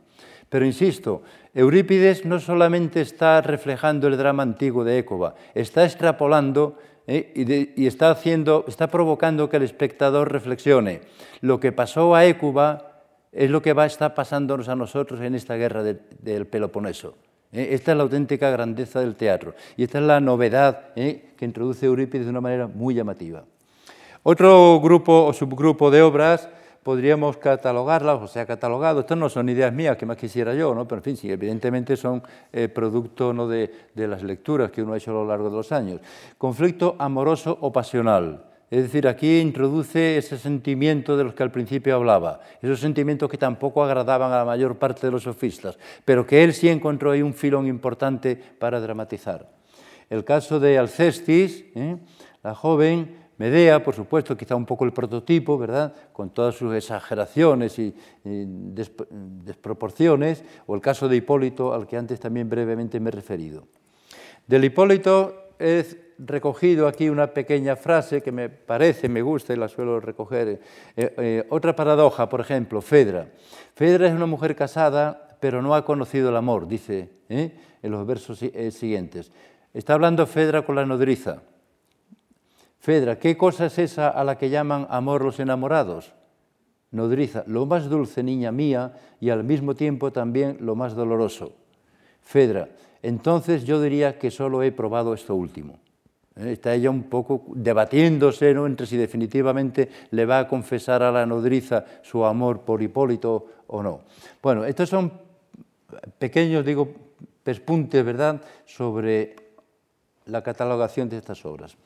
Pero 0.49 0.67
insisto, 0.67 1.23
Eurípides 1.55 2.25
no 2.25 2.39
solamente 2.39 3.01
está 3.01 3.41
reflejando 3.41 4.07
el 4.07 4.17
drama 4.17 4.43
antiguo 4.43 4.85
de 4.85 4.99
Écuba, 4.99 5.35
está 5.55 5.85
extrapolando 5.85 6.79
¿eh? 7.07 7.33
y, 7.35 7.83
y, 7.83 7.87
está, 7.87 8.11
haciendo, 8.11 8.65
está 8.69 8.89
provocando 8.89 9.49
que 9.49 9.57
el 9.57 9.63
espectador 9.63 10.31
reflexione. 10.31 11.01
Lo 11.41 11.59
que 11.59 11.73
pasó 11.73 12.15
a 12.15 12.25
Écuba 12.27 12.94
es 13.35 13.51
lo 13.51 13.61
que 13.61 13.73
va 13.73 13.83
a 13.83 13.87
estar 13.87 14.15
pasándonos 14.15 14.69
a 14.69 14.77
nosotros 14.77 15.21
en 15.21 15.35
esta 15.35 15.57
guerra 15.57 15.83
del 15.83 16.47
Peloponeso. 16.47 17.15
¿eh? 17.53 17.69
Esta 17.73 17.93
es 17.93 17.97
la 17.97 18.05
auténtica 18.05 18.49
grandeza 18.51 19.01
del 19.01 19.17
teatro 19.17 19.55
y 19.77 19.85
esta 19.85 19.99
es 19.99 20.05
la 20.05 20.21
novedad 20.21 20.93
¿eh? 20.97 21.33
que 21.37 21.45
introduce 21.45 21.87
Eurípides 21.87 22.27
de 22.27 22.31
una 22.31 22.41
manera 22.41 22.69
muy 22.69 22.95
llamativa. 22.95 23.45
Otro 24.23 24.81
grupo 24.81 25.27
o 25.27 25.33
subgrupo 25.33 25.91
de 25.91 26.03
obras 26.03 26.49
podríamos 26.83 27.39
catalogarlas, 27.39 28.23
o 28.23 28.29
sea, 28.29 28.47
catalogado, 28.47 29.01
estas 29.01 29.17
no 29.19 29.29
son 29.29 29.49
ideas 29.49 29.73
mías 29.73 29.97
que 29.97 30.07
más 30.07 30.19
quisiera 30.19 30.55
yo, 30.55 30.75
¿no? 30.75 30.87
pero 30.87 30.99
en 30.99 31.05
fin, 31.05 31.17
sí, 31.17 31.31
evidentemente 31.31 31.97
son 31.97 32.23
eh, 32.53 32.69
producto 32.69 33.33
¿no? 33.33 33.49
de, 33.49 33.89
de 33.95 34.07
las 34.07 34.23
lecturas 34.23 34.71
que 34.71 34.83
uno 34.83 34.93
ha 34.93 34.99
hecho 34.99 35.11
a 35.11 35.15
lo 35.15 35.27
largo 35.27 35.51
de 35.51 35.57
los 35.57 35.73
años. 35.73 36.01
Conflicto 36.39 36.95
amoroso 36.99 37.57
o 37.61 37.73
pasional. 37.73 38.54
Es 38.75 38.83
decir, 38.83 39.07
aquí 39.07 39.39
introduce 39.39 40.19
ese 40.19 40.37
sentimiento 40.37 41.17
de 41.17 41.23
los 41.23 41.35
que 41.35 41.45
al 41.45 41.53
principio 41.53 41.95
hablaba, 41.95 42.41
esos 42.61 42.81
sentimientos 42.81 43.31
que 43.31 43.39
tampoco 43.39 43.85
agradaban 43.85 44.33
a 44.33 44.39
la 44.39 44.45
mayor 44.45 44.79
parte 44.79 45.07
de 45.07 45.13
los 45.13 45.23
sofistas, 45.23 45.79
pero 46.05 46.27
que 46.27 46.43
él 46.43 46.53
sí 46.53 46.69
encontró 46.69 47.13
ahí 47.13 47.23
un 47.23 47.35
filón 47.35 47.69
importante 47.69 48.35
para 48.35 48.81
dramatizar. 48.81 49.49
El 50.11 50.25
caso 50.25 50.59
de 50.59 50.77
Alcestis, 50.77 51.67
¿eh? 51.77 51.99
la 52.43 52.53
joven, 52.57 53.17
Medea, 53.39 53.81
por 53.85 53.95
supuesto, 53.95 54.37
quizá 54.37 54.57
un 54.57 54.67
poco 54.67 54.85
el 54.85 54.93
prototipo, 54.93 55.57
¿verdad? 55.57 55.95
Con 56.13 56.31
todas 56.31 56.57
sus 56.57 56.75
exageraciones 56.75 57.79
y, 57.79 57.95
y 58.25 58.45
desproporciones, 59.45 60.43
o 60.67 60.75
el 60.75 60.81
caso 60.81 61.09
de 61.09 61.15
Hipólito, 61.15 61.73
al 61.73 61.87
que 61.87 61.97
antes 61.97 62.19
también 62.19 62.51
brevemente 62.51 62.99
me 62.99 63.11
he 63.11 63.13
referido. 63.13 63.69
Del 64.49 64.65
Hipólito 64.65 65.51
es 65.61 65.97
recogido 66.19 66.87
aquí 66.87 67.09
una 67.09 67.29
pequeña 67.29 67.77
frase 67.77 68.23
que 68.23 68.33
me 68.33 68.49
parece, 68.49 69.09
me 69.09 69.23
gusta 69.23 69.53
y 69.53 69.57
la 69.57 69.69
suelo 69.69 70.01
recoger. 70.01 70.49
Eh, 70.49 71.15
eh, 71.19 71.47
otra 71.51 71.75
paradoja, 71.75 72.29
por 72.29 72.41
ejemplo, 72.41 72.81
Fedra. 72.81 73.29
Fedra 73.75 74.07
es 74.07 74.13
una 74.13 74.27
mujer 74.27 74.55
casada, 74.55 75.37
pero 75.41 75.63
no 75.63 75.75
ha 75.75 75.85
conocido 75.85 76.31
el 76.31 76.37
amor, 76.37 76.69
dice 76.69 77.11
¿eh? 77.29 77.53
en 77.83 77.91
los 77.91 78.07
versos 78.07 78.39
siguientes. 78.71 79.31
Está 79.73 79.95
hablando 79.95 80.27
Fedra 80.27 80.63
con 80.63 80.77
la 80.77 80.87
nodriza. 80.87 81.43
Fedra, 82.79 83.19
¿qué 83.19 83.37
cosa 83.37 83.67
es 83.67 83.79
esa 83.79 84.09
a 84.09 84.25
la 84.25 84.37
que 84.37 84.51
llaman 84.51 84.87
amor 84.91 85.25
los 85.25 85.41
enamorados? 85.41 86.13
Nodriza, 86.91 87.43
lo 87.47 87.67
más 87.67 87.89
dulce, 87.89 88.23
niña 88.23 88.53
mía, 88.53 88.93
y 89.21 89.31
al 89.31 89.43
mismo 89.43 89.75
tiempo 89.75 90.13
también 90.13 90.59
lo 90.61 90.77
más 90.77 90.95
doloroso. 90.95 91.57
Fedra, 92.23 92.69
entonces 93.03 93.65
yo 93.65 93.83
diría 93.83 94.19
que 94.19 94.31
solo 94.31 94.63
he 94.63 94.71
probado 94.71 95.13
esto 95.13 95.35
último. 95.35 95.79
¿Eh? 96.37 96.53
Está 96.53 96.75
ella 96.75 96.91
un 96.91 97.05
poco 97.05 97.45
debatiéndose 97.55 98.55
¿no? 98.55 98.67
entre 98.67 98.87
si 98.87 98.97
definitivamente 98.97 99.89
le 100.11 100.27
va 100.27 100.41
a 100.41 100.49
confesar 100.49 101.03
a 101.03 101.13
la 101.13 101.27
nodriza 101.27 101.85
su 102.03 102.25
amor 102.25 102.61
por 102.61 102.83
Hipólito 102.83 103.47
o 103.67 103.83
no. 103.83 104.01
Bueno, 104.43 104.65
estos 104.65 104.89
son 104.89 105.13
pequeños, 106.19 106.65
digo, 106.65 106.89
pespuntes, 107.43 108.05
¿verdad?, 108.05 108.41
sobre 108.65 109.37
la 110.27 110.43
catalogación 110.43 111.09
de 111.09 111.19
estas 111.19 111.45
obras. 111.45 111.77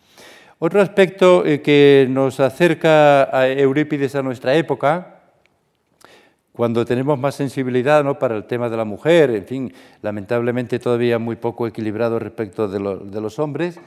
Otro 0.61 0.80
aspecto 0.80 1.44
eh, 1.44 1.62
que 1.62 2.06
nos 2.11 2.40
acerca 2.40 3.37
a 3.37 3.48
Eurípides 3.48 4.14
a 4.14 4.22
nuestra 4.22 4.54
época, 4.54 5.14
cuando 6.52 6.84
tenemos 6.84 7.16
más 7.16 7.37
sensibilidad 7.37 8.02
¿no? 8.02 8.18
para 8.18 8.37
el 8.37 8.44
tema 8.44 8.68
de 8.68 8.76
la 8.76 8.84
mujer, 8.84 9.30
en 9.30 9.46
fin, 9.46 9.72
lamentablemente 10.02 10.80
todavía 10.80 11.18
muy 11.20 11.37
poco 11.37 11.68
equilibrado 11.68 12.18
respecto 12.18 12.66
de, 12.66 12.78
de 13.04 13.20
los 13.20 13.38
hombres, 13.38 13.78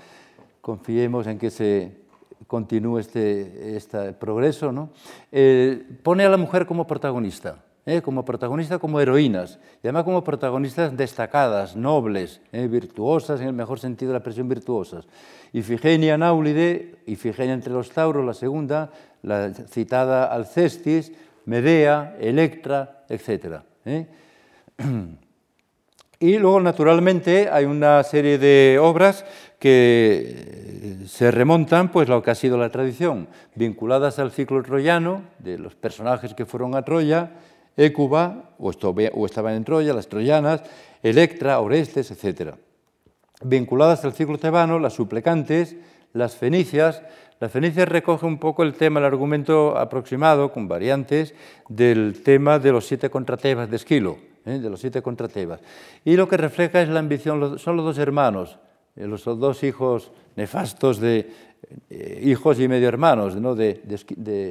confiemos 0.61 1.27
en 1.27 1.37
que 1.37 1.49
se 1.49 2.01
continúe 2.47 2.99
este, 2.99 3.75
este 3.75 4.13
progreso, 4.13 4.71
¿no? 4.71 4.89
Eh, 5.31 5.83
pone 6.03 6.25
a 6.25 6.29
la 6.29 6.37
mujer 6.37 6.65
como 6.65 6.87
protagonista, 6.87 7.63
¿eh? 7.85 8.01
como 8.01 8.25
protagonista, 8.25 8.79
como 8.79 8.99
heroínas, 8.99 9.59
y 9.83 9.87
además 9.87 10.03
como 10.03 10.23
protagonistas 10.23 10.95
destacadas, 10.95 11.75
nobles, 11.75 12.41
¿eh? 12.51 12.67
virtuosas, 12.67 13.41
en 13.41 13.47
el 13.47 13.53
mejor 13.53 13.79
sentido 13.79 14.09
de 14.09 14.13
la 14.13 14.19
expresión 14.19 14.47
virtuosas. 14.47 15.07
Ifigenia 15.53 16.17
Náulide, 16.17 16.99
Ifigenia 17.05 17.53
entre 17.53 17.73
los 17.73 17.89
tauros, 17.89 18.25
la 18.25 18.33
segunda, 18.33 18.91
la 19.23 19.53
citada 19.53 20.25
Alcestis, 20.25 21.11
Medea, 21.45 22.15
Electra, 22.19 23.05
etc. 23.09 23.61
Y 26.21 26.37
luego, 26.37 26.59
naturalmente, 26.59 27.49
hay 27.51 27.65
una 27.65 28.03
serie 28.03 28.37
de 28.37 28.77
obras 28.79 29.25
que 29.61 30.97
se 31.05 31.29
remontan 31.29 31.91
pues, 31.91 32.09
lo 32.09 32.23
que 32.23 32.31
ha 32.31 32.35
sido 32.35 32.57
la 32.57 32.71
tradición, 32.71 33.27
vinculadas 33.53 34.17
al 34.17 34.31
ciclo 34.31 34.63
troyano, 34.63 35.21
de 35.37 35.59
los 35.59 35.75
personajes 35.75 36.33
que 36.33 36.47
fueron 36.47 36.73
a 36.73 36.81
Troya, 36.81 37.33
Écuba, 37.77 38.55
o, 38.57 38.71
estaban 38.71 39.53
en 39.53 39.63
Troya, 39.63 39.93
las 39.93 40.07
troyanas, 40.07 40.63
Electra, 41.03 41.59
Orestes, 41.59 42.09
etc. 42.09 42.55
Vinculadas 43.43 44.03
al 44.03 44.13
ciclo 44.13 44.39
tebano, 44.39 44.79
las 44.79 44.93
suplicantes, 44.93 45.75
las 46.13 46.35
fenicias. 46.35 47.03
Las 47.39 47.51
fenicias 47.51 47.87
recoge 47.87 48.25
un 48.25 48.39
poco 48.39 48.63
el 48.63 48.73
tema, 48.73 48.99
el 48.99 49.05
argumento 49.05 49.77
aproximado, 49.77 50.51
con 50.51 50.67
variantes, 50.67 51.35
del 51.69 52.23
tema 52.23 52.57
de 52.57 52.71
los 52.71 52.87
siete 52.87 53.11
contratebas 53.11 53.69
de 53.69 53.75
Esquilo 53.75 54.17
¿eh? 54.45 54.57
de 54.57 54.69
los 54.71 54.79
siete 54.79 55.03
contra 55.03 55.27
Tebas. 55.27 55.59
Y 56.03 56.15
lo 56.15 56.27
que 56.27 56.37
refleja 56.37 56.81
es 56.81 56.89
la 56.89 56.99
ambición, 56.99 57.59
son 57.59 57.77
los 57.77 57.85
dos 57.85 57.99
hermanos, 57.99 58.57
eh, 58.57 58.70
los 58.95 59.23
dos 59.23 59.63
hijos 59.63 60.11
nefastos 60.35 60.99
de 60.99 61.29
eh, 61.89 62.21
hijos 62.23 62.59
y 62.59 62.67
medio 62.67 62.87
hermanos 62.87 63.35
¿no? 63.35 63.55
de, 63.55 63.81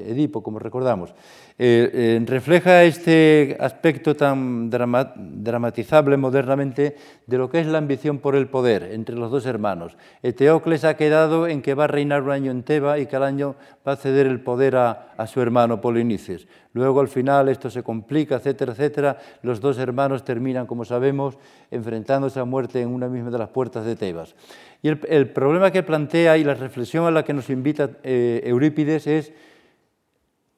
Edipo, 0.07 0.43
como 0.43 0.59
recordamos. 0.59 1.11
Eh, 1.59 1.91
eh, 1.93 2.25
refleja 2.25 2.85
este 2.85 3.57
aspecto 3.61 4.15
tan 4.15 4.71
dramatizable 4.71 6.17
modernamente 6.17 6.97
de 7.27 7.39
lo 7.39 7.51
que 7.51 7.61
es 7.61 7.67
la 7.67 7.79
ambición 7.79 8.19
por 8.19 8.37
el 8.37 8.49
poder 8.49 8.91
entre 8.93 9.17
los 9.17 9.31
dos 9.31 9.45
hermanos. 9.45 9.97
Eteocles 10.23 10.85
ha 10.85 10.97
quedado 10.97 11.49
en 11.49 11.61
que 11.61 11.75
va 11.75 11.85
a 11.85 11.89
reinar 11.89 12.23
un 12.23 12.31
año 12.31 12.51
en 12.51 12.63
Teba 12.63 12.99
y 12.99 13.07
que 13.07 13.17
al 13.17 13.25
año 13.25 13.57
va 13.87 13.93
a 13.93 13.97
ceder 13.97 14.27
el 14.27 14.41
poder 14.41 14.77
a 14.77 15.27
su 15.27 15.43
hermano 15.43 15.81
Polinices. 15.81 16.47
Luego 16.73 17.01
al 17.01 17.09
final 17.09 17.49
esto 17.49 17.69
se 17.69 17.83
complica, 17.83 18.37
etcétera, 18.37 18.73
etcétera. 18.73 19.19
Los 19.43 19.61
dos 19.61 19.79
hermanos 19.79 20.25
terminan, 20.25 20.67
como 20.67 20.85
sabemos, 20.85 21.37
enfrentándose 21.71 22.39
a 22.39 22.45
muerte 22.45 22.81
en 22.81 22.91
una 22.91 23.09
misma 23.09 23.31
de 23.31 23.39
las 23.39 23.49
puertas 23.49 23.85
de 23.85 23.97
Tebas. 23.97 24.37
Y 24.83 24.89
el, 24.89 25.31
problema 25.31 25.73
que 25.73 25.83
plantea 25.83 26.39
y 26.39 26.45
la 26.45 26.55
reflexión 26.55 27.07
a 27.07 27.11
la 27.11 27.25
que 27.25 27.33
nos 27.33 27.51
invita 27.51 27.91
eh, 28.05 28.43
Eurípides 28.45 29.07
es 29.07 29.33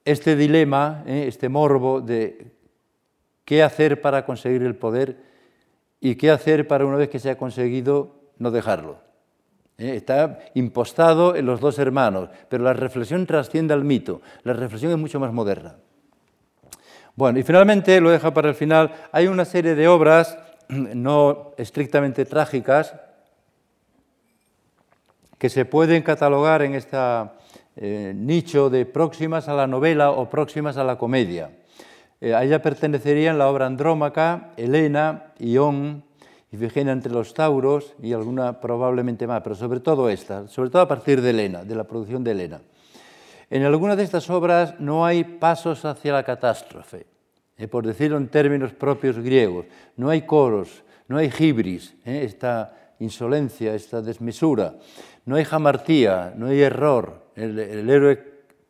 este 0.04 0.36
dilema, 0.36 1.02
eh, 1.06 1.24
este 1.28 1.48
morbo 1.48 2.00
de 2.00 2.52
qué 3.44 3.62
hacer 3.62 4.00
para 4.02 4.26
conseguir 4.26 4.62
el 4.62 4.76
poder 4.76 5.16
y 5.98 6.16
qué 6.16 6.30
hacer 6.30 6.68
para 6.68 6.84
una 6.84 6.96
vez 6.96 7.08
que 7.08 7.20
se 7.20 7.30
ha 7.30 7.38
conseguido 7.38 8.16
no 8.38 8.50
dejarlo. 8.50 8.98
Eh, 9.78 9.96
está 9.96 10.40
impostado 10.54 11.36
en 11.36 11.46
los 11.46 11.60
dos 11.60 11.78
hermanos, 11.78 12.28
pero 12.50 12.64
la 12.64 12.74
reflexión 12.74 13.26
trasciende 13.26 13.72
al 13.72 13.84
mito, 13.84 14.20
la 14.42 14.52
reflexión 14.52 14.92
es 14.92 14.98
mucho 14.98 15.18
más 15.18 15.32
moderna. 15.32 15.76
Bueno, 17.14 17.38
y 17.38 17.42
finalmente, 17.42 18.00
lo 18.00 18.10
deja 18.10 18.32
para 18.32 18.48
el 18.48 18.54
final, 18.54 18.92
hay 19.12 19.26
una 19.26 19.44
serie 19.44 19.74
de 19.74 19.88
obras 19.88 20.38
no 20.68 21.52
estrictamente 21.58 22.24
trágicas, 22.24 22.94
que 25.38 25.50
se 25.50 25.64
pueden 25.64 26.02
catalogar 26.02 26.62
en 26.62 26.74
este 26.74 26.96
nicho 28.14 28.70
de 28.70 28.86
próximas 28.86 29.48
a 29.48 29.54
la 29.54 29.66
novela 29.66 30.12
o 30.12 30.30
próximas 30.30 30.76
a 30.76 30.84
la 30.84 30.96
comedia. 30.96 31.50
Eh, 32.20 32.34
a 32.34 32.44
ella 32.44 32.62
pertenecerían 32.62 33.36
la 33.36 33.48
obra 33.48 33.66
Andrómaca, 33.66 34.52
Helena, 34.56 35.32
Ión, 35.40 36.04
Ifigenia 36.52 36.92
entre 36.92 37.12
los 37.12 37.34
Tauros 37.34 37.94
y 38.00 38.12
alguna 38.12 38.60
probablemente 38.60 39.26
más, 39.26 39.42
pero 39.42 39.56
sobre 39.56 39.80
todo 39.80 40.08
esta, 40.08 40.46
sobre 40.46 40.70
todo 40.70 40.82
a 40.82 40.86
partir 40.86 41.20
de 41.20 41.30
Helena, 41.30 41.64
de 41.64 41.74
la 41.74 41.82
producción 41.82 42.22
de 42.22 42.30
Helena. 42.30 42.60
En 43.52 43.64
algunas 43.64 43.98
de 43.98 44.04
estas 44.04 44.30
obras 44.30 44.80
no 44.80 45.04
hay 45.04 45.24
pasos 45.24 45.84
hacia 45.84 46.14
la 46.14 46.22
catástrofe, 46.22 47.04
eh, 47.58 47.68
por 47.68 47.86
decirlo 47.86 48.16
en 48.16 48.28
términos 48.28 48.72
propios 48.72 49.18
griegos, 49.18 49.66
no 49.98 50.08
hay 50.08 50.22
coros, 50.22 50.82
no 51.06 51.18
hay 51.18 51.30
gibris, 51.30 51.94
esta 52.02 52.94
insolencia, 53.00 53.74
esta 53.74 54.00
desmesura. 54.00 54.76
No 55.26 55.36
hay 55.36 55.44
jamartía, 55.44 56.32
no 56.34 56.46
hay 56.46 56.62
error. 56.62 57.26
El, 57.36 57.90
héroe 57.90 58.18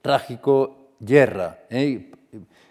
trágico 0.02 0.94
yerra, 0.98 1.60
¿eh? 1.70 2.10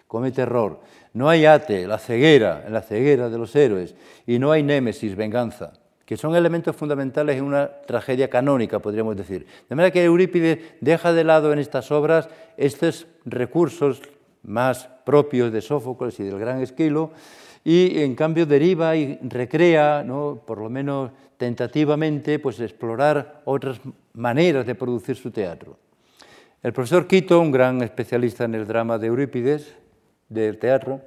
comete 0.06 0.42
error. 0.42 0.80
No 1.14 1.30
hay 1.30 1.46
ate, 1.46 1.86
la 1.86 1.96
ceguera, 1.96 2.66
la 2.68 2.82
ceguera 2.82 3.30
de 3.30 3.38
los 3.38 3.56
héroes. 3.56 3.94
Y 4.26 4.38
no 4.38 4.52
hay 4.52 4.62
némesis, 4.62 5.16
venganza, 5.16 5.72
que 6.12 6.18
son 6.18 6.36
elementos 6.36 6.76
fundamentales 6.76 7.38
en 7.38 7.44
una 7.44 7.70
tragedia 7.86 8.28
canónica, 8.28 8.80
podríamos 8.80 9.16
decir. 9.16 9.46
De 9.66 9.74
manera 9.74 9.90
que 9.90 10.04
Eurípides 10.04 10.58
deja 10.78 11.10
de 11.10 11.24
lado 11.24 11.54
en 11.54 11.58
estas 11.58 11.90
obras 11.90 12.28
estos 12.58 13.06
recursos 13.24 14.02
más 14.42 14.90
propios 15.06 15.50
de 15.50 15.62
Sófocles 15.62 16.20
y 16.20 16.24
del 16.24 16.38
gran 16.38 16.60
Esquilo, 16.60 17.12
y 17.64 17.98
en 18.02 18.14
cambio 18.14 18.44
deriva 18.44 18.94
y 18.94 19.20
recrea, 19.22 20.04
¿no? 20.04 20.42
por 20.46 20.58
lo 20.58 20.68
menos 20.68 21.12
tentativamente, 21.38 22.38
pues 22.38 22.60
explorar 22.60 23.40
otras 23.46 23.80
maneras 24.12 24.66
de 24.66 24.74
producir 24.74 25.16
su 25.16 25.30
teatro. 25.30 25.78
El 26.62 26.74
profesor 26.74 27.06
Quito, 27.06 27.40
un 27.40 27.50
gran 27.50 27.80
especialista 27.80 28.44
en 28.44 28.54
el 28.54 28.66
drama 28.66 28.98
de 28.98 29.06
Eurípides, 29.06 29.74
del 30.28 30.58
teatro, 30.58 31.00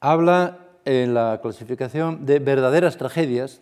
habla 0.00 0.61
en 0.84 1.14
la 1.14 1.40
clasificación 1.42 2.26
de 2.26 2.38
verdaderas 2.38 2.96
tragedias, 2.96 3.60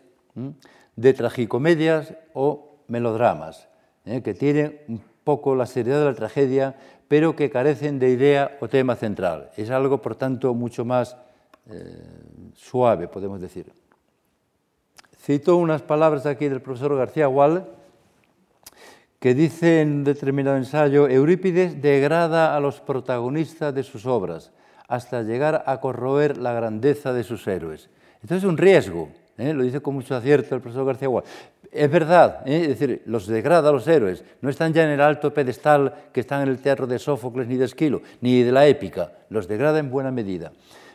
de 0.97 1.13
tragicomedias 1.13 2.15
o 2.35 2.79
melodramas, 2.89 3.69
¿eh? 4.05 4.23
que 4.23 4.35
tienen 4.35 4.81
un 4.89 5.03
poco 5.25 5.55
la 5.55 5.67
seriedad 5.67 6.01
de 6.01 6.07
la 6.07 6.15
tragedia, 6.15 6.77
pero 7.09 7.37
que 7.37 7.51
carecen 7.51 7.99
de 7.99 8.11
idea 8.11 8.57
o 8.61 8.69
tema 8.69 8.97
central. 8.97 9.51
Es 9.57 9.71
algo, 9.71 10.01
por 10.01 10.15
tanto, 10.15 10.55
mucho 10.55 10.85
más 10.85 11.17
eh, 11.69 12.03
suave, 12.55 13.09
podemos 13.09 13.41
decir. 13.41 13.73
Cito 15.19 15.57
unas 15.57 15.83
palabras 15.83 16.27
aquí 16.27 16.49
del 16.49 16.63
profesor 16.63 16.97
García 16.97 17.29
Wall, 17.29 17.67
que 19.19 19.35
dice 19.35 19.83
en 19.83 20.03
determinado 20.03 20.57
ensayo, 20.57 21.07
Eurípides 21.09 21.83
degrada 21.83 22.57
a 22.57 22.61
los 22.61 22.81
protagonistas 22.81 23.75
de 23.75 23.83
sus 23.83 24.07
obras 24.07 24.53
hasta 24.91 25.23
llegar 25.23 25.63
a 25.67 25.81
corroer 25.81 26.37
la 26.37 26.53
grandeza 26.53 27.13
de 27.13 27.23
sus 27.23 27.47
héroes. 27.47 27.89
Entonces 28.17 28.39
es 28.39 28.49
un 28.51 28.59
riesgo, 28.59 29.09
¿eh? 29.39 29.55
lo 29.55 29.63
dice 29.63 29.81
con 29.81 29.95
mucho 29.95 30.17
acierto 30.17 30.57
el 30.57 30.61
profesor 30.61 30.85
García 30.85 31.09
Wall. 31.09 31.23
Es 31.71 31.89
verdad, 31.89 32.43
¿eh? 32.45 32.63
es 32.63 32.69
decir, 32.71 33.03
los 33.07 33.29
degrada 33.29 33.71
los 33.71 33.87
héroes, 33.87 34.25
no 34.41 34.51
están 34.51 34.73
ya 34.73 34.83
en 34.83 34.91
el 34.91 35.01
alto 35.01 35.33
pedestal 35.33 35.95
que 36.13 36.19
están 36.19 36.43
en 36.43 36.49
el 36.49 36.59
teatro 36.59 36.89
de 36.89 36.99
Sófocles 36.99 37.47
ni 37.47 37.57
de 37.57 37.67
Esquilo, 37.67 38.03
ni 38.21 38.43
de 38.43 38.51
la 38.51 38.67
épica, 38.67 39.13
los 39.29 39.47
degrada 39.47 39.79
en 39.79 39.93
buena 39.93 40.11
medida. 40.11 40.51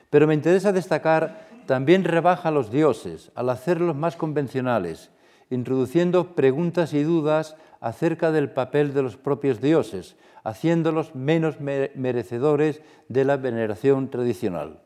Pero 0.10 0.28
me 0.28 0.34
interesa 0.34 0.74
destacar 0.74 1.48
también 1.66 2.04
rebaja 2.04 2.50
a 2.50 2.52
los 2.52 2.70
dioses 2.70 3.32
al 3.34 3.50
hacerlos 3.50 3.96
más 3.96 4.18
convencionales, 4.18 5.10
introduciendo 5.50 6.36
preguntas 6.36 6.94
y 6.94 7.02
dudas 7.04 7.56
acerca 7.80 8.34
del 8.34 8.50
papel 8.50 8.94
de 8.94 9.04
los 9.04 9.16
propios 9.16 9.62
dioses, 9.62 10.18
haciéndolos 10.46 11.16
menos 11.16 11.60
merecedores 11.60 12.82
de 13.10 13.26
la 13.26 13.36
veneración 13.36 14.10
tradicional. 14.10 14.80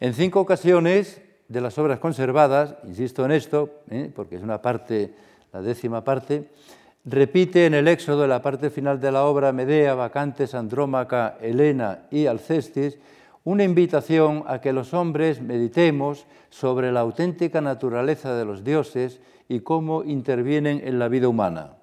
En 0.00 0.12
cinco 0.12 0.40
ocasiones 0.40 1.22
de 1.48 1.60
las 1.60 1.78
obras 1.78 2.00
conservadas, 2.00 2.74
insisto 2.84 3.24
en 3.24 3.30
esto, 3.30 3.70
¿eh? 3.88 4.10
porque 4.14 4.36
es 4.36 4.42
una 4.42 4.60
parte, 4.60 5.14
la 5.52 5.62
décima 5.62 6.02
parte, 6.04 6.50
repite 7.04 7.66
en 7.66 7.74
el 7.74 7.86
éxodo, 7.86 8.22
de 8.22 8.28
la 8.28 8.42
parte 8.42 8.68
final 8.68 9.00
de 9.00 9.12
la 9.12 9.24
obra, 9.24 9.52
Medea, 9.52 9.94
Bacantes, 9.94 10.54
Andrómaca, 10.54 11.38
Helena 11.40 12.08
y 12.10 12.26
Alcestis, 12.26 12.98
una 13.44 13.62
invitación 13.62 14.42
a 14.48 14.60
que 14.60 14.72
los 14.72 14.92
hombres 14.92 15.40
meditemos 15.40 16.26
sobre 16.50 16.90
la 16.90 17.00
auténtica 17.00 17.60
naturaleza 17.60 18.34
de 18.34 18.44
los 18.44 18.64
dioses 18.64 19.20
y 19.48 19.60
cómo 19.60 20.02
intervienen 20.02 20.82
en 20.84 20.98
la 20.98 21.06
vida 21.06 21.28
humana. 21.28 21.75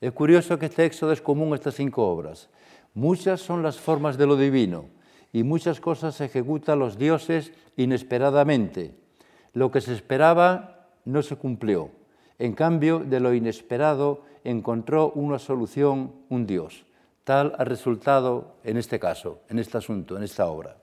Es 0.00 0.12
curioso 0.12 0.58
que 0.58 0.66
este 0.66 0.84
éxodo 0.84 1.12
es 1.12 1.22
común 1.22 1.54
estas 1.54 1.74
cinco 1.74 2.06
obras. 2.06 2.48
Muchas 2.94 3.40
son 3.40 3.62
las 3.62 3.78
formas 3.78 4.18
de 4.18 4.26
lo 4.26 4.36
divino 4.36 4.86
y 5.32 5.42
muchas 5.42 5.80
cosas 5.80 6.20
ejecutan 6.20 6.78
los 6.78 6.98
dioses 6.98 7.52
inesperadamente. 7.76 8.94
Lo 9.52 9.70
que 9.70 9.80
se 9.80 9.94
esperaba 9.94 10.88
no 11.04 11.22
se 11.22 11.36
cumplió. 11.36 11.90
En 12.38 12.54
cambio, 12.54 12.98
de 12.98 13.20
lo 13.20 13.32
inesperado 13.32 14.22
encontró 14.44 15.12
una 15.12 15.38
solución 15.38 16.12
un 16.28 16.46
dios. 16.46 16.84
Tal 17.24 17.54
ha 17.58 17.64
resultado 17.64 18.56
en 18.64 18.76
este 18.76 19.00
caso, 19.00 19.40
en 19.48 19.58
este 19.58 19.78
asunto, 19.78 20.16
en 20.16 20.22
esta 20.22 20.46
obra. 20.46 20.76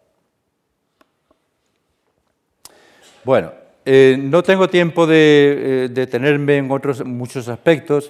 Bueno, 3.24 3.51
eh, 3.86 4.18
no 4.18 4.44
tengo 4.44 4.70
tiempo 4.70 5.06
de 5.06 5.86
eh, 5.86 5.90
detenerme 5.90 6.58
en 6.58 6.72
otros 6.72 7.04
muchos 7.06 7.50
aspectos, 7.50 8.10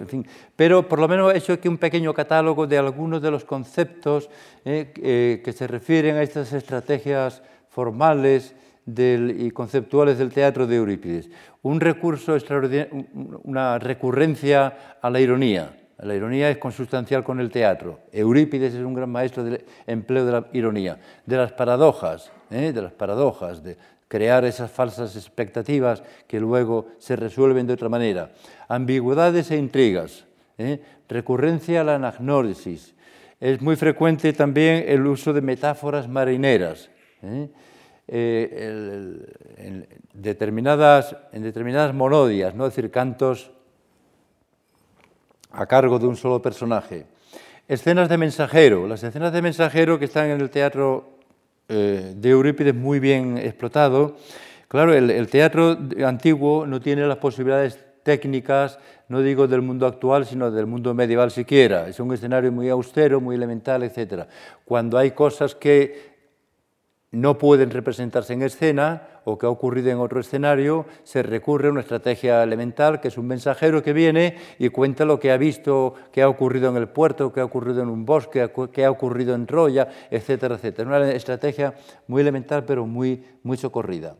pero 0.55 0.87
por 0.87 0.99
lo 0.99 1.07
menos 1.07 1.33
he 1.33 1.37
hecho 1.37 1.53
aquí 1.53 1.67
un 1.67 1.79
pequeño 1.79 2.13
catálogo 2.13 2.67
de 2.67 2.77
algunos 2.77 3.21
de 3.21 3.31
los 3.31 3.43
conceptos 3.43 4.29
eh, 4.65 5.41
que 5.43 5.53
se 5.53 5.65
refieren 5.65 6.17
a 6.17 6.21
estas 6.21 6.53
estrategias 6.53 7.41
formales 7.69 8.55
y 8.85 9.49
conceptuales 9.51 10.17
del 10.19 10.31
teatro 10.31 10.67
de 10.67 10.75
Eurípides. 10.75 11.29
Un 11.63 11.79
recurso 11.79 12.35
extraordinario, 12.35 13.05
una 13.43 13.79
recurrencia 13.79 14.97
a 15.01 15.09
la 15.09 15.21
ironía. 15.21 15.77
La 15.97 16.15
ironía 16.15 16.49
es 16.49 16.57
consustancial 16.57 17.23
con 17.23 17.39
el 17.39 17.49
teatro. 17.49 18.01
Eurípides 18.11 18.73
es 18.73 18.81
un 18.81 18.93
gran 18.93 19.09
maestro 19.09 19.43
del 19.43 19.63
empleo 19.87 20.25
de 20.25 20.31
la 20.33 20.47
ironía, 20.51 20.99
de 21.25 21.37
las 21.37 21.53
paradojas, 21.53 22.29
de 22.49 22.81
las 22.81 22.91
paradojas, 22.91 23.63
de, 23.63 23.77
crear 24.13 24.45
esas 24.45 24.69
falsas 24.69 25.15
expectativas 25.15 26.03
que 26.27 26.39
luego 26.39 26.89
se 26.99 27.15
resuelven 27.15 27.65
de 27.65 27.73
otra 27.73 27.89
manera. 27.89 28.29
Ambigüedades 28.67 29.49
e 29.49 29.57
intrigas, 29.57 30.25
¿eh? 30.59 30.79
recurrencia 31.09 31.81
a 31.81 31.83
la 31.83 31.95
anagnórisis. 31.95 32.93
Es 33.39 33.59
muy 33.59 33.75
frecuente 33.75 34.31
también 34.33 34.85
el 34.87 35.07
uso 35.07 35.33
de 35.33 35.41
metáforas 35.41 36.07
marineras. 36.07 36.91
¿eh? 37.23 37.49
Eh, 38.07 39.17
en, 39.57 39.87
determinadas, 40.13 41.17
en 41.31 41.41
determinadas 41.41 41.95
monodias, 41.95 42.53
¿no? 42.53 42.67
es 42.67 42.75
decir, 42.75 42.91
cantos 42.91 43.49
a 45.53 45.65
cargo 45.65 45.97
de 45.97 46.05
un 46.05 46.17
solo 46.17 46.39
personaje. 46.39 47.07
Escenas 47.67 48.09
de 48.09 48.19
mensajero. 48.19 48.87
Las 48.87 49.01
escenas 49.01 49.33
de 49.33 49.41
mensajero 49.41 49.97
que 49.97 50.05
están 50.05 50.27
en 50.29 50.39
el 50.39 50.51
teatro 50.51 51.12
eh, 51.69 52.13
de 52.15 52.29
Eurípides 52.29 52.75
muy 52.75 52.99
bien 52.99 53.37
explotado. 53.37 54.17
Claro, 54.67 54.93
el, 54.93 55.27
teatro 55.27 55.77
antiguo 56.05 56.65
no 56.65 56.81
tiene 56.81 57.05
las 57.05 57.17
posibilidades 57.17 57.77
técnicas, 58.01 58.79
no 59.07 59.21
digo 59.21 59.47
del 59.47 59.61
mundo 59.61 59.85
actual, 59.85 60.25
sino 60.25 60.49
del 60.49 60.65
mundo 60.65 60.93
medieval 60.93 61.31
siquiera. 61.31 61.87
Es 61.87 61.99
un 61.99 62.11
escenario 62.13 62.51
muy 62.51 62.69
austero, 62.69 63.21
muy 63.21 63.35
elemental, 63.35 63.83
etc. 63.83 64.25
Cuando 64.65 64.97
hay 64.97 65.11
cosas 65.11 65.55
que 65.55 66.12
no 67.13 67.37
pueden 67.37 67.69
representarse 67.69 68.33
en 68.33 68.41
escena 68.41 69.07
o 69.23 69.37
que 69.37 69.45
ha 69.45 69.49
ocurrido 69.49 69.91
en 69.91 69.99
otro 69.99 70.19
escenario, 70.19 70.85
se 71.03 71.21
recurre 71.21 71.67
a 71.67 71.71
una 71.71 71.81
estrategia 71.81 72.41
elemental, 72.41 72.99
que 72.99 73.07
es 73.07 73.17
un 73.17 73.27
mensajero 73.27 73.83
que 73.83 73.93
viene 73.93 74.35
y 74.57 74.69
cuenta 74.69 75.05
lo 75.05 75.19
que 75.19 75.31
ha 75.31 75.37
visto, 75.37 75.93
que 76.11 76.23
ha 76.23 76.27
ocurrido 76.27 76.69
en 76.69 76.77
el 76.77 76.89
puerto, 76.89 77.31
que 77.31 77.39
ha 77.39 77.45
ocurrido 77.45 77.83
en 77.83 77.89
un 77.89 78.03
bosque, 78.03 78.51
que 78.71 78.83
ha 78.83 78.91
ocurrido 78.91 79.35
en 79.35 79.45
Troya, 79.45 79.87
etcétera, 80.09 80.55
etcétera. 80.55 80.89
Una 80.89 81.11
estrategia 81.11 81.75
muy 82.07 82.21
elemental, 82.21 82.65
pero 82.65 82.85
muy, 82.87 83.23
muy 83.43 83.57
socorrida. 83.57 84.15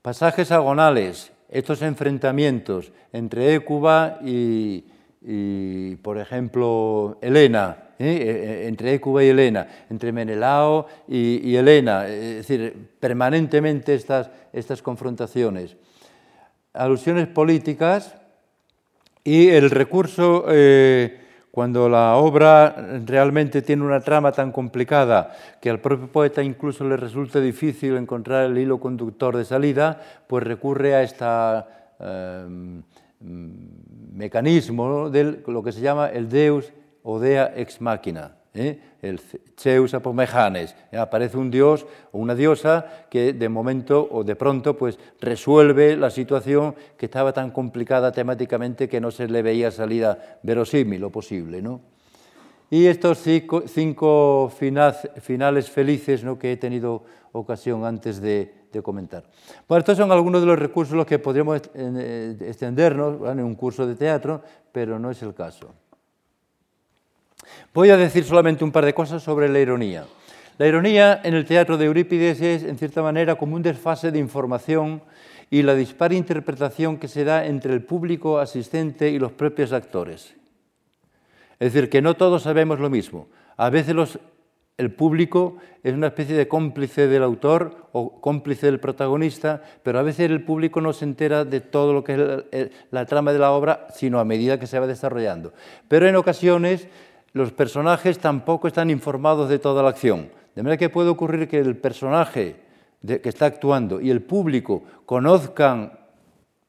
Pasajes 0.00 0.50
agonales, 0.50 1.30
estos 1.50 1.82
enfrentamientos 1.82 2.90
entre 3.12 3.54
Écuba 3.54 4.18
y, 4.24 4.86
y 5.30 5.96
por 5.96 6.16
ejemplo, 6.16 7.18
Helena, 7.20 7.76
¿eh? 7.98 8.06
Eh, 8.06 8.62
eh, 8.62 8.68
entre 8.68 8.94
Écuba 8.94 9.22
y 9.22 9.28
Helena, 9.28 9.68
entre 9.90 10.10
Menelao 10.10 10.86
y, 11.06 11.54
Helena, 11.54 12.08
es 12.08 12.36
decir, 12.48 12.92
permanentemente 12.98 13.94
estas, 13.94 14.30
estas 14.54 14.80
confrontaciones. 14.80 15.76
Alusiones 16.72 17.26
políticas 17.26 18.14
y 19.22 19.48
el 19.48 19.68
recurso, 19.68 20.46
cuando 21.50 21.90
la 21.90 22.14
obra 22.16 23.00
realmente 23.04 23.60
tiene 23.60 23.82
una 23.82 24.00
trama 24.00 24.32
tan 24.32 24.50
complicada 24.50 25.34
que 25.60 25.68
al 25.68 25.80
propio 25.80 26.10
poeta 26.10 26.42
incluso 26.42 26.88
le 26.88 26.96
resulta 26.96 27.38
difícil 27.38 27.96
encontrar 27.96 28.46
el 28.46 28.56
hilo 28.56 28.80
conductor 28.80 29.36
de 29.36 29.44
salida, 29.44 30.00
pues 30.26 30.44
recurre 30.44 30.94
a 30.94 31.02
este 31.02 31.24
mecanismo 33.20 35.10
de 35.10 35.42
lo 35.46 35.62
que 35.62 35.72
se 35.72 35.80
llama 35.80 36.08
el 36.08 36.28
Deus 36.28 36.72
Odea 37.02 37.52
ex 37.56 37.80
machina, 37.80 38.36
¿eh? 38.54 38.78
el 39.00 39.20
Zeus 39.56 39.94
apomejanes. 39.94 40.74
¿eh? 40.92 40.98
Aparece 40.98 41.38
un 41.38 41.50
dios 41.50 41.86
o 42.12 42.18
una 42.18 42.34
diosa 42.34 42.86
que 43.08 43.32
de 43.32 43.48
momento 43.48 44.06
o 44.10 44.24
de 44.24 44.36
pronto 44.36 44.76
pues 44.76 44.98
resuelve 45.20 45.96
la 45.96 46.10
situación 46.10 46.74
que 46.96 47.06
estaba 47.06 47.32
tan 47.32 47.50
complicada 47.50 48.12
temáticamente 48.12 48.88
que 48.88 49.00
no 49.00 49.10
se 49.10 49.28
le 49.28 49.42
veía 49.42 49.70
salida 49.70 50.38
verosímil 50.42 51.04
o 51.04 51.10
posible. 51.10 51.62
¿no? 51.62 51.80
Y 52.70 52.86
estos 52.86 53.18
cinco, 53.18 54.50
finales 54.50 55.70
felices 55.70 56.24
¿no? 56.24 56.38
que 56.38 56.52
he 56.52 56.56
tenido 56.56 57.04
ocasión 57.32 57.84
antes 57.84 58.20
de, 58.20 58.57
comentar. 58.82 59.24
Bueno, 59.66 59.80
estos 59.80 59.96
son 59.96 60.12
algunos 60.12 60.40
de 60.40 60.46
los 60.46 60.58
recursos 60.58 60.96
los 60.96 61.06
que 61.06 61.18
podríamos 61.18 61.62
eh, 61.74 62.36
extendernos 62.40 63.28
en 63.28 63.40
un 63.40 63.54
curso 63.54 63.86
de 63.86 63.94
teatro, 63.94 64.42
pero 64.72 64.98
no 64.98 65.10
es 65.10 65.22
el 65.22 65.34
caso. 65.34 65.72
Voy 67.74 67.90
a 67.90 67.96
decir 67.96 68.24
solamente 68.24 68.64
un 68.64 68.72
par 68.72 68.84
de 68.84 68.94
cosas 68.94 69.22
sobre 69.22 69.48
la 69.48 69.58
ironía. 69.58 70.04
La 70.58 70.66
ironía 70.66 71.20
en 71.22 71.34
el 71.34 71.44
teatro 71.44 71.78
de 71.78 71.86
Eurípides 71.86 72.40
es, 72.40 72.62
en 72.64 72.76
cierta 72.78 73.02
manera, 73.02 73.36
como 73.36 73.54
un 73.54 73.62
desfase 73.62 74.10
de 74.10 74.18
información 74.18 75.02
y 75.50 75.62
la 75.62 75.74
dispara 75.74 76.14
interpretación 76.14 76.98
que 76.98 77.08
se 77.08 77.24
da 77.24 77.46
entre 77.46 77.72
el 77.72 77.82
público 77.82 78.38
asistente 78.38 79.10
y 79.10 79.18
los 79.18 79.32
propios 79.32 79.72
actores. 79.72 80.34
Es 81.60 81.72
decir, 81.72 81.88
que 81.88 82.02
no 82.02 82.14
todos 82.14 82.42
sabemos 82.42 82.80
lo 82.80 82.90
mismo. 82.90 83.28
A 83.56 83.70
veces 83.70 83.94
el 84.78 84.92
público 84.92 85.56
es 85.82 85.92
una 85.92 86.06
especie 86.06 86.36
de 86.36 86.46
cómplice 86.46 87.08
del 87.08 87.24
autor 87.24 87.88
o 87.92 88.20
cómplice 88.20 88.66
del 88.66 88.78
protagonista, 88.78 89.60
pero 89.82 89.98
a 89.98 90.02
veces 90.02 90.30
el 90.30 90.44
público 90.44 90.80
no 90.80 90.92
se 90.92 91.04
entera 91.04 91.44
de 91.44 91.60
todo 91.60 91.92
lo 91.92 92.04
que 92.04 92.44
es 92.52 92.70
la 92.92 93.04
trama 93.04 93.32
de 93.32 93.40
la 93.40 93.50
obra, 93.50 93.88
sino 93.92 94.20
a 94.20 94.24
medida 94.24 94.60
que 94.60 94.68
se 94.68 94.78
va 94.78 94.86
desarrollando. 94.86 95.52
Pero 95.88 96.06
en 96.06 96.14
ocasiones 96.14 96.86
los 97.32 97.52
personajes 97.52 98.20
tampoco 98.20 98.68
están 98.68 98.88
informados 98.88 99.48
de 99.48 99.58
toda 99.58 99.82
la 99.82 99.88
acción. 99.90 100.30
De 100.54 100.62
manera 100.62 100.78
que 100.78 100.88
puede 100.88 101.08
ocurrir 101.08 101.48
que 101.48 101.58
el 101.58 101.76
personaje 101.76 102.56
que 103.04 103.28
está 103.28 103.46
actuando 103.46 104.00
y 104.00 104.10
el 104.10 104.22
público 104.22 104.84
conozcan 105.06 105.97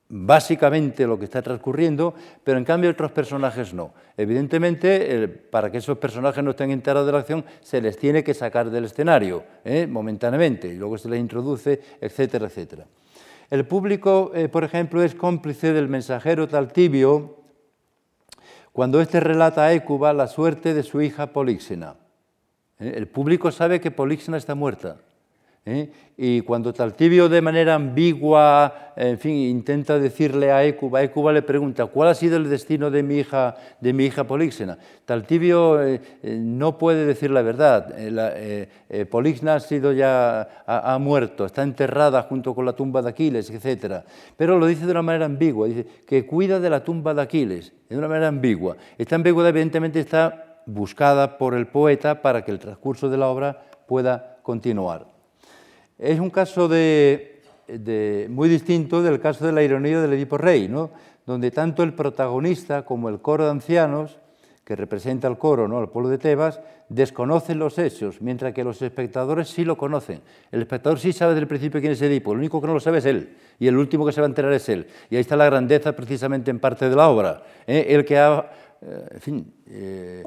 básicamente 0.10 1.06
lo 1.06 1.20
que 1.20 1.26
está 1.26 1.42
transcurriendo, 1.42 2.16
pero 2.44 2.58
en 2.58 2.66
cambio 2.66 2.90
otros 2.90 3.12
personajes 3.12 3.74
no. 3.74 3.94
Evidentemente, 4.18 5.28
para 5.28 5.72
que 5.72 5.78
esos 5.78 6.00
personajes 6.00 6.44
no 6.44 6.52
estén 6.52 6.72
enterados 6.72 7.06
de 7.06 7.12
la 7.14 7.20
acción, 7.20 7.46
se 7.62 7.80
les 7.80 7.98
tiene 7.98 8.24
que 8.24 8.34
sacar 8.34 8.72
del 8.72 8.86
escenario 8.86 9.44
¿eh? 9.64 9.86
momentáneamente, 9.88 10.68
y 10.68 10.76
luego 10.76 10.98
se 10.98 11.10
les 11.10 11.20
introduce, 11.20 11.80
etcétera, 12.02 12.48
etcétera. 12.48 12.86
El 13.52 13.66
público, 13.66 14.32
eh, 14.34 14.50
por 14.50 14.64
ejemplo, 14.64 15.04
es 15.04 15.14
cómplice 15.14 15.74
del 15.74 15.88
mensajero 15.88 16.48
Taltibio, 16.48 17.38
cuando 18.72 19.02
éste 19.02 19.20
relata 19.20 19.66
a 19.66 19.74
Écuba 19.74 20.14
la 20.14 20.28
suerte 20.28 20.74
de 20.74 20.84
su 20.84 21.02
hija 21.02 21.34
Políxena. 21.34 21.96
¿eh? 22.80 22.94
El 22.96 23.08
público 23.08 23.52
sabe 23.52 23.80
que 23.80 23.92
Políxena 23.92 24.38
está 24.38 24.56
muerta. 24.56 24.98
¿Eh? 25.70 25.92
Y 26.18 26.42
cuando 26.42 26.74
Taltibio 26.74 27.30
de 27.30 27.42
manera 27.42 27.76
ambigua, 27.76 28.92
en 28.98 29.18
fin, 29.18 29.36
intenta 29.36 29.98
decirle 30.00 30.52
a 30.52 30.66
Écuba, 30.66 31.02
Écuba 31.02 31.32
le 31.32 31.42
pregunta, 31.42 31.86
¿cuál 31.86 32.10
ha 32.10 32.16
sido 32.16 32.36
el 32.36 32.50
destino 32.50 32.92
de 32.92 33.04
mi 33.04 33.20
hija, 33.20 33.56
de 33.80 33.94
mi 33.94 34.06
hija 34.06 34.26
Políxena? 34.26 34.78
Taltibio 35.06 35.82
eh, 35.82 36.02
no 36.24 36.78
puede 36.78 37.06
decir 37.06 37.32
la 37.32 37.42
verdad. 37.42 37.96
Políxena 39.10 39.56
ha 39.56 39.60
sido 39.62 39.94
ya, 39.94 40.64
ha, 40.66 40.98
muerto, 41.00 41.46
está 41.46 41.64
enterrada 41.64 42.24
junto 42.24 42.54
con 42.54 42.66
la 42.66 42.74
tumba 42.74 43.02
de 43.02 43.10
Aquiles, 43.10 43.50
etc. 43.50 44.04
Pero 44.36 44.60
lo 44.60 44.66
dice 44.66 44.86
de 44.86 44.92
una 44.92 45.02
manera 45.02 45.26
ambigua, 45.26 45.68
dice 45.68 45.86
que 46.06 46.26
cuida 46.26 46.60
de 46.60 46.70
la 46.70 46.84
tumba 46.84 47.14
de 47.14 47.22
Aquiles 47.22 47.72
de 47.88 47.98
una 47.98 48.08
manera 48.08 48.28
ambigua. 48.28 48.76
Esta 48.98 49.16
ambigüedad 49.16 49.50
evidentemente 49.50 50.00
está 50.00 50.62
buscada 50.66 51.38
por 51.38 51.54
el 51.54 51.68
poeta 51.68 52.22
para 52.22 52.44
que 52.44 52.52
el 52.52 52.60
transcurso 52.60 53.10
de 53.10 53.18
la 53.18 53.28
obra 53.28 53.64
pueda 53.88 54.38
continuar. 54.44 55.19
Es 56.00 56.18
un 56.18 56.30
caso 56.30 56.70
muy 56.70 58.50
distinto 58.50 59.04
del 59.04 59.20
caso 59.20 59.46
de 59.46 59.52
la 59.52 59.62
ironía 59.62 60.00
del 60.00 60.14
Edipo 60.14 60.38
Rey, 60.38 60.70
¿no? 60.70 60.92
donde 61.26 61.52
tanto 61.52 61.84
el 61.84 61.94
protagonista 61.94 62.86
como 62.86 63.10
el 63.10 63.20
coro 63.20 63.44
de 63.44 63.52
ancianos, 63.52 64.18
que 64.64 64.78
representa 64.78 65.28
al 65.28 65.38
coro, 65.38 65.68
¿no? 65.68 65.78
al 65.78 65.90
pueblo 65.90 66.10
de 66.10 66.18
Tebas, 66.18 66.62
desconocen 66.88 67.60
los 67.60 67.78
hechos, 67.78 68.22
mientras 68.22 68.54
que 68.54 68.64
los 68.64 68.82
espectadores 68.82 69.50
sí 69.50 69.66
lo 69.66 69.78
conocen. 69.78 70.22
El 70.52 70.62
espectador 70.62 71.00
sí 71.00 71.12
sabe 71.12 71.34
desde 71.34 71.42
el 71.42 71.48
principio 71.48 71.82
quién 71.82 71.92
es 71.92 72.02
Edipo, 72.02 72.32
el 72.32 72.38
único 72.38 72.62
que 72.62 72.68
no 72.68 72.74
lo 72.74 72.80
sabe 72.80 73.00
es 73.00 73.06
él, 73.06 73.36
y 73.60 73.68
el 73.68 73.76
último 73.76 74.06
que 74.06 74.14
se 74.14 74.22
va 74.22 74.28
a 74.28 74.30
enterar 74.30 74.54
es 74.54 74.70
él. 74.70 74.88
Y 75.10 75.16
ahí 75.16 75.22
está 75.22 75.36
la 75.36 75.46
grandeza 75.46 75.94
precisamente 75.94 76.50
en 76.50 76.60
parte 76.60 76.90
de 76.90 76.96
la 76.96 77.10
obra. 77.10 77.44
¿eh? 77.68 77.88
El 77.90 78.06
que 78.06 78.18
ha, 78.18 78.50
eh, 78.82 79.08
en 79.12 79.20
fin, 79.20 79.54
eh, 79.68 80.24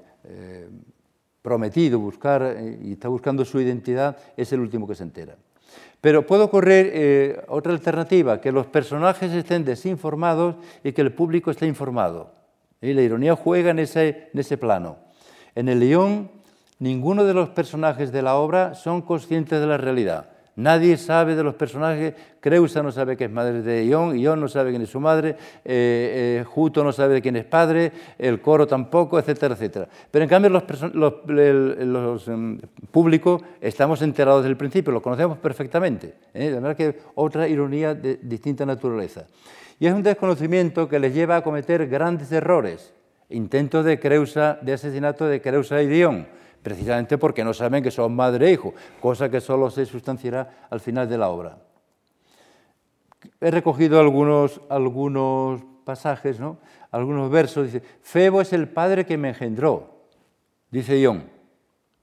prometido 1.40 1.98
buscar 1.98 2.58
y 2.82 2.92
está 2.92 3.08
buscando 3.08 3.44
su 3.44 3.58
identidad 3.58 4.16
es 4.36 4.52
el 4.52 4.60
último 4.60 4.86
que 4.86 4.94
se 4.94 5.02
entera. 5.02 5.36
Pero 6.02 6.26
puede 6.26 6.42
ocurrir 6.42 7.44
otra 7.46 7.72
alternativa, 7.72 8.40
que 8.40 8.50
los 8.50 8.66
personajes 8.66 9.32
estén 9.32 9.64
desinformados 9.64 10.56
y 10.82 10.92
que 10.92 11.00
el 11.00 11.14
público 11.14 11.50
esté 11.50 11.66
informado. 11.66 12.34
Y 12.80 12.92
la 12.92 13.02
ironía 13.02 13.36
juega 13.36 13.70
en 13.70 13.78
ese, 13.78 14.28
en 14.34 14.40
ese 14.40 14.58
plano. 14.58 14.98
En 15.54 15.68
el 15.68 15.78
León, 15.78 16.28
ninguno 16.80 17.24
de 17.24 17.34
los 17.34 17.50
personajes 17.50 18.10
de 18.10 18.20
la 18.20 18.34
obra 18.34 18.74
son 18.74 19.02
conscientes 19.02 19.60
de 19.60 19.66
la 19.68 19.76
realidad. 19.76 20.31
Nadie 20.56 20.98
sabe 20.98 21.34
de 21.34 21.42
los 21.42 21.54
personajes. 21.54 22.14
Creusa 22.40 22.82
no 22.82 22.92
sabe 22.92 23.16
que 23.16 23.24
es 23.24 23.30
madre 23.30 23.62
de 23.62 23.86
Ión, 23.86 24.18
Ión 24.18 24.40
no 24.40 24.48
sabe 24.48 24.70
quién 24.70 24.82
es 24.82 24.90
su 24.90 25.00
madre, 25.00 25.30
eh, 25.64 26.40
eh, 26.40 26.44
Juto 26.44 26.84
no 26.84 26.92
sabe 26.92 27.14
de 27.14 27.22
quién 27.22 27.36
es 27.36 27.44
padre, 27.44 27.92
el 28.18 28.40
coro 28.40 28.66
tampoco, 28.66 29.18
etcétera, 29.18 29.54
etcétera. 29.54 29.88
Pero 30.10 30.24
en 30.24 30.28
cambio 30.28 30.50
los, 30.50 30.64
los, 30.94 32.28
em, 32.28 32.58
públicos 32.90 33.42
estamos 33.60 34.02
enterados 34.02 34.42
desde 34.42 34.50
el 34.50 34.56
principio, 34.56 34.92
lo 34.92 35.00
conocemos 35.00 35.38
perfectamente. 35.38 36.14
¿eh? 36.34 36.50
De 36.50 36.56
manera 36.56 36.74
que 36.74 36.98
otra 37.14 37.48
ironía 37.48 37.94
de 37.94 38.18
distinta 38.20 38.66
naturaleza. 38.66 39.26
Y 39.78 39.86
es 39.86 39.94
un 39.94 40.02
desconocimiento 40.02 40.88
que 40.88 40.98
les 40.98 41.14
lleva 41.14 41.36
a 41.36 41.42
cometer 41.42 41.88
grandes 41.88 42.30
errores, 42.30 42.92
intentos 43.30 43.84
de, 43.84 43.98
Creusa, 43.98 44.58
de 44.60 44.74
asesinato 44.74 45.26
de 45.26 45.40
Creusa 45.40 45.80
y 45.80 45.86
Dion, 45.86 46.26
precisamente 46.62 47.18
porque 47.18 47.44
no 47.44 47.52
saben 47.52 47.82
que 47.82 47.90
son 47.90 48.14
madre 48.14 48.48
e 48.48 48.52
hijo, 48.52 48.74
cosa 49.00 49.28
que 49.28 49.40
solo 49.40 49.70
se 49.70 49.86
sustanciará 49.86 50.66
al 50.70 50.80
final 50.80 51.08
de 51.08 51.18
la 51.18 51.28
obra. 51.28 51.58
He 53.40 53.50
recogido 53.50 54.00
algunos, 54.00 54.60
algunos 54.68 55.62
pasajes, 55.84 56.40
¿no? 56.40 56.58
algunos 56.90 57.30
versos. 57.30 57.66
Dice, 57.66 57.82
Febo 58.02 58.40
es 58.40 58.52
el 58.52 58.68
padre 58.68 59.06
que 59.06 59.16
me 59.16 59.30
engendró, 59.30 60.06
dice 60.70 60.94
Dion, 60.94 61.24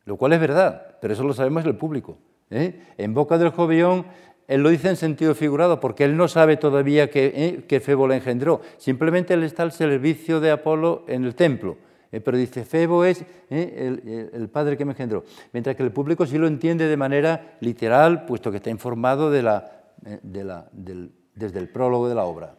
lo 0.05 0.17
cual 0.17 0.33
es 0.33 0.39
verdad, 0.39 0.97
pero 1.01 1.13
eso 1.13 1.23
lo 1.23 1.33
sabemos 1.33 1.65
el 1.65 1.75
público. 1.75 2.17
¿eh? 2.49 2.81
En 2.97 3.13
boca 3.13 3.37
del 3.37 3.49
jovión 3.49 4.05
él 4.49 4.63
lo 4.63 4.69
dice 4.69 4.89
en 4.89 4.95
sentido 4.95 5.35
figurado 5.35 5.79
porque 5.79 6.03
él 6.03 6.17
no 6.17 6.27
sabe 6.27 6.57
todavía 6.57 7.11
que, 7.11 7.63
eh, 7.69 7.79
Febo 7.79 8.07
le 8.07 8.15
engendró. 8.15 8.61
Simplemente 8.77 9.35
él 9.35 9.43
está 9.43 9.61
al 9.61 9.71
servicio 9.71 10.39
de 10.39 10.49
Apolo 10.49 11.05
en 11.07 11.23
el 11.23 11.35
templo. 11.35 11.77
Eh, 12.11 12.21
pero 12.21 12.37
dice, 12.37 12.65
Febo 12.65 13.05
es 13.05 13.23
eh, 13.49 14.29
el, 14.33 14.49
padre 14.49 14.77
que 14.77 14.85
me 14.85 14.93
engendró. 14.93 15.23
Mientras 15.53 15.75
que 15.75 15.83
el 15.83 15.91
público 15.91 16.25
sí 16.25 16.37
lo 16.37 16.47
entiende 16.47 16.87
de 16.87 16.97
manera 16.97 17.57
literal, 17.59 18.25
puesto 18.25 18.49
que 18.51 18.57
está 18.57 18.69
informado 18.69 19.29
la, 19.41 19.71
desde 20.01 21.59
el 21.59 21.69
prólogo 21.69 22.09
de 22.09 22.15
la 22.15 22.25
obra. 22.25 22.55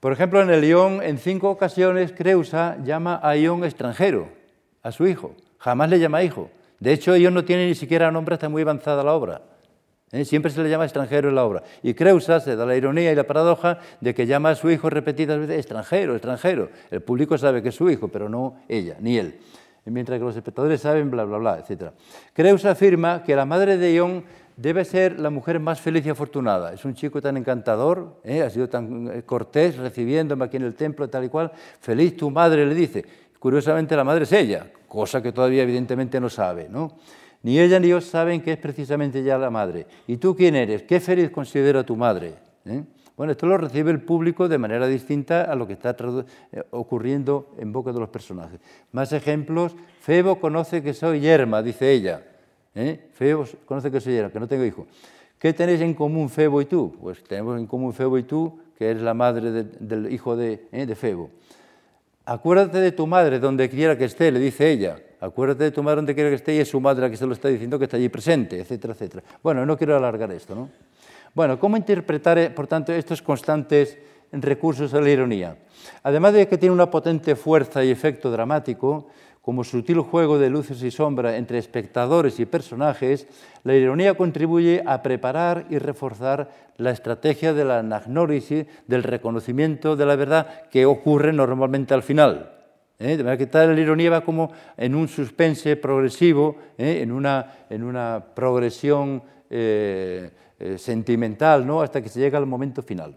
Por 0.00 0.12
ejemplo, 0.12 0.42
en 0.42 0.50
el 0.50 0.64
Ión, 0.64 1.02
en 1.02 1.16
cinco 1.18 1.48
ocasiones, 1.48 2.12
Creusa 2.12 2.76
llama 2.84 3.20
a 3.22 3.36
Ión 3.36 3.64
extranjero, 3.64 4.28
a 4.82 4.92
su 4.92 5.06
hijo. 5.06 5.34
Jamás 5.58 5.88
le 5.88 5.98
llama 5.98 6.22
hijo. 6.22 6.50
De 6.78 6.92
hecho, 6.92 7.16
Ión 7.16 7.34
no 7.34 7.44
tiene 7.44 7.66
ni 7.66 7.74
siquiera 7.74 8.10
nombre 8.10 8.34
hasta 8.34 8.48
muy 8.48 8.62
avanzada 8.62 9.02
la 9.02 9.14
obra. 9.14 9.40
¿Eh? 10.14 10.24
Siempre 10.24 10.50
se 10.50 10.62
le 10.62 10.70
llama 10.70 10.84
extranjero 10.84 11.28
en 11.28 11.34
la 11.34 11.44
obra. 11.44 11.62
Y 11.82 11.94
Creusa 11.94 12.40
se 12.40 12.56
da 12.56 12.64
la 12.64 12.76
ironía 12.76 13.12
y 13.12 13.14
la 13.14 13.24
paradoja 13.24 13.78
de 14.00 14.14
que 14.14 14.26
llama 14.26 14.50
a 14.50 14.54
su 14.54 14.70
hijo 14.70 14.88
repetidas 14.88 15.38
veces 15.38 15.58
extranjero, 15.58 16.14
extranjero. 16.14 16.70
El 16.90 17.02
público 17.02 17.36
sabe 17.36 17.62
que 17.62 17.70
es 17.70 17.74
su 17.74 17.90
hijo, 17.90 18.08
pero 18.08 18.28
no 18.28 18.56
ella, 18.68 18.96
ni 19.00 19.18
él. 19.18 19.38
Mientras 19.86 20.18
que 20.18 20.24
los 20.24 20.36
espectadores 20.36 20.80
saben, 20.80 21.10
bla, 21.10 21.24
bla, 21.24 21.38
bla, 21.38 21.58
etc. 21.58 21.90
Creusa 22.32 22.70
afirma 22.70 23.22
que 23.22 23.36
la 23.36 23.44
madre 23.44 23.76
de 23.76 23.92
Ión 23.92 24.24
debe 24.56 24.84
ser 24.84 25.18
la 25.18 25.30
mujer 25.30 25.58
más 25.60 25.80
feliz 25.80 26.06
y 26.06 26.10
afortunada. 26.10 26.72
Es 26.72 26.84
un 26.84 26.94
chico 26.94 27.20
tan 27.20 27.36
encantador, 27.36 28.20
¿eh? 28.24 28.42
ha 28.42 28.50
sido 28.50 28.68
tan 28.68 29.10
eh, 29.12 29.22
cortés 29.24 29.76
recibiéndome 29.76 30.44
aquí 30.44 30.56
en 30.56 30.62
el 30.62 30.74
templo, 30.74 31.08
tal 31.08 31.24
y 31.24 31.28
cual. 31.28 31.52
Feliz 31.80 32.16
tu 32.16 32.30
madre, 32.30 32.64
le 32.64 32.74
dice. 32.74 33.04
Curiosamente 33.38 33.94
la 33.94 34.04
madre 34.04 34.24
es 34.24 34.32
ella, 34.32 34.66
cosa 34.88 35.22
que 35.22 35.32
todavía 35.32 35.64
evidentemente 35.64 36.18
no 36.18 36.30
sabe. 36.30 36.68
¿no? 36.70 36.92
Ni 37.44 37.60
ella 37.60 37.78
ni 37.78 37.88
yo 37.88 38.00
saben 38.00 38.40
que 38.40 38.52
es 38.52 38.58
precisamente 38.58 39.22
ya 39.22 39.36
la 39.36 39.50
madre. 39.50 39.86
¿Y 40.06 40.16
tú 40.16 40.34
quién 40.34 40.56
eres? 40.56 40.82
¿Qué 40.82 40.98
feliz 40.98 41.30
considera 41.30 41.84
tu 41.84 41.94
madre? 41.94 42.32
¿Eh? 42.64 42.82
Bueno, 43.18 43.32
esto 43.32 43.46
lo 43.46 43.58
recibe 43.58 43.90
el 43.90 44.00
público 44.00 44.48
de 44.48 44.56
manera 44.56 44.86
distinta 44.86 45.42
a 45.42 45.54
lo 45.54 45.66
que 45.66 45.74
está 45.74 45.94
eh, 46.52 46.62
ocurriendo 46.70 47.54
en 47.58 47.70
boca 47.70 47.92
de 47.92 48.00
los 48.00 48.08
personajes. 48.08 48.58
Más 48.92 49.12
ejemplos. 49.12 49.76
Febo 50.00 50.40
conoce 50.40 50.82
que 50.82 50.94
soy 50.94 51.20
yerma, 51.20 51.62
dice 51.62 51.92
ella. 51.92 52.22
¿Eh? 52.74 53.10
Febo 53.12 53.44
conoce 53.66 53.90
que 53.90 54.00
soy 54.00 54.14
yerma, 54.14 54.32
que 54.32 54.40
no 54.40 54.48
tengo 54.48 54.64
hijo. 54.64 54.86
¿Qué 55.38 55.52
tenéis 55.52 55.82
en 55.82 55.92
común 55.92 56.30
Febo 56.30 56.62
y 56.62 56.64
tú? 56.64 56.96
Pues 56.98 57.22
tenemos 57.24 57.58
en 57.58 57.66
común 57.66 57.92
Febo 57.92 58.16
y 58.16 58.22
tú, 58.22 58.58
que 58.78 58.88
eres 58.88 59.02
la 59.02 59.12
madre 59.12 59.64
del 59.64 60.10
hijo 60.10 60.34
de, 60.34 60.66
de 60.72 60.94
Febo. 60.94 61.28
Acuérdate 62.24 62.78
de 62.78 62.92
tu 62.92 63.06
madre 63.06 63.38
donde 63.38 63.68
quiera 63.68 63.98
que 63.98 64.06
esté, 64.06 64.32
le 64.32 64.40
dice 64.40 64.70
ella. 64.70 64.96
Acuérdate 65.24 65.64
de 65.64 65.70
tu 65.70 65.82
madre 65.82 65.96
donde 65.96 66.14
quiera 66.14 66.28
que 66.28 66.36
esté 66.36 66.54
y 66.54 66.58
es 66.58 66.68
su 66.68 66.80
madre 66.80 67.02
la 67.02 67.10
que 67.10 67.16
se 67.16 67.26
lo 67.26 67.32
está 67.32 67.48
diciendo 67.48 67.78
que 67.78 67.84
está 67.84 67.96
allí 67.96 68.10
presente, 68.10 68.60
etcétera, 68.60 68.92
etcétera. 68.92 69.22
Bueno, 69.42 69.64
no 69.64 69.76
quiero 69.76 69.96
alargar 69.96 70.30
esto, 70.32 70.54
¿no? 70.54 70.68
Bueno, 71.34 71.58
¿cómo 71.58 71.78
interpretar, 71.78 72.54
por 72.54 72.66
tanto, 72.66 72.92
estos 72.92 73.22
constantes 73.22 73.96
recursos 74.32 74.92
a 74.92 75.00
la 75.00 75.08
ironía? 75.08 75.56
Además 76.02 76.34
de 76.34 76.46
que 76.46 76.58
tiene 76.58 76.74
una 76.74 76.90
potente 76.90 77.36
fuerza 77.36 77.82
y 77.82 77.90
efecto 77.90 78.30
dramático, 78.30 79.08
como 79.40 79.64
sutil 79.64 80.00
juego 80.00 80.38
de 80.38 80.50
luces 80.50 80.82
y 80.82 80.90
sombras 80.90 81.34
entre 81.34 81.58
espectadores 81.58 82.38
y 82.38 82.44
personajes, 82.44 83.26
la 83.62 83.74
ironía 83.74 84.14
contribuye 84.14 84.82
a 84.86 85.02
preparar 85.02 85.66
y 85.70 85.78
reforzar 85.78 86.50
la 86.76 86.90
estrategia 86.90 87.54
de 87.54 87.64
la 87.64 87.78
anagnórisis, 87.78 88.66
del 88.86 89.02
reconocimiento 89.02 89.96
de 89.96 90.06
la 90.06 90.16
verdad 90.16 90.68
que 90.70 90.84
ocurre 90.84 91.32
normalmente 91.32 91.94
al 91.94 92.02
final. 92.02 92.50
¿Eh? 92.98 93.16
De 93.16 93.24
manera 93.24 93.36
que 93.36 93.46
tal 93.46 93.74
la 93.74 93.80
ironía 93.80 94.10
va 94.10 94.20
como 94.22 94.52
en 94.76 94.94
un 94.94 95.08
suspense 95.08 95.76
progresivo, 95.76 96.56
¿eh? 96.78 97.00
en, 97.02 97.12
una, 97.12 98.24
progresión 98.34 99.22
eh, 99.50 100.30
sentimental, 100.76 101.66
¿no? 101.66 101.82
hasta 101.82 102.02
que 102.02 102.08
se 102.08 102.20
llega 102.20 102.38
al 102.38 102.46
momento 102.46 102.82
final. 102.82 103.16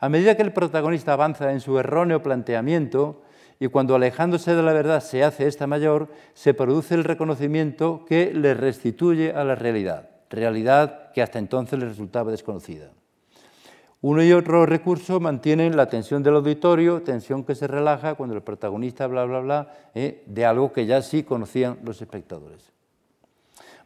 A 0.00 0.08
medida 0.08 0.36
que 0.36 0.42
el 0.42 0.52
protagonista 0.52 1.12
avanza 1.12 1.52
en 1.52 1.60
su 1.60 1.78
erróneo 1.78 2.22
planteamiento, 2.22 3.22
y 3.60 3.66
cuando 3.68 3.96
alejándose 3.96 4.54
de 4.54 4.62
la 4.62 4.72
verdad 4.72 5.02
se 5.02 5.24
hace 5.24 5.48
esta 5.48 5.66
mayor, 5.66 6.08
se 6.34 6.54
produce 6.54 6.94
el 6.94 7.04
reconocimiento 7.04 8.04
que 8.06 8.32
le 8.32 8.54
restituye 8.54 9.32
a 9.32 9.42
la 9.42 9.56
realidad, 9.56 10.10
realidad 10.30 11.10
que 11.12 11.22
hasta 11.22 11.40
entonces 11.40 11.78
le 11.78 11.86
resultaba 11.86 12.30
desconocida. 12.30 12.90
Uno 14.00 14.22
y 14.22 14.32
otro 14.32 14.64
recurso 14.64 15.18
mantienen 15.18 15.76
la 15.76 15.88
tensión 15.88 16.22
del 16.22 16.36
auditorio, 16.36 17.02
tensión 17.02 17.44
que 17.44 17.56
se 17.56 17.66
relaja 17.66 18.14
cuando 18.14 18.36
el 18.36 18.42
protagonista 18.42 19.08
bla, 19.08 19.24
bla, 19.24 19.40
bla, 19.40 19.74
eh, 19.94 20.22
de 20.26 20.46
algo 20.46 20.72
que 20.72 20.86
ya 20.86 21.02
sí 21.02 21.24
conocían 21.24 21.78
los 21.82 22.00
espectadores. 22.00 22.72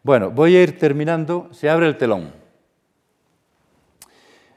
Bueno, 0.02 0.30
voy 0.30 0.56
a 0.56 0.62
ir 0.62 0.78
terminando. 0.78 1.48
Se 1.52 1.70
abre 1.70 1.86
el 1.86 1.96
telón. 1.96 2.32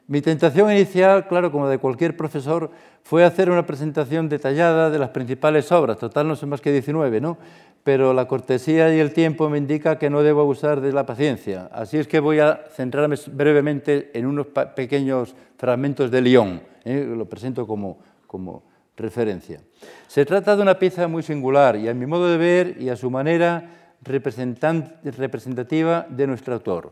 Mi 0.07 0.21
tentación 0.21 0.71
inicial, 0.71 1.27
claro, 1.27 1.51
como 1.51 1.67
de 1.67 1.77
cualquier 1.77 2.17
profesor, 2.17 2.69
fue 3.01 3.23
hacer 3.23 3.49
una 3.49 3.65
presentación 3.65 4.27
detallada 4.27 4.89
de 4.89 4.99
las 4.99 5.09
principales 5.09 5.71
obras. 5.71 5.97
Total, 5.97 6.27
no 6.27 6.35
son 6.35 6.49
más 6.49 6.61
que 6.61 6.71
19, 6.71 7.21
¿no? 7.21 7.37
Pero 7.85 8.13
la 8.15 8.27
cortesía 8.27 8.93
y 8.95 8.99
el 8.99 9.13
tiempo 9.13 9.47
me 9.47 9.59
indica 9.59 9.99
que 9.99 10.09
no 10.09 10.23
debo 10.23 10.41
abusar 10.41 10.81
de 10.81 10.91
la 10.91 11.05
paciencia. 11.05 11.69
Así 11.71 11.99
es 11.99 12.07
que 12.07 12.19
voy 12.19 12.39
a 12.39 12.63
centrarme 12.71 13.15
brevemente 13.31 14.09
en 14.15 14.25
unos 14.25 14.47
pequeños 14.75 15.35
fragmentos 15.55 16.09
de 16.09 16.19
Lyon, 16.19 16.63
¿eh? 16.83 17.07
lo 17.15 17.29
presento 17.29 17.67
como, 17.67 17.99
como 18.25 18.63
referencia. 18.97 19.61
Se 20.07 20.25
trata 20.25 20.55
de 20.55 20.63
una 20.63 20.79
pieza 20.79 21.07
muy 21.07 21.21
singular 21.21 21.75
y 21.75 21.87
a 21.87 21.93
mi 21.93 22.07
modo 22.07 22.27
de 22.27 22.37
ver 22.37 22.81
y 22.81 22.89
a 22.89 22.95
su 22.95 23.11
manera 23.11 23.93
representativa 24.01 26.07
de 26.09 26.25
nuestro 26.25 26.55
autor. 26.55 26.91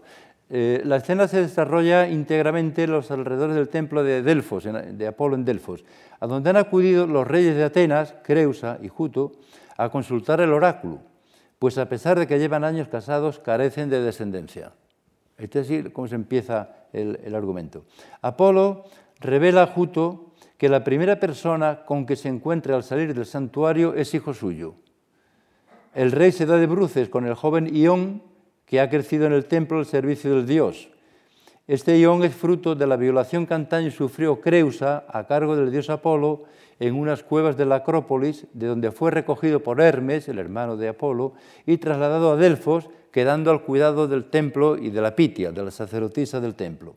Eh, 0.51 0.83
la 0.85 0.97
escena 0.97 1.27
se 1.27 1.41
desarrolla 1.41 2.07
íntegramente 2.07 2.83
en 2.83 2.91
los 2.91 3.09
alrededores 3.09 3.55
del 3.55 3.69
templo 3.69 4.03
de 4.03 4.21
Delfos, 4.21 4.65
de 4.65 5.07
Apolo 5.07 5.33
en 5.33 5.43
Delfos, 5.43 5.85
a 6.19 6.27
donde 6.27 6.51
han 6.51 6.57
acudido 6.57 7.07
los 7.07 7.27
reyes 7.27 7.55
de 7.55 7.63
Atenas, 7.63 8.13
Creusa 8.23 8.77
y 8.79 8.89
Juto, 8.89 9.31
a 9.77 9.89
consultar 9.89 10.41
el 10.41 10.53
oráculo, 10.53 10.99
pues 11.59 11.77
a 11.77 11.87
pesar 11.87 12.19
de 12.19 12.27
que 12.27 12.39
llevan 12.39 12.63
años 12.63 12.87
casados, 12.87 13.39
carecen 13.39 13.89
de 13.89 14.01
descendencia. 14.01 14.73
Este 15.37 15.59
es 15.59 15.65
así 15.67 15.83
como 15.89 16.07
se 16.07 16.15
empieza 16.15 16.87
el, 16.93 17.19
el 17.23 17.35
argumento. 17.35 17.85
Apolo 18.21 18.85
revela 19.19 19.63
a 19.63 19.67
Juto 19.67 20.33
que 20.57 20.69
la 20.69 20.83
primera 20.83 21.19
persona 21.19 21.83
con 21.85 22.05
que 22.05 22.15
se 22.15 22.29
encuentra 22.29 22.75
al 22.75 22.83
salir 22.83 23.13
del 23.13 23.25
santuario 23.25 23.93
es 23.95 24.13
hijo 24.13 24.33
suyo. 24.33 24.75
El 25.93 26.11
rey 26.11 26.31
se 26.31 26.45
da 26.45 26.57
de 26.57 26.67
bruces 26.67 27.09
con 27.09 27.25
el 27.25 27.33
joven 27.33 27.73
Ión, 27.75 28.23
que 28.65 28.79
ha 28.79 28.89
crecido 28.89 29.25
en 29.25 29.33
el 29.33 29.45
templo 29.45 29.79
al 29.79 29.85
servicio 29.85 30.35
del 30.35 30.47
dios. 30.47 30.89
Este 31.65 31.97
Ión 31.97 32.25
es 32.25 32.35
fruto 32.35 32.75
de 32.75 32.85
la 32.85 32.97
violación 32.97 33.47
que 33.47 33.53
antaño 33.53 33.89
sufrió 33.89 34.41
Creusa 34.41 35.05
a 35.07 35.25
cargo 35.27 35.55
del 35.55 35.71
dios 35.71 35.89
Apolo 35.89 36.43
en 36.77 36.93
unas 36.93 37.23
cuevas 37.23 37.55
de 37.55 37.65
la 37.65 37.75
Acrópolis, 37.75 38.47
de 38.51 38.67
donde 38.67 38.91
fue 38.91 39.11
recogido 39.11 39.61
por 39.61 39.79
Hermes, 39.79 40.27
el 40.27 40.39
hermano 40.39 40.75
de 40.75 40.89
Apolo, 40.89 41.35
y 41.65 41.77
trasladado 41.77 42.33
a 42.33 42.35
Delfos, 42.35 42.89
quedando 43.11 43.49
al 43.49 43.61
cuidado 43.61 44.09
del 44.09 44.25
templo 44.25 44.77
y 44.77 44.89
de 44.89 44.99
la 44.99 45.15
Pitia, 45.15 45.53
de 45.53 45.63
la 45.63 45.71
sacerdotisa 45.71 46.41
del 46.41 46.55
templo. 46.55 46.95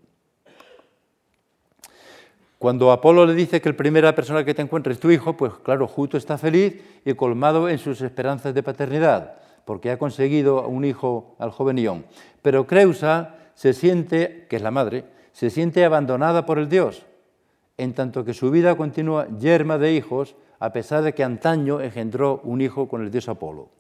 Cuando 2.59 2.91
Apolo 2.91 3.25
le 3.25 3.35
dice 3.35 3.61
que 3.61 3.69
la 3.69 3.77
primera 3.77 4.17
persona 4.17 4.45
que 4.45 4.55
te 4.55 4.63
encuentra 4.63 4.93
es 4.93 4.99
tu 4.99 5.13
hijo, 5.13 5.37
pues 5.37 5.53
claro, 5.63 5.87
Juto 5.87 6.17
está 6.17 6.39
feliz 6.39 6.83
y 7.05 7.15
colmado 7.15 7.69
en 7.69 7.79
sus 7.79 8.01
esperanzas 8.01 8.53
de 8.53 8.65
paternidad, 8.65 9.37
porque 9.65 9.93
ha 9.93 9.99
conseguido 9.99 10.67
un 10.67 10.85
hijo 10.85 11.37
al 11.39 11.53
joven 11.53 11.79
Ión. 11.79 12.05
Pero 12.43 12.67
Creusa 12.67 13.37
se 13.57 13.73
siente, 13.73 14.47
que 14.49 14.57
es 14.57 14.63
la 14.63 14.71
madre, 14.71 15.05
se 15.33 15.51
siente 15.51 15.85
abandonada 15.85 16.47
por 16.47 16.59
el 16.59 16.69
dios, 16.69 17.07
en 17.79 17.95
tanto 17.95 18.25
que 18.25 18.35
su 18.35 18.51
vida 18.51 18.77
continúa 18.77 19.27
yerma 19.39 19.79
de 19.79 19.95
hijos, 19.95 20.37
a 20.61 20.73
pesar 20.73 21.03
de 21.03 21.15
que 21.15 21.25
antaño 21.25 21.81
engendró 21.81 22.41
un 22.45 22.61
hijo 22.61 22.87
con 22.87 23.03
el 23.03 23.11
dios 23.11 23.29
Apolo. 23.29 23.71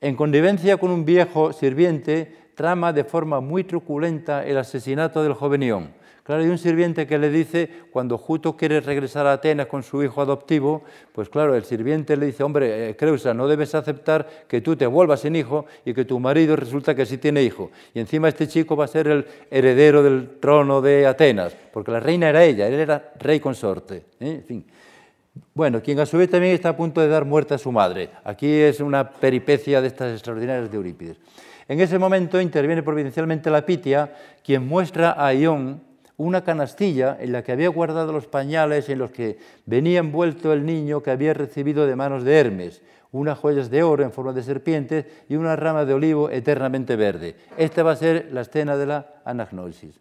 En 0.00 0.14
connivencia 0.14 0.76
con 0.76 0.90
un 0.90 1.04
viejo 1.04 1.52
sirviente, 1.52 2.52
trama 2.54 2.92
de 2.92 3.04
forma 3.04 3.40
muy 3.40 3.64
truculenta 3.64 4.46
el 4.46 4.58
asesinato 4.58 5.22
del 5.22 5.32
joven 5.32 5.62
Ión, 5.62 5.94
Claro, 6.28 6.42
hay 6.42 6.50
un 6.50 6.58
sirviente 6.58 7.06
que 7.06 7.16
le 7.16 7.30
dice, 7.30 7.70
cuando 7.90 8.18
Juto 8.18 8.54
quiere 8.54 8.82
regresar 8.82 9.26
a 9.26 9.32
Atenas 9.32 9.66
con 9.66 9.82
su 9.82 10.02
hijo 10.02 10.20
adoptivo, 10.20 10.82
pues 11.14 11.30
claro, 11.30 11.54
el 11.54 11.64
sirviente 11.64 12.18
le 12.18 12.26
dice, 12.26 12.42
hombre, 12.42 12.90
eh, 12.90 12.96
Creusa, 12.96 13.32
no 13.32 13.48
debes 13.48 13.74
aceptar 13.74 14.28
que 14.46 14.60
tú 14.60 14.76
te 14.76 14.86
vuelvas 14.86 15.20
sin 15.20 15.34
hijo 15.36 15.64
y 15.86 15.94
que 15.94 16.04
tu 16.04 16.20
marido 16.20 16.54
resulta 16.54 16.94
que 16.94 17.06
sí 17.06 17.16
tiene 17.16 17.42
hijo. 17.42 17.70
Y 17.94 18.00
encima 18.00 18.28
este 18.28 18.46
chico 18.46 18.76
va 18.76 18.84
a 18.84 18.88
ser 18.88 19.08
el 19.08 19.26
heredero 19.50 20.02
del 20.02 20.38
trono 20.38 20.82
de 20.82 21.06
Atenas, 21.06 21.56
porque 21.72 21.92
la 21.92 22.00
reina 22.00 22.28
era 22.28 22.44
ella, 22.44 22.68
él 22.68 22.74
era 22.74 23.10
rey 23.18 23.40
consorte. 23.40 24.04
¿eh? 24.20 24.32
En 24.34 24.44
fin. 24.44 24.66
Bueno, 25.54 25.80
quien 25.80 25.98
a 25.98 26.04
su 26.04 26.18
vez 26.18 26.28
también 26.28 26.52
está 26.52 26.68
a 26.68 26.76
punto 26.76 27.00
de 27.00 27.08
dar 27.08 27.24
muerte 27.24 27.54
a 27.54 27.58
su 27.58 27.72
madre. 27.72 28.10
Aquí 28.22 28.52
es 28.52 28.80
una 28.80 29.12
peripecia 29.12 29.80
de 29.80 29.86
estas 29.86 30.12
extraordinarias 30.12 30.70
de 30.70 30.76
Eurípides. 30.76 31.16
En 31.66 31.80
ese 31.80 31.98
momento 31.98 32.38
interviene 32.38 32.82
providencialmente 32.82 33.48
la 33.48 33.64
Pitia, 33.64 34.12
quien 34.44 34.68
muestra 34.68 35.14
a 35.16 35.32
Ión 35.32 35.87
una 36.18 36.42
canastilla 36.42 37.16
en 37.18 37.32
la 37.32 37.42
que 37.42 37.52
había 37.52 37.68
guardado 37.68 38.12
los 38.12 38.26
pañales 38.26 38.88
en 38.88 38.98
los 38.98 39.10
que 39.10 39.38
venía 39.64 40.00
envuelto 40.00 40.52
el 40.52 40.66
niño 40.66 41.02
que 41.02 41.12
había 41.12 41.32
recibido 41.32 41.86
de 41.86 41.96
manos 41.96 42.24
de 42.24 42.38
Hermes, 42.38 42.82
unas 43.12 43.38
joyas 43.38 43.70
de 43.70 43.84
oro 43.84 44.02
en 44.02 44.12
forma 44.12 44.32
de 44.32 44.42
serpientes 44.42 45.06
y 45.28 45.36
una 45.36 45.56
rama 45.56 45.84
de 45.84 45.94
olivo 45.94 46.28
eternamente 46.28 46.96
verde. 46.96 47.36
Esta 47.56 47.82
va 47.84 47.92
a 47.92 47.96
ser 47.96 48.28
la 48.32 48.42
escena 48.42 48.76
de 48.76 48.86
la 48.86 49.22
anagnosis. 49.24 49.98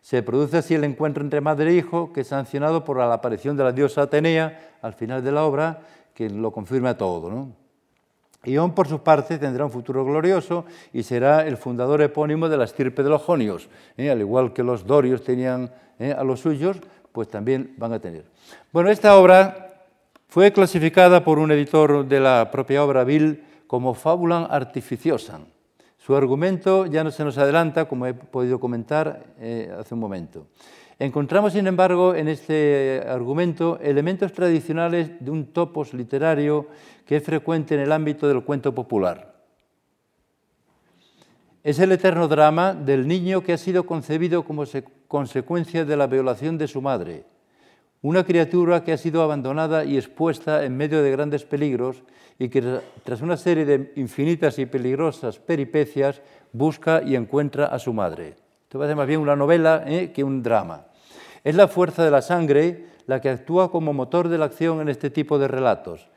Se 0.00 0.22
produce 0.22 0.56
así 0.56 0.74
el 0.74 0.84
encuentro 0.84 1.22
entre 1.22 1.40
madre 1.40 1.70
e 1.70 1.74
hijo, 1.74 2.12
que 2.12 2.22
es 2.22 2.28
sancionado 2.28 2.84
por 2.84 2.96
la 2.96 3.12
aparición 3.12 3.56
de 3.56 3.64
la 3.64 3.72
diosa 3.72 4.02
Atenea 4.02 4.76
al 4.80 4.94
final 4.94 5.22
de 5.22 5.32
la 5.32 5.44
obra, 5.44 5.82
que 6.14 6.30
lo 6.30 6.50
confirma 6.50 6.96
todo. 6.96 7.30
¿no? 7.30 7.65
Ión, 8.46 8.72
por 8.72 8.88
su 8.88 9.00
parte, 9.00 9.38
tendrá 9.38 9.64
un 9.64 9.70
futuro 9.70 10.04
glorioso 10.04 10.64
y 10.92 11.02
será 11.02 11.46
el 11.46 11.56
fundador 11.56 12.00
epónimo 12.00 12.48
de 12.48 12.56
la 12.56 12.64
estirpe 12.64 13.02
de 13.02 13.10
los 13.10 13.22
jonios. 13.22 13.68
¿eh? 13.96 14.10
Al 14.10 14.20
igual 14.20 14.52
que 14.52 14.62
los 14.62 14.86
dorios 14.86 15.22
tenían 15.22 15.70
¿eh? 15.98 16.14
a 16.16 16.22
los 16.22 16.40
suyos, 16.40 16.78
pues 17.12 17.28
también 17.28 17.74
van 17.76 17.92
a 17.92 17.98
tener. 17.98 18.24
Bueno, 18.72 18.90
esta 18.90 19.16
obra 19.16 19.84
fue 20.28 20.52
clasificada 20.52 21.24
por 21.24 21.38
un 21.38 21.50
editor 21.50 22.06
de 22.06 22.20
la 22.20 22.50
propia 22.50 22.84
obra 22.84 23.04
Bill 23.04 23.42
como 23.66 23.94
fábula 23.94 24.44
artificiosa. 24.44 25.40
Su 25.98 26.14
argumento 26.14 26.86
ya 26.86 27.02
no 27.02 27.10
se 27.10 27.24
nos 27.24 27.36
adelanta, 27.38 27.86
como 27.86 28.06
he 28.06 28.14
podido 28.14 28.60
comentar 28.60 29.24
eh, 29.40 29.74
hace 29.76 29.94
un 29.94 30.00
momento. 30.00 30.46
Encontramos, 30.98 31.52
sin 31.52 31.66
embargo, 31.66 32.14
en 32.14 32.26
este 32.28 33.02
argumento 33.06 33.78
elementos 33.82 34.32
tradicionales 34.32 35.10
de 35.20 35.30
un 35.30 35.52
topos 35.52 35.92
literario 35.92 36.68
que 37.04 37.16
es 37.16 37.22
frecuente 37.22 37.74
en 37.74 37.80
el 37.80 37.92
ámbito 37.92 38.26
del 38.26 38.42
cuento 38.42 38.74
popular. 38.74 39.36
Es 41.62 41.78
el 41.80 41.92
eterno 41.92 42.28
drama 42.28 42.72
del 42.72 43.06
niño 43.06 43.42
que 43.42 43.52
ha 43.52 43.58
sido 43.58 43.84
concebido 43.84 44.44
como 44.44 44.64
consecuencia 45.06 45.84
de 45.84 45.96
la 45.98 46.06
violación 46.06 46.56
de 46.56 46.68
su 46.68 46.80
madre, 46.80 47.24
una 48.00 48.24
criatura 48.24 48.82
que 48.82 48.92
ha 48.92 48.98
sido 48.98 49.20
abandonada 49.20 49.84
y 49.84 49.98
expuesta 49.98 50.64
en 50.64 50.78
medio 50.78 51.02
de 51.02 51.10
grandes 51.10 51.44
peligros 51.44 52.04
y 52.38 52.48
que 52.48 52.80
tras 53.04 53.20
una 53.20 53.36
serie 53.36 53.66
de 53.66 53.92
infinitas 53.96 54.58
y 54.58 54.64
peligrosas 54.64 55.38
peripecias 55.40 56.22
busca 56.52 57.02
y 57.02 57.16
encuentra 57.16 57.66
a 57.66 57.78
su 57.78 57.92
madre. 57.92 58.36
Esto 58.62 58.78
parece 58.78 58.94
más 58.94 59.06
bien 59.06 59.20
una 59.20 59.36
novela 59.36 59.84
¿eh? 59.86 60.12
que 60.12 60.24
un 60.24 60.42
drama. 60.42 60.85
Es 61.46 61.54
la 61.54 61.68
fuerza 61.68 62.04
de 62.04 62.10
la 62.10 62.22
sangre 62.22 62.86
la 63.06 63.20
que 63.20 63.28
actúa 63.28 63.70
como 63.70 63.92
motor 63.92 64.28
de 64.28 64.36
la 64.36 64.46
acción 64.46 64.80
en 64.80 64.88
este 64.88 65.10
tipo 65.10 65.38
de 65.38 65.46
relatos. 65.46 66.08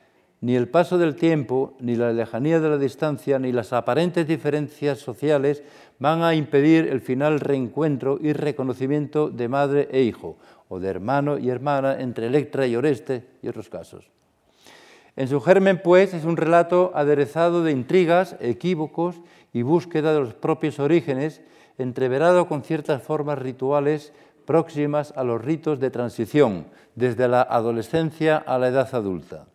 Ni 0.41 0.55
el 0.55 0.67
paso 0.67 0.97
del 0.97 1.15
tiempo, 1.15 1.75
ni 1.79 1.95
la 1.95 2.11
lejanía 2.11 2.59
de 2.59 2.67
la 2.67 2.79
distancia, 2.79 3.37
ni 3.37 3.51
las 3.51 3.71
aparentes 3.71 4.27
diferencias 4.27 4.97
sociales 4.97 5.61
van 5.99 6.23
a 6.23 6.33
impedir 6.33 6.87
el 6.87 6.99
final 6.99 7.41
reencuentro 7.41 8.17
y 8.19 8.33
reconocimiento 8.33 9.29
de 9.29 9.47
madre 9.47 9.87
e 9.91 10.01
hijo, 10.01 10.37
o 10.67 10.79
de 10.79 10.89
hermano 10.89 11.37
y 11.37 11.51
hermana 11.51 11.99
entre 11.99 12.25
Electra 12.25 12.65
y 12.65 12.75
Oreste 12.75 13.27
y 13.43 13.49
otros 13.49 13.69
casos. 13.69 14.09
En 15.15 15.27
su 15.27 15.39
germen, 15.41 15.79
pues, 15.83 16.15
es 16.15 16.25
un 16.25 16.37
relato 16.37 16.91
aderezado 16.95 17.63
de 17.63 17.71
intrigas, 17.71 18.35
equívocos 18.39 19.21
y 19.53 19.61
búsqueda 19.61 20.11
de 20.11 20.21
los 20.21 20.33
propios 20.33 20.79
orígenes, 20.79 21.43
entreverado 21.77 22.47
con 22.47 22.63
ciertas 22.63 23.03
formas 23.03 23.37
rituales 23.37 24.11
próximas 24.49 25.13
a 25.15 25.23
los 25.23 25.39
ritos 25.39 25.79
de 25.79 25.91
transición, 25.91 26.65
desde 26.95 27.27
la 27.27 27.43
adolescencia 27.43 28.37
a 28.37 28.57
la 28.57 28.69
edad 28.69 28.89
adulta. 28.95 29.45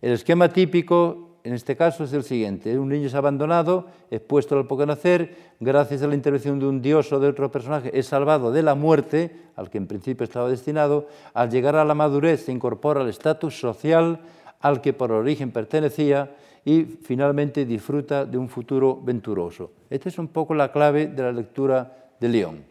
El 0.00 0.12
esquema 0.12 0.48
típico 0.48 1.36
en 1.44 1.52
este 1.52 1.76
caso 1.76 2.04
es 2.04 2.14
el 2.14 2.22
siguiente. 2.22 2.78
Un 2.78 2.88
niño 2.88 3.08
es 3.08 3.14
abandonado, 3.14 3.88
expuesto 4.10 4.56
al 4.56 4.66
poco 4.66 4.86
nacer, 4.86 5.36
gracias 5.60 6.02
a 6.02 6.06
la 6.06 6.14
intervención 6.14 6.58
de 6.58 6.64
un 6.64 6.80
dios 6.80 7.12
o 7.12 7.20
de 7.20 7.28
otro 7.28 7.52
personaje, 7.52 7.90
es 7.92 8.06
salvado 8.06 8.50
de 8.50 8.62
la 8.62 8.74
muerte, 8.74 9.30
al 9.56 9.68
que 9.68 9.76
en 9.76 9.86
principio 9.86 10.24
estaba 10.24 10.48
destinado, 10.48 11.08
al 11.34 11.50
llegar 11.50 11.76
a 11.76 11.84
la 11.84 11.94
madurez 11.94 12.46
se 12.46 12.52
incorpora 12.52 13.02
al 13.02 13.10
estatus 13.10 13.60
social 13.60 14.20
al 14.60 14.80
que 14.80 14.94
por 14.94 15.12
origen 15.12 15.50
pertenecía 15.50 16.34
y 16.64 16.84
finalmente 16.84 17.66
disfruta 17.66 18.24
de 18.24 18.38
un 18.38 18.48
futuro 18.48 18.98
venturoso. 19.02 19.72
Esta 19.90 20.08
es 20.08 20.18
un 20.18 20.28
poco 20.28 20.54
la 20.54 20.72
clave 20.72 21.08
de 21.08 21.22
la 21.24 21.32
lectura 21.32 22.14
de 22.18 22.28
León. 22.30 22.69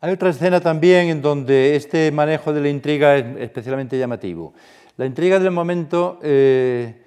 Hay 0.00 0.12
otra 0.12 0.30
escena 0.30 0.60
también 0.60 1.08
en 1.08 1.20
donde 1.20 1.74
este 1.74 2.12
manejo 2.12 2.52
de 2.52 2.60
la 2.60 2.68
intriga 2.68 3.16
es 3.16 3.24
especialmente 3.40 3.98
llamativo. 3.98 4.54
La 4.96 5.04
intriga 5.06 5.40
del 5.40 5.50
momento, 5.50 6.20
eh, 6.22 7.02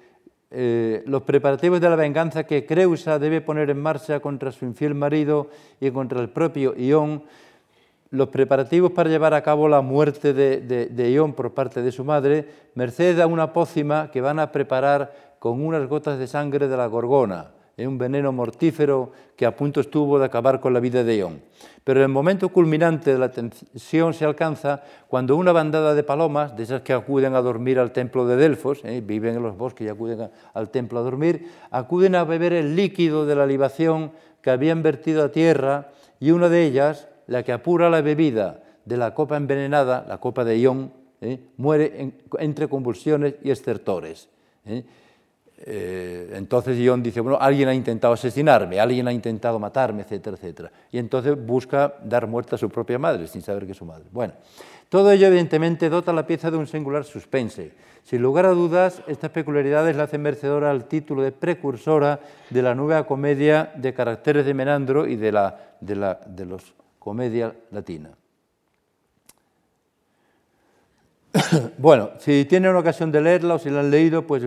eh, 0.50 1.02
los 1.06 1.22
preparativos 1.22 1.80
de 1.80 1.88
la 1.88 1.96
venganza 1.96 2.44
que 2.44 2.66
Creusa 2.66 3.18
debe 3.18 3.40
poner 3.40 3.70
en 3.70 3.80
marcha 3.80 4.20
contra 4.20 4.52
su 4.52 4.66
infiel 4.66 4.94
marido 4.94 5.48
y 5.80 5.90
contra 5.90 6.20
el 6.20 6.28
propio 6.28 6.74
Ión, 6.76 7.24
los 8.10 8.28
preparativos 8.28 8.92
para 8.92 9.08
llevar 9.08 9.32
a 9.32 9.42
cabo 9.42 9.68
la 9.68 9.80
muerte 9.80 10.34
de, 10.34 10.60
de 10.60 11.10
Ión 11.12 11.32
por 11.32 11.54
parte 11.54 11.80
de 11.80 11.92
su 11.92 12.04
madre, 12.04 12.46
merced 12.74 13.18
a 13.20 13.26
una 13.26 13.54
pócima 13.54 14.10
que 14.10 14.20
van 14.20 14.38
a 14.38 14.52
preparar 14.52 15.36
con 15.38 15.64
unas 15.64 15.88
gotas 15.88 16.18
de 16.18 16.26
sangre 16.26 16.68
de 16.68 16.76
la 16.76 16.88
gorgona 16.88 17.52
es 17.76 17.86
un 17.86 17.98
veneno 17.98 18.32
mortífero 18.32 19.12
que 19.36 19.46
a 19.46 19.56
punto 19.56 19.80
estuvo 19.80 20.18
de 20.18 20.26
acabar 20.26 20.60
con 20.60 20.72
la 20.72 20.80
vida 20.80 21.02
de 21.04 21.16
Ión. 21.16 21.40
Pero 21.84 22.02
el 22.02 22.08
momento 22.08 22.50
culminante 22.50 23.12
de 23.12 23.18
la 23.18 23.30
tensión 23.30 24.14
se 24.14 24.24
alcanza 24.24 24.82
cuando 25.08 25.36
una 25.36 25.52
bandada 25.52 25.94
de 25.94 26.02
palomas, 26.02 26.56
de 26.56 26.62
esas 26.62 26.82
que 26.82 26.92
acuden 26.92 27.34
a 27.34 27.40
dormir 27.40 27.78
al 27.78 27.92
templo 27.92 28.26
de 28.26 28.36
Delfos, 28.36 28.80
eh, 28.84 29.02
viven 29.04 29.36
en 29.36 29.42
los 29.42 29.56
bosques 29.56 29.86
y 29.86 29.90
acuden 29.90 30.30
al 30.54 30.70
templo 30.70 31.00
a 31.00 31.02
dormir, 31.02 31.50
acuden 31.70 32.14
a 32.14 32.24
beber 32.24 32.52
el 32.52 32.76
líquido 32.76 33.26
de 33.26 33.34
la 33.34 33.46
libación 33.46 34.12
que 34.42 34.50
habían 34.50 34.82
vertido 34.82 35.24
a 35.24 35.32
tierra 35.32 35.90
y 36.20 36.30
una 36.30 36.48
de 36.48 36.64
ellas, 36.64 37.08
la 37.26 37.42
que 37.42 37.52
apura 37.52 37.90
la 37.90 38.00
bebida 38.00 38.62
de 38.84 38.96
la 38.96 39.14
copa 39.14 39.36
envenenada, 39.36 40.04
la 40.08 40.18
copa 40.18 40.44
de 40.44 40.58
Ión, 40.58 40.92
eh, 41.20 41.40
muere 41.56 42.12
entre 42.38 42.68
convulsiones 42.68 43.34
y 43.42 43.50
estertores. 43.50 44.28
Eh. 44.66 44.84
Eh, 45.64 46.32
entonces 46.34 46.76
Ion 46.78 47.02
dice, 47.02 47.20
bueno, 47.20 47.38
alguien 47.40 47.68
ha 47.68 47.74
intentado 47.74 48.14
asesinarme, 48.14 48.80
alguien 48.80 49.06
ha 49.06 49.12
intentado 49.12 49.58
matarme, 49.60 50.02
etcétera, 50.02 50.36
etcétera. 50.36 50.72
Y 50.90 50.98
entonces 50.98 51.36
busca 51.36 51.94
dar 52.02 52.26
muerte 52.26 52.56
a 52.56 52.58
su 52.58 52.68
propia 52.68 52.98
madre, 52.98 53.28
sin 53.28 53.42
saber 53.42 53.64
que 53.66 53.72
es 53.72 53.78
su 53.78 53.84
madre. 53.84 54.04
Bueno, 54.10 54.34
todo 54.88 55.12
ello 55.12 55.28
evidentemente 55.28 55.88
dota 55.88 56.12
la 56.12 56.26
pieza 56.26 56.50
de 56.50 56.56
un 56.56 56.66
singular 56.66 57.04
suspense. 57.04 57.72
Sin 58.02 58.20
lugar 58.20 58.46
a 58.46 58.50
dudas, 58.50 59.02
estas 59.06 59.30
peculiaridades 59.30 59.94
la 59.94 60.02
hacen 60.04 60.22
merecedora 60.22 60.72
al 60.72 60.86
título 60.86 61.22
de 61.22 61.30
precursora 61.30 62.18
de 62.50 62.62
la 62.62 62.74
nueva 62.74 63.06
comedia 63.06 63.72
de 63.76 63.94
caracteres 63.94 64.44
de 64.44 64.54
Menandro 64.54 65.06
y 65.06 65.14
de, 65.14 65.30
la, 65.30 65.76
de, 65.80 65.94
la, 65.94 66.20
de 66.26 66.44
los 66.44 66.74
comedia 66.98 67.54
latina. 67.70 68.10
bueno, 71.78 72.10
si 72.18 72.44
tienen 72.46 72.74
ocasión 72.74 73.12
de 73.12 73.20
leerla 73.20 73.54
o 73.54 73.58
si 73.58 73.70
la 73.70 73.80
han 73.80 73.90
leído, 73.90 74.26
pues 74.26 74.42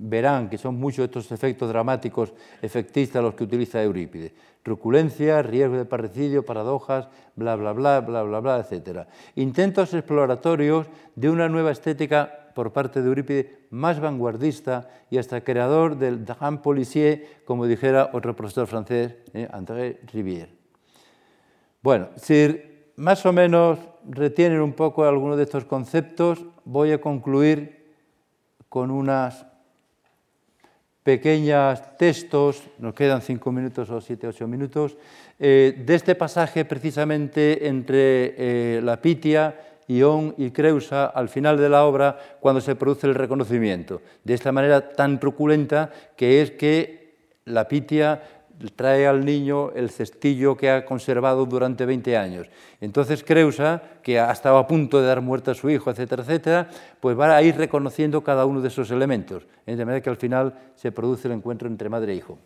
verán 0.00 0.48
que 0.48 0.58
son 0.58 0.76
muchos 0.76 1.04
estos 1.04 1.30
efectos 1.32 1.68
dramáticos 1.68 2.32
efectistas 2.62 3.22
los 3.22 3.34
que 3.34 3.44
utiliza 3.44 3.82
Eurípides. 3.82 4.32
Truculencia, 4.62 5.42
riesgo 5.42 5.76
de 5.76 5.84
parricidio, 5.84 6.44
paradojas, 6.44 7.08
bla, 7.36 7.56
bla, 7.56 7.72
bla, 7.72 8.00
bla, 8.00 8.22
bla, 8.22 8.40
bla, 8.40 8.58
etc. 8.58 9.06
Intentos 9.36 9.94
exploratorios 9.94 10.86
de 11.14 11.30
una 11.30 11.48
nueva 11.48 11.70
estética 11.70 12.52
por 12.54 12.72
parte 12.72 13.00
de 13.00 13.08
Eurípides 13.08 13.46
más 13.70 14.00
vanguardista 14.00 14.88
y 15.10 15.18
hasta 15.18 15.42
creador 15.42 15.96
del 15.96 16.24
drame 16.24 16.58
policier, 16.58 17.42
como 17.44 17.66
dijera 17.66 18.10
otro 18.12 18.34
profesor 18.34 18.66
francés, 18.66 19.14
eh, 19.32 19.48
André 19.52 20.00
Rivière. 20.12 20.50
Bueno, 21.82 22.08
si 22.16 22.60
más 22.96 23.24
o 23.24 23.32
menos 23.32 23.78
retienen 24.08 24.60
un 24.60 24.72
poco 24.72 25.04
algunos 25.04 25.36
de 25.36 25.44
estos 25.44 25.64
conceptos, 25.64 26.44
voy 26.64 26.90
a 26.92 27.00
concluir 27.00 27.94
con 28.68 28.90
unas 28.90 29.46
pequeños 31.08 31.80
textos, 31.96 32.64
nos 32.76 32.92
quedan 32.92 33.22
cinco 33.22 33.50
minutos 33.50 33.88
o 33.88 33.98
siete, 33.98 34.28
ocho 34.28 34.46
minutos, 34.46 34.98
eh, 35.38 35.72
de 35.74 35.94
este 35.94 36.14
pasaje 36.14 36.66
precisamente 36.66 37.66
entre 37.66 38.34
eh, 38.36 38.80
la 38.82 39.00
Pitia, 39.00 39.56
Ión 39.88 40.34
y 40.36 40.50
Creusa 40.50 41.06
al 41.06 41.30
final 41.30 41.56
de 41.56 41.70
la 41.70 41.86
obra 41.86 42.18
cuando 42.40 42.60
se 42.60 42.76
produce 42.76 43.06
el 43.06 43.14
reconocimiento, 43.14 44.02
de 44.22 44.34
esta 44.34 44.52
manera 44.52 44.90
tan 44.90 45.18
truculenta 45.18 45.90
que 46.14 46.42
es 46.42 46.50
que 46.50 47.16
la 47.46 47.66
Pitia 47.68 48.37
trae 48.74 49.06
al 49.06 49.24
niño 49.24 49.70
el 49.72 49.90
cestillo 49.90 50.56
que 50.56 50.70
ha 50.70 50.84
conservado 50.84 51.46
durante 51.46 51.86
20 51.86 52.16
años. 52.16 52.48
Entonces 52.80 53.22
Creusa, 53.22 53.82
que 54.02 54.18
ha 54.18 54.30
estado 54.32 54.58
a 54.58 54.66
punto 54.66 55.00
de 55.00 55.06
dar 55.06 55.20
muerte 55.20 55.52
a 55.52 55.54
su 55.54 55.70
hijo, 55.70 55.90
etcétera, 55.90 56.22
etcétera, 56.22 56.68
pues 57.00 57.18
va 57.18 57.36
a 57.36 57.42
ir 57.42 57.56
reconociendo 57.56 58.22
cada 58.22 58.46
uno 58.46 58.60
de 58.60 58.68
esos 58.68 58.90
elementos, 58.90 59.46
de 59.64 59.76
manera 59.76 60.00
que 60.00 60.10
al 60.10 60.16
final 60.16 60.54
se 60.74 60.92
produce 60.92 61.28
el 61.28 61.34
encuentro 61.34 61.68
entre 61.68 61.88
madre 61.88 62.12
e 62.12 62.16
hijo. 62.16 62.38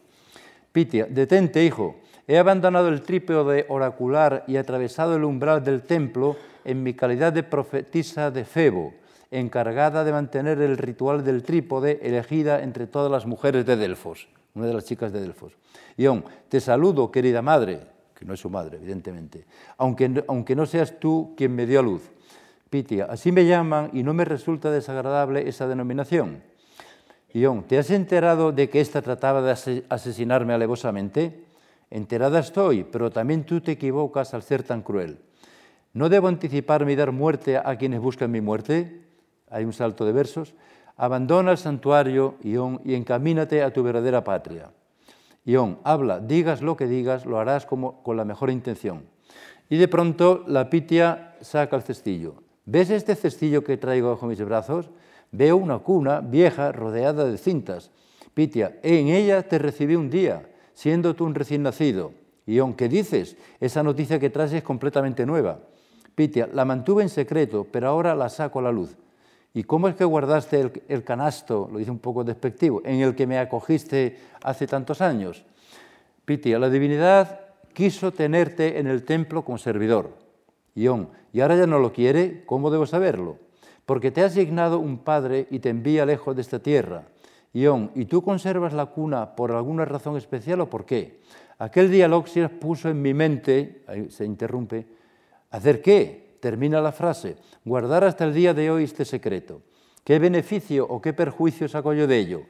Pitia, 0.70 1.06
detente, 1.08 1.64
hijo, 1.64 1.96
he 2.26 2.38
abandonado 2.38 2.88
el 2.88 3.02
trípode 3.02 3.66
oracular 3.68 4.44
y 4.46 4.56
atravesado 4.56 5.16
el 5.16 5.24
umbral 5.24 5.62
del 5.62 5.82
templo 5.82 6.36
en 6.64 6.82
mi 6.82 6.94
calidad 6.94 7.32
de 7.32 7.42
profetisa 7.42 8.30
de 8.30 8.44
Febo, 8.44 8.94
encargada 9.30 10.04
de 10.04 10.12
mantener 10.12 10.60
el 10.60 10.76
ritual 10.76 11.24
del 11.24 11.42
trípode 11.42 12.00
elegida 12.02 12.62
entre 12.62 12.86
todas 12.86 13.10
las 13.10 13.26
mujeres 13.26 13.64
de 13.64 13.76
Delfos 13.76 14.28
una 14.54 14.66
de 14.66 14.74
las 14.74 14.84
chicas 14.84 15.12
de 15.12 15.20
Delfos. 15.20 15.52
Ión, 15.96 16.24
te 16.48 16.60
saludo, 16.60 17.10
querida 17.10 17.42
madre, 17.42 17.80
que 18.14 18.24
no 18.24 18.34
es 18.34 18.40
su 18.40 18.50
madre, 18.50 18.76
evidentemente, 18.76 19.46
aunque, 19.78 20.24
aunque 20.28 20.54
no 20.56 20.66
seas 20.66 20.98
tú 21.00 21.34
quien 21.36 21.54
me 21.54 21.66
dio 21.66 21.80
a 21.80 21.82
luz. 21.82 22.02
Pitia, 22.70 23.04
así 23.04 23.32
me 23.32 23.46
llaman 23.46 23.90
y 23.92 24.02
no 24.02 24.14
me 24.14 24.24
resulta 24.24 24.70
desagradable 24.70 25.48
esa 25.48 25.68
denominación. 25.68 26.42
Ión, 27.34 27.64
¿te 27.64 27.78
has 27.78 27.90
enterado 27.90 28.52
de 28.52 28.68
que 28.68 28.80
ésta 28.80 29.02
trataba 29.02 29.42
de 29.42 29.84
asesinarme 29.88 30.52
alevosamente? 30.52 31.44
Enterada 31.90 32.38
estoy, 32.38 32.84
pero 32.84 33.10
también 33.10 33.44
tú 33.44 33.60
te 33.60 33.72
equivocas 33.72 34.32
al 34.34 34.42
ser 34.42 34.62
tan 34.62 34.82
cruel. 34.82 35.18
¿No 35.92 36.08
debo 36.08 36.28
anticiparme 36.28 36.92
y 36.92 36.96
dar 36.96 37.12
muerte 37.12 37.58
a 37.58 37.76
quienes 37.76 38.00
buscan 38.00 38.30
mi 38.30 38.40
muerte? 38.40 39.02
Hay 39.50 39.64
un 39.64 39.74
salto 39.74 40.06
de 40.06 40.12
versos. 40.12 40.54
Abandona 40.96 41.52
el 41.52 41.58
santuario, 41.58 42.36
Ión, 42.42 42.80
y 42.84 42.94
encamínate 42.94 43.62
a 43.62 43.72
tu 43.72 43.82
verdadera 43.82 44.22
patria. 44.22 44.70
Ión, 45.44 45.78
habla, 45.82 46.20
digas 46.20 46.62
lo 46.62 46.76
que 46.76 46.86
digas, 46.86 47.26
lo 47.26 47.38
harás 47.38 47.66
con 47.66 48.16
la 48.16 48.24
mejor 48.24 48.50
intención. 48.50 49.04
Y 49.68 49.78
de 49.78 49.88
pronto 49.88 50.44
la 50.46 50.68
Pitia 50.68 51.34
saca 51.40 51.76
el 51.76 51.82
cestillo. 51.82 52.34
¿Ves 52.64 52.90
este 52.90 53.16
cestillo 53.16 53.64
que 53.64 53.76
traigo 53.76 54.10
bajo 54.10 54.26
mis 54.26 54.44
brazos? 54.44 54.90
Veo 55.32 55.56
una 55.56 55.78
cuna 55.78 56.20
vieja 56.20 56.72
rodeada 56.72 57.24
de 57.24 57.38
cintas. 57.38 57.90
Pitia, 58.34 58.78
en 58.82 59.08
ella 59.08 59.42
te 59.48 59.58
recibí 59.58 59.96
un 59.96 60.10
día, 60.10 60.48
siendo 60.74 61.14
tú 61.14 61.24
un 61.24 61.34
recién 61.34 61.62
nacido. 61.62 62.12
Y 62.46 62.58
aunque 62.58 62.88
dices, 62.88 63.36
esa 63.60 63.82
noticia 63.82 64.20
que 64.20 64.30
traes 64.30 64.52
es 64.52 64.62
completamente 64.62 65.26
nueva. 65.26 65.60
Pitia, 66.14 66.48
la 66.52 66.64
mantuve 66.64 67.02
en 67.02 67.08
secreto, 67.08 67.66
pero 67.70 67.88
ahora 67.88 68.14
la 68.14 68.28
saco 68.28 68.58
a 68.58 68.62
la 68.62 68.72
luz. 68.72 68.96
¿Y 69.54 69.64
cómo 69.64 69.88
es 69.88 69.94
que 69.94 70.04
guardaste 70.04 70.72
el, 70.88 71.04
canasto, 71.04 71.68
lo 71.70 71.78
dice 71.78 71.90
un 71.90 71.98
poco 71.98 72.24
despectivo, 72.24 72.80
en 72.84 73.00
el 73.00 73.14
que 73.14 73.26
me 73.26 73.38
acogiste 73.38 74.18
hace 74.42 74.66
tantos 74.66 75.02
años? 75.02 75.44
Pitia, 76.24 76.58
la 76.58 76.70
divinidad 76.70 77.40
quiso 77.74 78.12
tenerte 78.12 78.78
en 78.78 78.86
el 78.86 79.04
templo 79.04 79.44
como 79.44 79.58
servidor. 79.58 80.16
Ión, 80.74 81.10
y 81.32 81.40
ahora 81.40 81.56
ya 81.56 81.66
no 81.66 81.78
lo 81.78 81.92
quiere, 81.92 82.44
¿cómo 82.46 82.70
debo 82.70 82.86
saberlo? 82.86 83.36
Porque 83.84 84.10
te 84.10 84.22
ha 84.22 84.26
asignado 84.26 84.78
un 84.78 84.98
padre 84.98 85.46
y 85.50 85.58
te 85.58 85.68
envía 85.68 86.06
lejos 86.06 86.34
de 86.34 86.42
esta 86.42 86.60
tierra. 86.60 87.04
Ión, 87.52 87.90
¿y 87.94 88.06
tú 88.06 88.22
conservas 88.22 88.72
la 88.72 88.86
cuna 88.86 89.34
por 89.36 89.52
alguna 89.52 89.84
razón 89.84 90.16
especial 90.16 90.62
o 90.62 90.70
por 90.70 90.86
qué? 90.86 91.20
Aquel 91.58 91.90
día 91.90 92.08
Loxias 92.08 92.50
puso 92.50 92.88
en 92.88 93.02
mi 93.02 93.12
mente, 93.12 93.84
ahí 93.86 94.10
se 94.10 94.24
interrumpe, 94.24 94.86
¿hacer 95.50 95.82
qué? 95.82 96.21
Termina 96.42 96.80
la 96.80 96.90
frase, 96.90 97.36
guardar 97.64 98.02
hasta 98.02 98.24
el 98.24 98.34
día 98.34 98.52
de 98.52 98.68
hoy 98.68 98.82
este 98.82 99.04
secreto. 99.04 99.62
¿Qué 100.02 100.18
beneficio 100.18 100.84
o 100.84 101.00
qué 101.00 101.12
perjuicio 101.12 101.68
saco 101.68 101.92
yo 101.92 102.08
de 102.08 102.18
ello? 102.18 102.42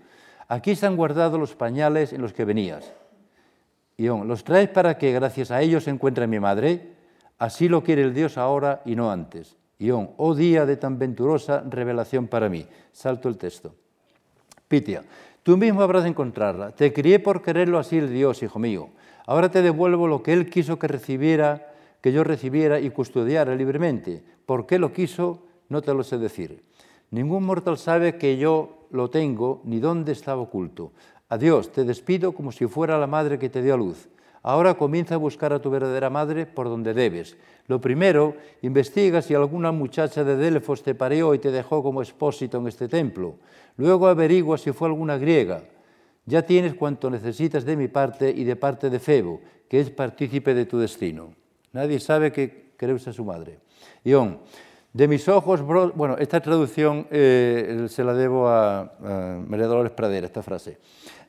Aquí 0.49 0.71
están 0.71 0.97
guardados 0.97 1.39
los 1.39 1.55
pañales 1.55 2.15
en 2.15 2.23
los 2.23 2.33
que 2.33 2.47
venías. 2.47 2.91
Ión, 3.99 4.29
¿los 4.29 4.45
traes 4.45 4.71
para 4.71 4.97
que 4.97 5.13
gracias 5.13 5.51
a 5.51 5.61
ellos 5.61 5.85
se 5.85 5.91
encuentre 5.91 6.27
mi 6.27 6.41
madre? 6.41 6.95
Así 7.39 7.69
lo 7.69 7.85
quiere 7.85 8.01
el 8.01 8.15
Dios 8.15 8.39
ahora 8.39 8.81
y 8.87 8.97
no 8.97 9.13
antes. 9.13 9.59
Ión, 9.79 10.13
oh 10.17 10.35
día 10.35 10.65
de 10.65 10.79
tan 10.79 10.99
venturosa 10.99 11.63
revelación 11.69 12.29
para 12.29 12.49
mí. 12.49 12.67
Salto 12.93 13.29
el 13.29 13.37
texto. 13.37 13.75
Pitia, 14.69 15.05
tú 15.43 15.59
mismo 15.59 15.83
habrás 15.83 16.05
de 16.05 16.09
encontrarla. 16.09 16.71
Te 16.71 16.95
crié 16.95 17.19
por 17.19 17.43
quererlo 17.43 17.79
así 17.79 17.99
el 17.99 18.11
Dios, 18.11 18.43
hijo 18.43 18.59
mío. 18.59 18.89
Ahora 19.27 19.51
te 19.51 19.61
devuelvo 19.61 20.09
lo 20.09 20.23
que 20.23 20.33
Él 20.33 20.49
quiso 20.49 20.79
que 20.79 20.89
recibiera, 20.89 21.72
que 22.03 22.13
yo 22.13 22.25
recibiera 22.25 22.81
y 22.81 22.91
custodiara 22.91 23.55
libremente. 23.55 24.23
¿Por 24.45 24.67
qué 24.67 24.79
lo 24.79 24.93
quiso? 24.93 25.47
No 25.71 25.81
te 25.81 25.95
lo 25.95 26.03
sé 26.03 26.19
decir. 26.19 26.63
Ningún 27.11 27.45
mortal 27.45 27.79
sabe 27.79 28.19
que 28.19 28.37
yo 28.37 28.89
lo 28.91 29.09
tengo 29.09 29.63
ni 29.65 29.79
dónde 29.79 30.13
estaba 30.13 30.43
oculto. 30.43 30.93
Adiós, 31.29 31.73
te 31.73 31.85
despido 31.85 32.33
como 32.33 32.53
si 32.53 32.67
fuera 32.67 32.99
la 32.99 33.07
madre 33.07 33.39
que 33.39 33.49
te 33.49 33.63
dio 33.63 33.75
a 33.75 33.77
luz. 33.79 34.09
Ahora 34.43 34.75
comienza 34.75 35.15
a 35.15 35.19
buscar 35.19 35.53
a 35.53 35.61
tu 35.61 35.71
verdadera 35.71 36.11
madre 36.11 36.47
por 36.47 36.69
donde 36.69 36.93
debes. 36.93 37.37
Lo 37.69 37.81
primero, 37.81 38.35
investiga 38.63 39.23
si 39.23 39.35
alguna 39.35 39.71
muchacha 39.71 40.25
de 40.25 40.37
Delfos 40.37 40.83
te 40.83 40.97
pareó 40.97 41.33
y 41.35 41.39
te 41.39 41.53
dejó 41.53 41.83
como 41.83 42.03
expósito 42.03 42.59
en 42.59 42.67
este 42.67 42.89
templo. 42.89 43.37
Luego 43.77 44.09
averigua 44.09 44.59
si 44.59 44.73
fue 44.73 44.89
alguna 44.89 45.17
griega. 45.17 45.63
Ya 46.27 46.43
tienes 46.43 46.75
cuanto 46.75 47.09
necesitas 47.09 47.65
de 47.65 47.77
mi 47.77 47.87
parte 47.87 48.31
y 48.31 48.43
de 48.43 48.57
parte 48.57 48.91
de 48.91 48.99
Febo, 48.99 49.41
que 49.69 49.79
es 49.79 49.91
partícipe 49.91 50.55
de 50.55 50.67
tu 50.67 50.79
destino. 50.79 51.42
Nadie 51.73 52.01
sabe 52.01 52.33
que 52.33 52.73
Creus 52.77 53.07
es 53.07 53.17
su 53.17 53.25
madre. 53.25 53.59
Ión, 54.05 54.41
de 54.93 55.09
mis 55.09 55.27
ojos, 55.29 55.63
bueno, 55.63 56.17
esta 56.19 56.41
traducción 56.41 57.07
eh, 57.11 57.87
se 57.89 58.05
la 58.05 58.13
debo 58.13 58.47
a, 58.49 58.81
a 58.81 59.43
María 59.47 59.69
Pradera, 59.97 60.27
esta 60.27 60.43
frase. 60.43 60.79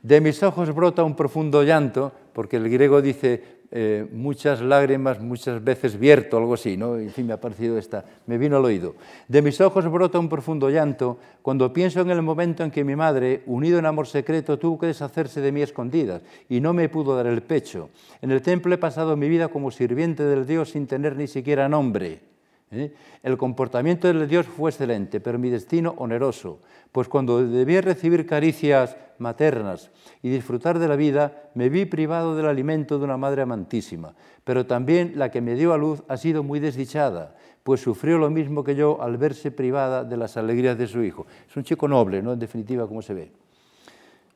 De 0.01 0.19
mis 0.19 0.43
ojos 0.43 0.73
brota 0.75 1.03
un 1.03 1.15
profundo 1.15 1.63
llanto, 1.63 2.11
porque 2.33 2.57
el 2.57 2.69
griego 2.69 3.01
dice 3.01 3.62
eh, 3.76 4.07
muchas 4.11 4.61
lágrimas, 4.61 5.19
muchas 5.19 5.63
veces 5.63 5.97
vierto, 5.97 6.38
algo 6.38 6.53
así, 6.53 6.78
¿no? 6.78 6.95
En 6.97 7.09
fin, 7.09 7.26
me 7.26 7.34
ha 7.34 7.41
parecido 7.41 7.80
esta, 7.80 8.05
me 8.28 8.38
vino 8.38 8.57
al 8.57 8.65
oído. 8.65 8.93
De 9.28 9.41
mis 9.41 9.59
ojos 9.61 9.91
brota 9.91 10.19
un 10.19 10.30
profundo 10.30 10.69
llanto 10.69 11.17
cuando 11.41 11.74
pienso 11.74 11.99
en 12.01 12.11
el 12.11 12.21
momento 12.21 12.63
en 12.63 12.69
que 12.69 12.84
mi 12.84 12.95
madre, 12.95 13.41
unido 13.47 13.80
en 13.80 13.88
amor 13.88 14.05
secreto, 14.05 14.59
tuvo 14.59 14.78
que 14.78 14.86
deshacerse 14.86 15.41
de 15.41 15.51
mí 15.51 15.63
escondidas 15.63 16.21
y 16.47 16.61
no 16.61 16.71
me 16.71 16.88
pudo 16.88 17.15
dar 17.15 17.26
el 17.26 17.41
pecho. 17.41 17.89
En 18.21 18.30
el 18.30 18.43
templo 18.43 18.76
he 18.76 18.78
pasado 18.78 19.17
mi 19.17 19.28
vida 19.28 19.47
como 19.47 19.71
sirviente 19.71 20.21
del 20.21 20.45
Dios 20.45 20.69
sin 20.69 20.86
tener 20.86 21.15
ni 21.15 21.26
siquiera 21.26 21.67
nombre. 21.67 22.32
¿Eh? 22.74 22.93
El 23.21 23.38
comportamiento 23.38 24.07
del 24.07 24.28
Dios 24.28 24.45
fue 24.45 24.71
excelente, 24.71 25.19
pero 25.19 25.39
mi 25.39 25.49
destino 25.49 25.93
oneroso, 25.97 26.59
pues 26.91 27.07
cuando 27.07 27.45
debía 27.45 27.82
recibir 27.82 28.26
caricias 28.26 28.97
maternas 29.17 29.91
y 30.21 30.30
disfrutar 30.30 30.80
de 30.80 30.88
la 30.88 30.95
vida, 30.95 31.49
me 31.53 31.69
vi 31.69 31.86
privado 31.86 32.36
del 32.36 32.47
alimento 32.47 32.97
de 32.97 33.05
una 33.05 33.17
madre 33.17 33.41
amantísima, 33.41 34.15
pero 34.43 34.65
también 34.65 35.13
la 35.15 35.32
que 35.32 35.41
me 35.41 35.55
dio 35.55 35.74
a 35.74 35.78
luz 35.78 36.03
ha 36.07 36.17
sido 36.17 36.43
muy 36.43 36.59
desdichada, 36.59 37.36
pues 37.63 37.82
sufrió 37.82 38.17
lo 38.17 38.30
mismo 38.30 38.63
que 38.63 38.76
yo 38.76 39.01
al 39.01 39.17
verse 39.17 39.51
privada 39.51 40.03
de 40.03 40.17
las 40.17 40.36
alegrías 40.38 40.78
de 40.78 40.88
su 40.88 41.03
hijo. 41.03 41.26
Es 41.49 41.55
un 41.55 41.63
chico 41.63 41.88
noble, 41.88 42.21
¿no? 42.21 42.34
En 42.34 42.39
definitiva, 42.39 42.88
como 42.88 43.01
se 43.01 43.13
ve. 43.13 43.32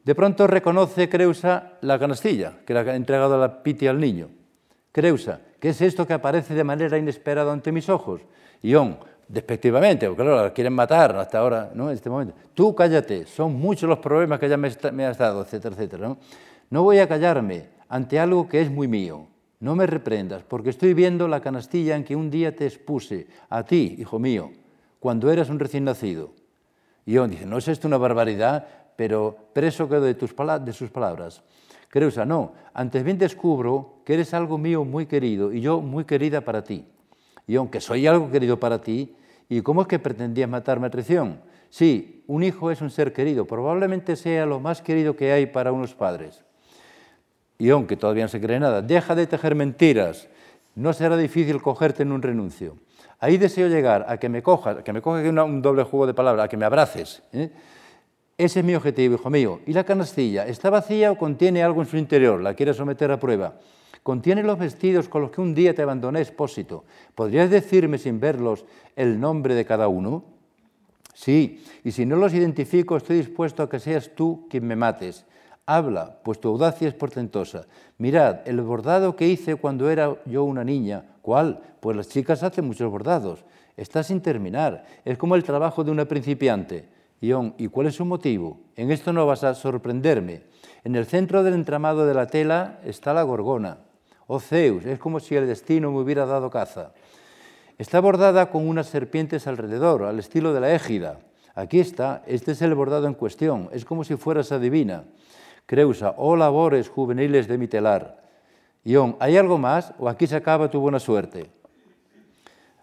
De 0.04 0.16
pronto 0.16 0.48
reconoce 0.48 1.10
Creusa 1.10 1.74
la 1.82 2.00
canastilla 2.00 2.60
que 2.66 2.74
le 2.74 2.80
ha 2.80 2.96
entregado 2.96 3.38
la 3.38 3.62
Piti 3.62 3.88
al 3.88 4.00
niño. 4.00 4.30
Creusa, 4.94 5.42
¿qué 5.60 5.70
es 5.70 5.82
esto 5.82 6.06
que 6.06 6.14
aparece 6.14 6.54
de 6.54 6.64
manera 6.64 6.98
inesperada 6.98 7.52
ante 7.52 7.72
mis 7.72 7.90
ojos? 7.90 8.22
Ión, 8.62 8.98
despectivamente, 9.28 10.08
porque 10.08 10.24
claro, 10.24 10.44
la 10.44 10.54
quieren 10.54 10.74
matar 10.74 11.16
hasta 11.18 11.40
ahora, 11.40 11.72
¿no? 11.74 11.90
en 11.90 11.96
este 11.96 12.10
momento. 12.10 12.34
Tú 12.54 12.74
cállate, 12.74 13.26
son 13.26 13.56
muchos 13.56 13.90
los 13.90 14.00
problemas 14.00 14.40
que 14.40 14.50
ya 14.50 14.58
me, 14.58 15.06
has 15.06 15.18
dado, 15.18 15.42
etcétera, 15.42 15.76
etcétera. 15.76 16.08
¿no? 16.08 16.18
no 16.70 16.84
voy 16.84 17.00
a 17.00 17.08
callarme 17.08 17.66
ante 17.90 18.20
algo 18.20 18.48
que 18.48 18.62
es 18.62 18.72
muy 18.72 18.88
mío. 18.88 19.28
No 19.60 19.76
me 19.76 19.88
reprendas, 19.88 20.44
porque 20.44 20.70
estoy 20.70 20.94
viendo 20.94 21.28
la 21.28 21.42
canastilla 21.42 21.96
en 21.96 22.04
que 22.04 22.16
un 22.16 22.30
día 22.30 22.56
te 22.56 22.66
expuse, 22.66 23.28
a 23.50 23.64
ti, 23.64 23.96
hijo 23.98 24.20
mío, 24.20 24.52
cuando 25.00 25.32
eras 25.32 25.50
un 25.50 25.58
recién 25.58 25.84
nacido. 25.84 26.32
Ión 27.06 27.32
dice, 27.32 27.46
no 27.46 27.58
es 27.58 27.68
esto 27.68 27.88
una 27.88 27.98
barbaridad, 27.98 28.68
pero 28.96 29.36
preso 29.54 29.90
quedo 29.90 30.02
de, 30.02 30.14
tus 30.14 30.36
de 30.36 30.74
sus 30.74 30.92
palabras. 30.92 31.42
Creusa, 31.90 32.26
no, 32.26 32.54
antes 32.74 33.04
bien 33.04 33.18
descubro 33.18 34.02
que 34.06 34.14
eres 34.14 34.34
algo 34.34 34.58
mío 34.58 34.84
muy 34.84 35.06
querido 35.06 35.52
y 35.54 35.62
yo 35.62 35.82
muy 35.82 36.06
querida 36.06 36.42
para 36.42 36.64
ti. 36.64 36.86
Y 37.48 37.56
aunque 37.56 37.80
soy 37.80 38.08
algo 38.08 38.30
querido 38.30 38.60
para 38.60 38.82
ti, 38.82 39.16
¿y 39.48 39.62
cómo 39.62 39.82
es 39.82 39.88
que 39.88 40.00
pretendías 40.00 40.50
matarme 40.50 40.88
a 40.88 40.90
traición? 40.90 41.40
Sí, 41.70 42.24
un 42.28 42.44
hijo 42.44 42.72
es 42.72 42.82
un 42.82 42.90
ser 42.90 43.14
querido, 43.14 43.46
probablemente 43.46 44.16
sea 44.16 44.46
lo 44.46 44.60
más 44.60 44.82
querido 44.82 45.16
que 45.16 45.32
hay 45.32 45.46
para 45.46 45.72
unos 45.72 45.94
padres. 45.94 46.44
Y 47.58 47.70
aunque 47.70 47.96
todavía 47.96 48.24
no 48.24 48.30
se 48.30 48.42
cree 48.42 48.60
nada, 48.60 48.82
deja 48.82 49.16
de 49.16 49.28
tejer 49.28 49.56
mentiras, 49.56 50.28
no 50.76 50.94
será 50.94 51.18
difícil 51.18 51.62
cogerte 51.62 52.04
en 52.04 52.12
un 52.12 52.22
renuncio. 52.22 52.78
Ahí 53.20 53.38
deseo 53.38 53.68
llegar, 53.68 54.06
a 54.08 54.18
que 54.18 54.30
me 54.30 54.44
cojas, 54.44 54.78
a 54.78 54.84
que 54.84 54.94
me 54.94 55.02
cojas 55.02 55.26
un 55.26 55.62
doble 55.62 55.84
juego 55.84 56.06
de 56.06 56.14
palabras, 56.14 56.46
a 56.46 56.48
que 56.48 56.58
me 56.58 56.66
abraces. 56.66 57.24
¿eh? 57.34 57.50
Ese 58.38 58.60
es 58.60 58.66
mi 58.66 58.76
objetivo, 58.76 59.16
hijo 59.16 59.32
mío. 59.32 59.62
¿Y 59.66 59.74
la 59.74 59.84
canastilla? 59.84 60.46
¿Está 60.46 60.70
vacía 60.70 61.12
o 61.12 61.18
contiene 61.18 61.64
algo 61.64 61.82
en 61.82 61.88
su 61.88 61.98
interior? 61.98 62.40
¿La 62.40 62.54
quieres 62.54 62.78
someter 62.78 63.12
a 63.12 63.20
prueba? 63.20 63.56
Contiene 64.04 64.44
los 64.44 64.60
vestidos 64.60 65.10
con 65.10 65.24
los 65.24 65.32
que 65.32 65.42
un 65.42 65.56
día 65.56 65.74
te 65.74 65.82
abandoné 65.82 66.22
expósito. 66.22 66.86
¿Podrías 67.16 67.50
decirme 67.50 67.98
sin 67.98 68.20
verlos 68.20 68.64
el 68.96 69.20
nombre 69.20 69.56
de 69.56 69.66
cada 69.66 69.88
uno? 69.88 70.24
Sí, 71.16 71.66
y 71.84 71.92
si 71.92 72.06
no 72.06 72.16
los 72.16 72.32
identifico, 72.36 72.96
estoy 72.96 73.18
dispuesto 73.18 73.64
a 73.64 73.70
que 73.70 73.80
seas 73.80 74.12
tú 74.14 74.46
quien 74.52 74.68
me 74.68 74.76
mates. 74.76 75.26
Habla, 75.66 76.20
pues 76.24 76.40
tu 76.40 76.48
audacia 76.50 76.88
es 76.88 76.94
portentosa. 76.94 77.66
Mirad, 77.98 78.48
el 78.48 78.62
bordado 78.62 79.16
que 79.16 79.28
hice 79.28 79.56
cuando 79.56 79.90
era 79.90 80.16
yo 80.26 80.44
una 80.44 80.64
niña. 80.64 81.06
¿Cuál? 81.24 81.60
Pues 81.80 81.98
las 81.98 82.08
chicas 82.08 82.44
hacen 82.44 82.66
muchos 82.66 82.92
bordados. 82.92 83.44
Está 83.76 84.04
sin 84.04 84.22
terminar. 84.22 84.86
Es 85.06 85.18
como 85.18 85.36
el 85.36 85.44
trabajo 85.44 85.84
de 85.84 85.90
una 85.90 86.06
principiante. 86.06 86.97
¿Y 87.20 87.68
cuál 87.68 87.88
es 87.88 87.96
su 87.96 88.06
motivo? 88.06 88.60
En 88.76 88.92
esto 88.92 89.12
no 89.12 89.26
vas 89.26 89.44
a 89.44 89.56
sorprenderme. 89.56 90.44
En 90.84 90.96
el 90.96 91.06
centro 91.06 91.44
del 91.44 91.56
entramado 91.56 92.06
de 92.06 92.14
la 92.14 92.28
tela 92.28 92.80
está 92.86 93.14
la 93.14 93.24
gorgona. 93.24 93.80
Oh 94.28 94.40
Zeus, 94.40 94.86
es 94.86 95.00
como 95.00 95.20
si 95.20 95.36
el 95.36 95.48
destino 95.48 95.92
me 95.92 96.00
hubiera 96.00 96.26
dado 96.26 96.50
caza. 96.50 96.92
Está 97.78 98.00
bordada 98.00 98.50
con 98.50 98.68
unas 98.68 98.88
serpientes 98.88 99.48
alrededor, 99.48 100.04
al 100.04 100.20
estilo 100.20 100.54
de 100.54 100.60
la 100.60 100.74
égida. 100.74 101.20
Aquí 101.56 101.80
está, 101.80 102.24
este 102.28 102.52
es 102.52 102.62
el 102.62 102.76
bordado 102.76 103.08
en 103.08 103.14
cuestión, 103.14 103.70
es 103.72 103.84
como 103.84 104.04
si 104.04 104.16
fueras 104.16 104.52
adivina. 104.52 105.06
Creusa, 105.66 106.14
oh 106.18 106.36
labores 106.36 106.90
juveniles 106.90 107.48
de 107.48 107.58
mi 107.58 107.68
telar. 107.68 108.24
Ión, 108.84 109.18
¿hay 109.20 109.38
algo 109.38 109.58
más 109.58 109.94
o 110.00 110.08
aquí 110.08 110.28
se 110.28 110.36
acaba 110.36 110.70
tu 110.70 110.80
buena 110.80 111.00
suerte? 111.00 111.50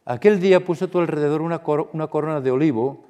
Aquel 0.05 0.41
día 0.41 0.64
puso 0.64 0.85
a 0.85 0.89
tu 0.89 0.99
alrededor 0.99 1.41
una 1.41 2.09
corona 2.09 2.41
de 2.41 2.51
olivo, 2.51 3.05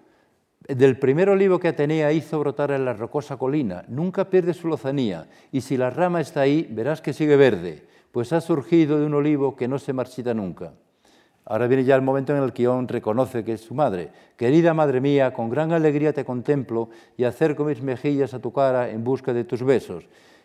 del 0.68 0.98
primer 0.98 1.28
olivo 1.28 1.58
que 1.58 1.68
Atenea 1.68 2.12
hizo 2.12 2.38
brotar 2.38 2.70
en 2.70 2.84
la 2.84 2.94
rocosa 2.94 3.36
colina. 3.36 3.84
Nunca 3.88 4.30
pierde 4.30 4.54
su 4.54 4.68
lozanía, 4.68 5.28
y 5.52 5.60
si 5.60 5.76
la 5.76 5.90
rama 5.90 6.20
está 6.20 6.40
ahí, 6.40 6.66
verás 6.70 7.00
que 7.00 7.12
sigue 7.12 7.36
verde 7.36 7.94
pues 8.14 8.32
ha 8.32 8.40
surgido 8.40 9.00
de 9.00 9.06
un 9.06 9.14
olivo 9.14 9.56
que 9.56 9.66
no 9.66 9.76
se 9.76 9.92
marchita 9.92 10.32
nunca. 10.32 10.72
Ahora 11.46 11.66
viene 11.66 11.82
ya 11.82 11.96
el 11.96 12.02
momento 12.02 12.34
en 12.34 12.40
el 12.44 12.52
que 12.52 12.62
Ión 12.62 12.86
reconoce 12.86 13.42
que 13.42 13.54
es 13.54 13.60
su 13.62 13.74
madre. 13.74 14.12
Querida 14.36 14.72
madre 14.72 15.00
mía, 15.00 15.34
con 15.34 15.50
gran 15.50 15.72
alegría 15.72 16.12
te 16.12 16.24
contemplo 16.24 16.90
y 17.16 17.24
acerco 17.24 17.64
mis 17.64 17.82
mejillas 17.82 18.32
a 18.32 18.38
tu 18.38 18.52
cara 18.52 18.88
en 18.88 19.02
busca 19.02 19.32
de 19.32 19.42
tus 19.42 19.64
besos. 19.64 20.04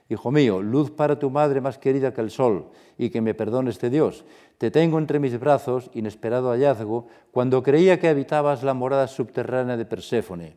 Hijo 0.10 0.32
mío, 0.32 0.64
luz 0.64 0.90
para 0.90 1.20
tu 1.20 1.30
madre 1.30 1.62
más 1.62 1.78
querida 1.78 2.12
que 2.14 2.22
el 2.22 2.32
sol, 2.32 2.66
y 2.98 3.12
que 3.12 3.22
me 3.22 3.36
perdone 3.36 3.70
este 3.70 3.92
Dios. 3.92 4.26
Te 4.58 4.72
tengo 4.72 4.98
entre 4.98 5.20
mis 5.20 5.40
brazos, 5.40 5.92
inesperado 5.94 6.50
hallazgo, 6.50 7.08
cuando 7.32 7.62
creía 7.62 8.00
que 8.00 8.08
habitabas 8.08 8.64
la 8.64 8.74
morada 8.74 9.08
subterránea 9.08 9.78
de 9.78 9.86
Perséfone. 9.86 10.56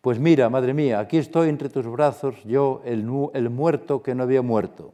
Pues 0.00 0.20
mira, 0.20 0.48
madre 0.48 0.72
mía, 0.72 1.00
aquí 1.00 1.18
estoy 1.18 1.48
entre 1.48 1.68
tus 1.68 1.86
brazos, 1.86 2.36
yo, 2.44 2.80
el, 2.84 3.04
el 3.34 3.50
muerto 3.50 4.02
que 4.02 4.14
no 4.14 4.22
había 4.22 4.40
muerto. 4.40 4.92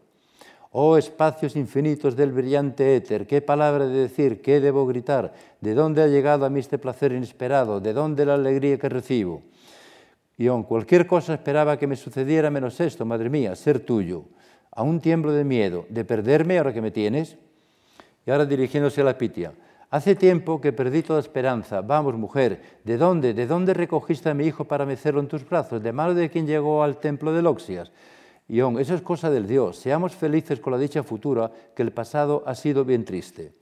Oh 0.71 0.97
espacios 0.97 1.55
infinitos 1.57 2.17
del 2.17 2.33
brillante 2.33 2.97
éter, 2.97 3.27
qué 3.27 3.41
palabra 3.43 3.87
de 3.87 4.01
decir, 4.01 4.41
qué 4.41 4.61
debo 4.61 4.87
gritar, 4.87 5.35
de 5.61 5.75
dónde 5.75 6.03
ha 6.03 6.07
llegado 6.07 6.45
a 6.47 6.51
mí 6.51 6.61
este 6.61 6.79
placer 6.79 7.13
inesperado, 7.13 7.81
de 7.81 7.93
dónde 7.93 8.27
la 8.27 8.35
alegría 8.35 8.79
que 8.79 8.89
recibo. 8.89 9.43
Aun 10.47 10.63
cualquier 10.63 11.07
cosa 11.07 11.35
esperaba 11.35 11.77
que 11.77 11.89
me 11.89 11.97
sucediera 11.97 12.51
menos 12.51 12.79
esto, 12.81 13.05
madre 13.05 13.29
mía, 13.29 13.57
ser 13.57 13.81
tuyo. 13.81 14.25
A 14.71 14.83
un 14.85 15.01
tiemblo 15.01 15.33
de 15.33 15.43
miedo, 15.43 15.87
de 15.89 16.05
perderme 16.05 16.59
ahora 16.59 16.73
que 16.73 16.83
me 16.83 16.93
tienes. 16.93 17.37
Y 18.25 18.31
ahora 18.31 18.47
dirigiéndose 18.47 19.01
a 19.01 19.05
la 19.05 19.19
Pitia. 19.19 19.53
Hace 19.91 20.15
tiempo 20.15 20.61
que 20.61 20.73
perdí 20.73 21.03
toda 21.03 21.19
esperanza. 21.19 21.81
Vamos, 21.81 22.15
mujer, 22.15 22.61
¿de 22.85 22.99
dónde? 22.99 23.33
¿De 23.33 23.47
dónde 23.47 23.73
recogiste 23.73 24.29
a 24.29 24.35
mi 24.35 24.45
hijo 24.45 24.65
para 24.65 24.85
mecerlo 24.85 25.21
en 25.21 25.29
tus 25.29 25.49
brazos? 25.49 25.83
¿De 25.83 25.93
mano 25.93 26.15
de 26.15 26.29
quien 26.29 26.47
llegó 26.47 26.83
al 26.83 26.99
templo 26.99 27.33
de 27.33 27.43
Loxias? 27.43 27.91
Aún, 28.51 28.79
eso 28.79 28.95
es 28.95 29.03
cosa 29.03 29.31
del 29.31 29.47
Dios. 29.47 29.79
Seamos 29.79 30.15
felices 30.15 30.61
con 30.61 30.73
la 30.73 30.79
dicha 30.79 31.03
futura, 31.03 31.51
que 31.75 31.83
el 31.83 31.93
pasado 31.93 32.45
ha 32.47 32.55
sido 32.55 32.85
bien 32.85 33.05
triste. 33.05 33.53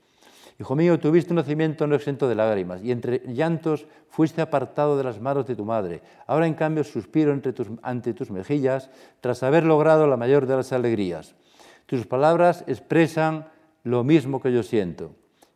Hijo 0.59 0.75
mío, 0.75 0.99
tuviste 0.99 1.33
un 1.33 1.37
nacimiento 1.37 1.85
no 1.85 1.95
exento 1.95 2.27
de 2.27 2.33
lágrimas, 2.33 2.83
y 2.83 2.91
entre 2.91 3.21
llantos 3.27 3.85
fuiste 4.09 4.41
apartado 4.41 4.97
de 4.97 5.03
las 5.03 5.21
manos 5.21 5.45
de 5.45 5.55
tu 5.55 5.65
madre. 5.65 6.01
Ahora, 6.25 6.47
en 6.47 6.55
cambio, 6.55 6.83
suspiro 6.83 7.31
entre 7.31 7.53
tus, 7.53 7.67
ante 7.83 8.13
tus 8.15 8.31
mejillas, 8.31 8.89
tras 9.21 9.43
haber 9.43 9.63
logrado 9.63 10.07
la 10.07 10.17
mayor 10.17 10.47
de 10.47 10.55
las 10.55 10.73
alegrías. 10.73 11.35
Tus 11.85 12.07
palabras 12.07 12.63
expresan 12.65 13.47
lo 13.83 14.03
mismo 14.03 14.41
que 14.41 14.51
yo 14.51 14.63
siento. 14.63 15.11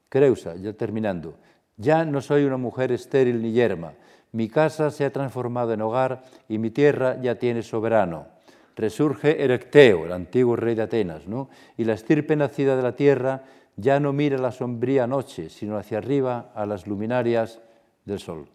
Creusa, 0.08 0.56
ya 0.56 0.74
terminando, 0.74 1.36
ya 1.78 2.06
no 2.06 2.22
soy 2.22 2.44
una 2.44 2.58
mujer 2.58 2.92
estéril 2.92 3.42
ni 3.42 3.54
yerma. 3.54 3.94
Mi 4.32 4.50
casa 4.50 4.92
se 4.92 5.04
ha 5.04 5.12
transformado 5.12 5.74
en 5.74 5.82
hogar 5.82 6.24
y 6.48 6.60
mi 6.60 6.70
tierra 6.70 7.20
ya 7.20 7.36
tiene 7.36 7.64
soberano 7.64 8.28
resurge 8.76 9.44
Erecteo, 9.44 10.06
el 10.06 10.12
antiguo 10.12 10.56
rey 10.56 10.76
de 10.76 10.84
Atenas, 10.84 11.28
¿no? 11.28 11.50
y 11.78 11.84
la 11.84 11.94
estirpe 11.94 12.36
nacida 12.36 12.76
de 12.76 12.84
la 12.84 12.96
tierra 12.96 13.44
ya 13.76 14.00
no 14.00 14.14
mira 14.14 14.38
la 14.38 14.52
sombría 14.52 15.08
noche, 15.08 15.50
sino 15.50 15.78
hacia 15.78 15.98
arriba 15.98 16.52
a 16.56 16.66
las 16.66 16.88
luminarias 16.88 17.62
del 18.06 18.20
sol. 18.20 18.48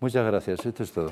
Muchas 0.00 0.24
gracias, 0.26 0.64
esto 0.64 0.82
es 0.82 0.92
todo. 0.92 1.10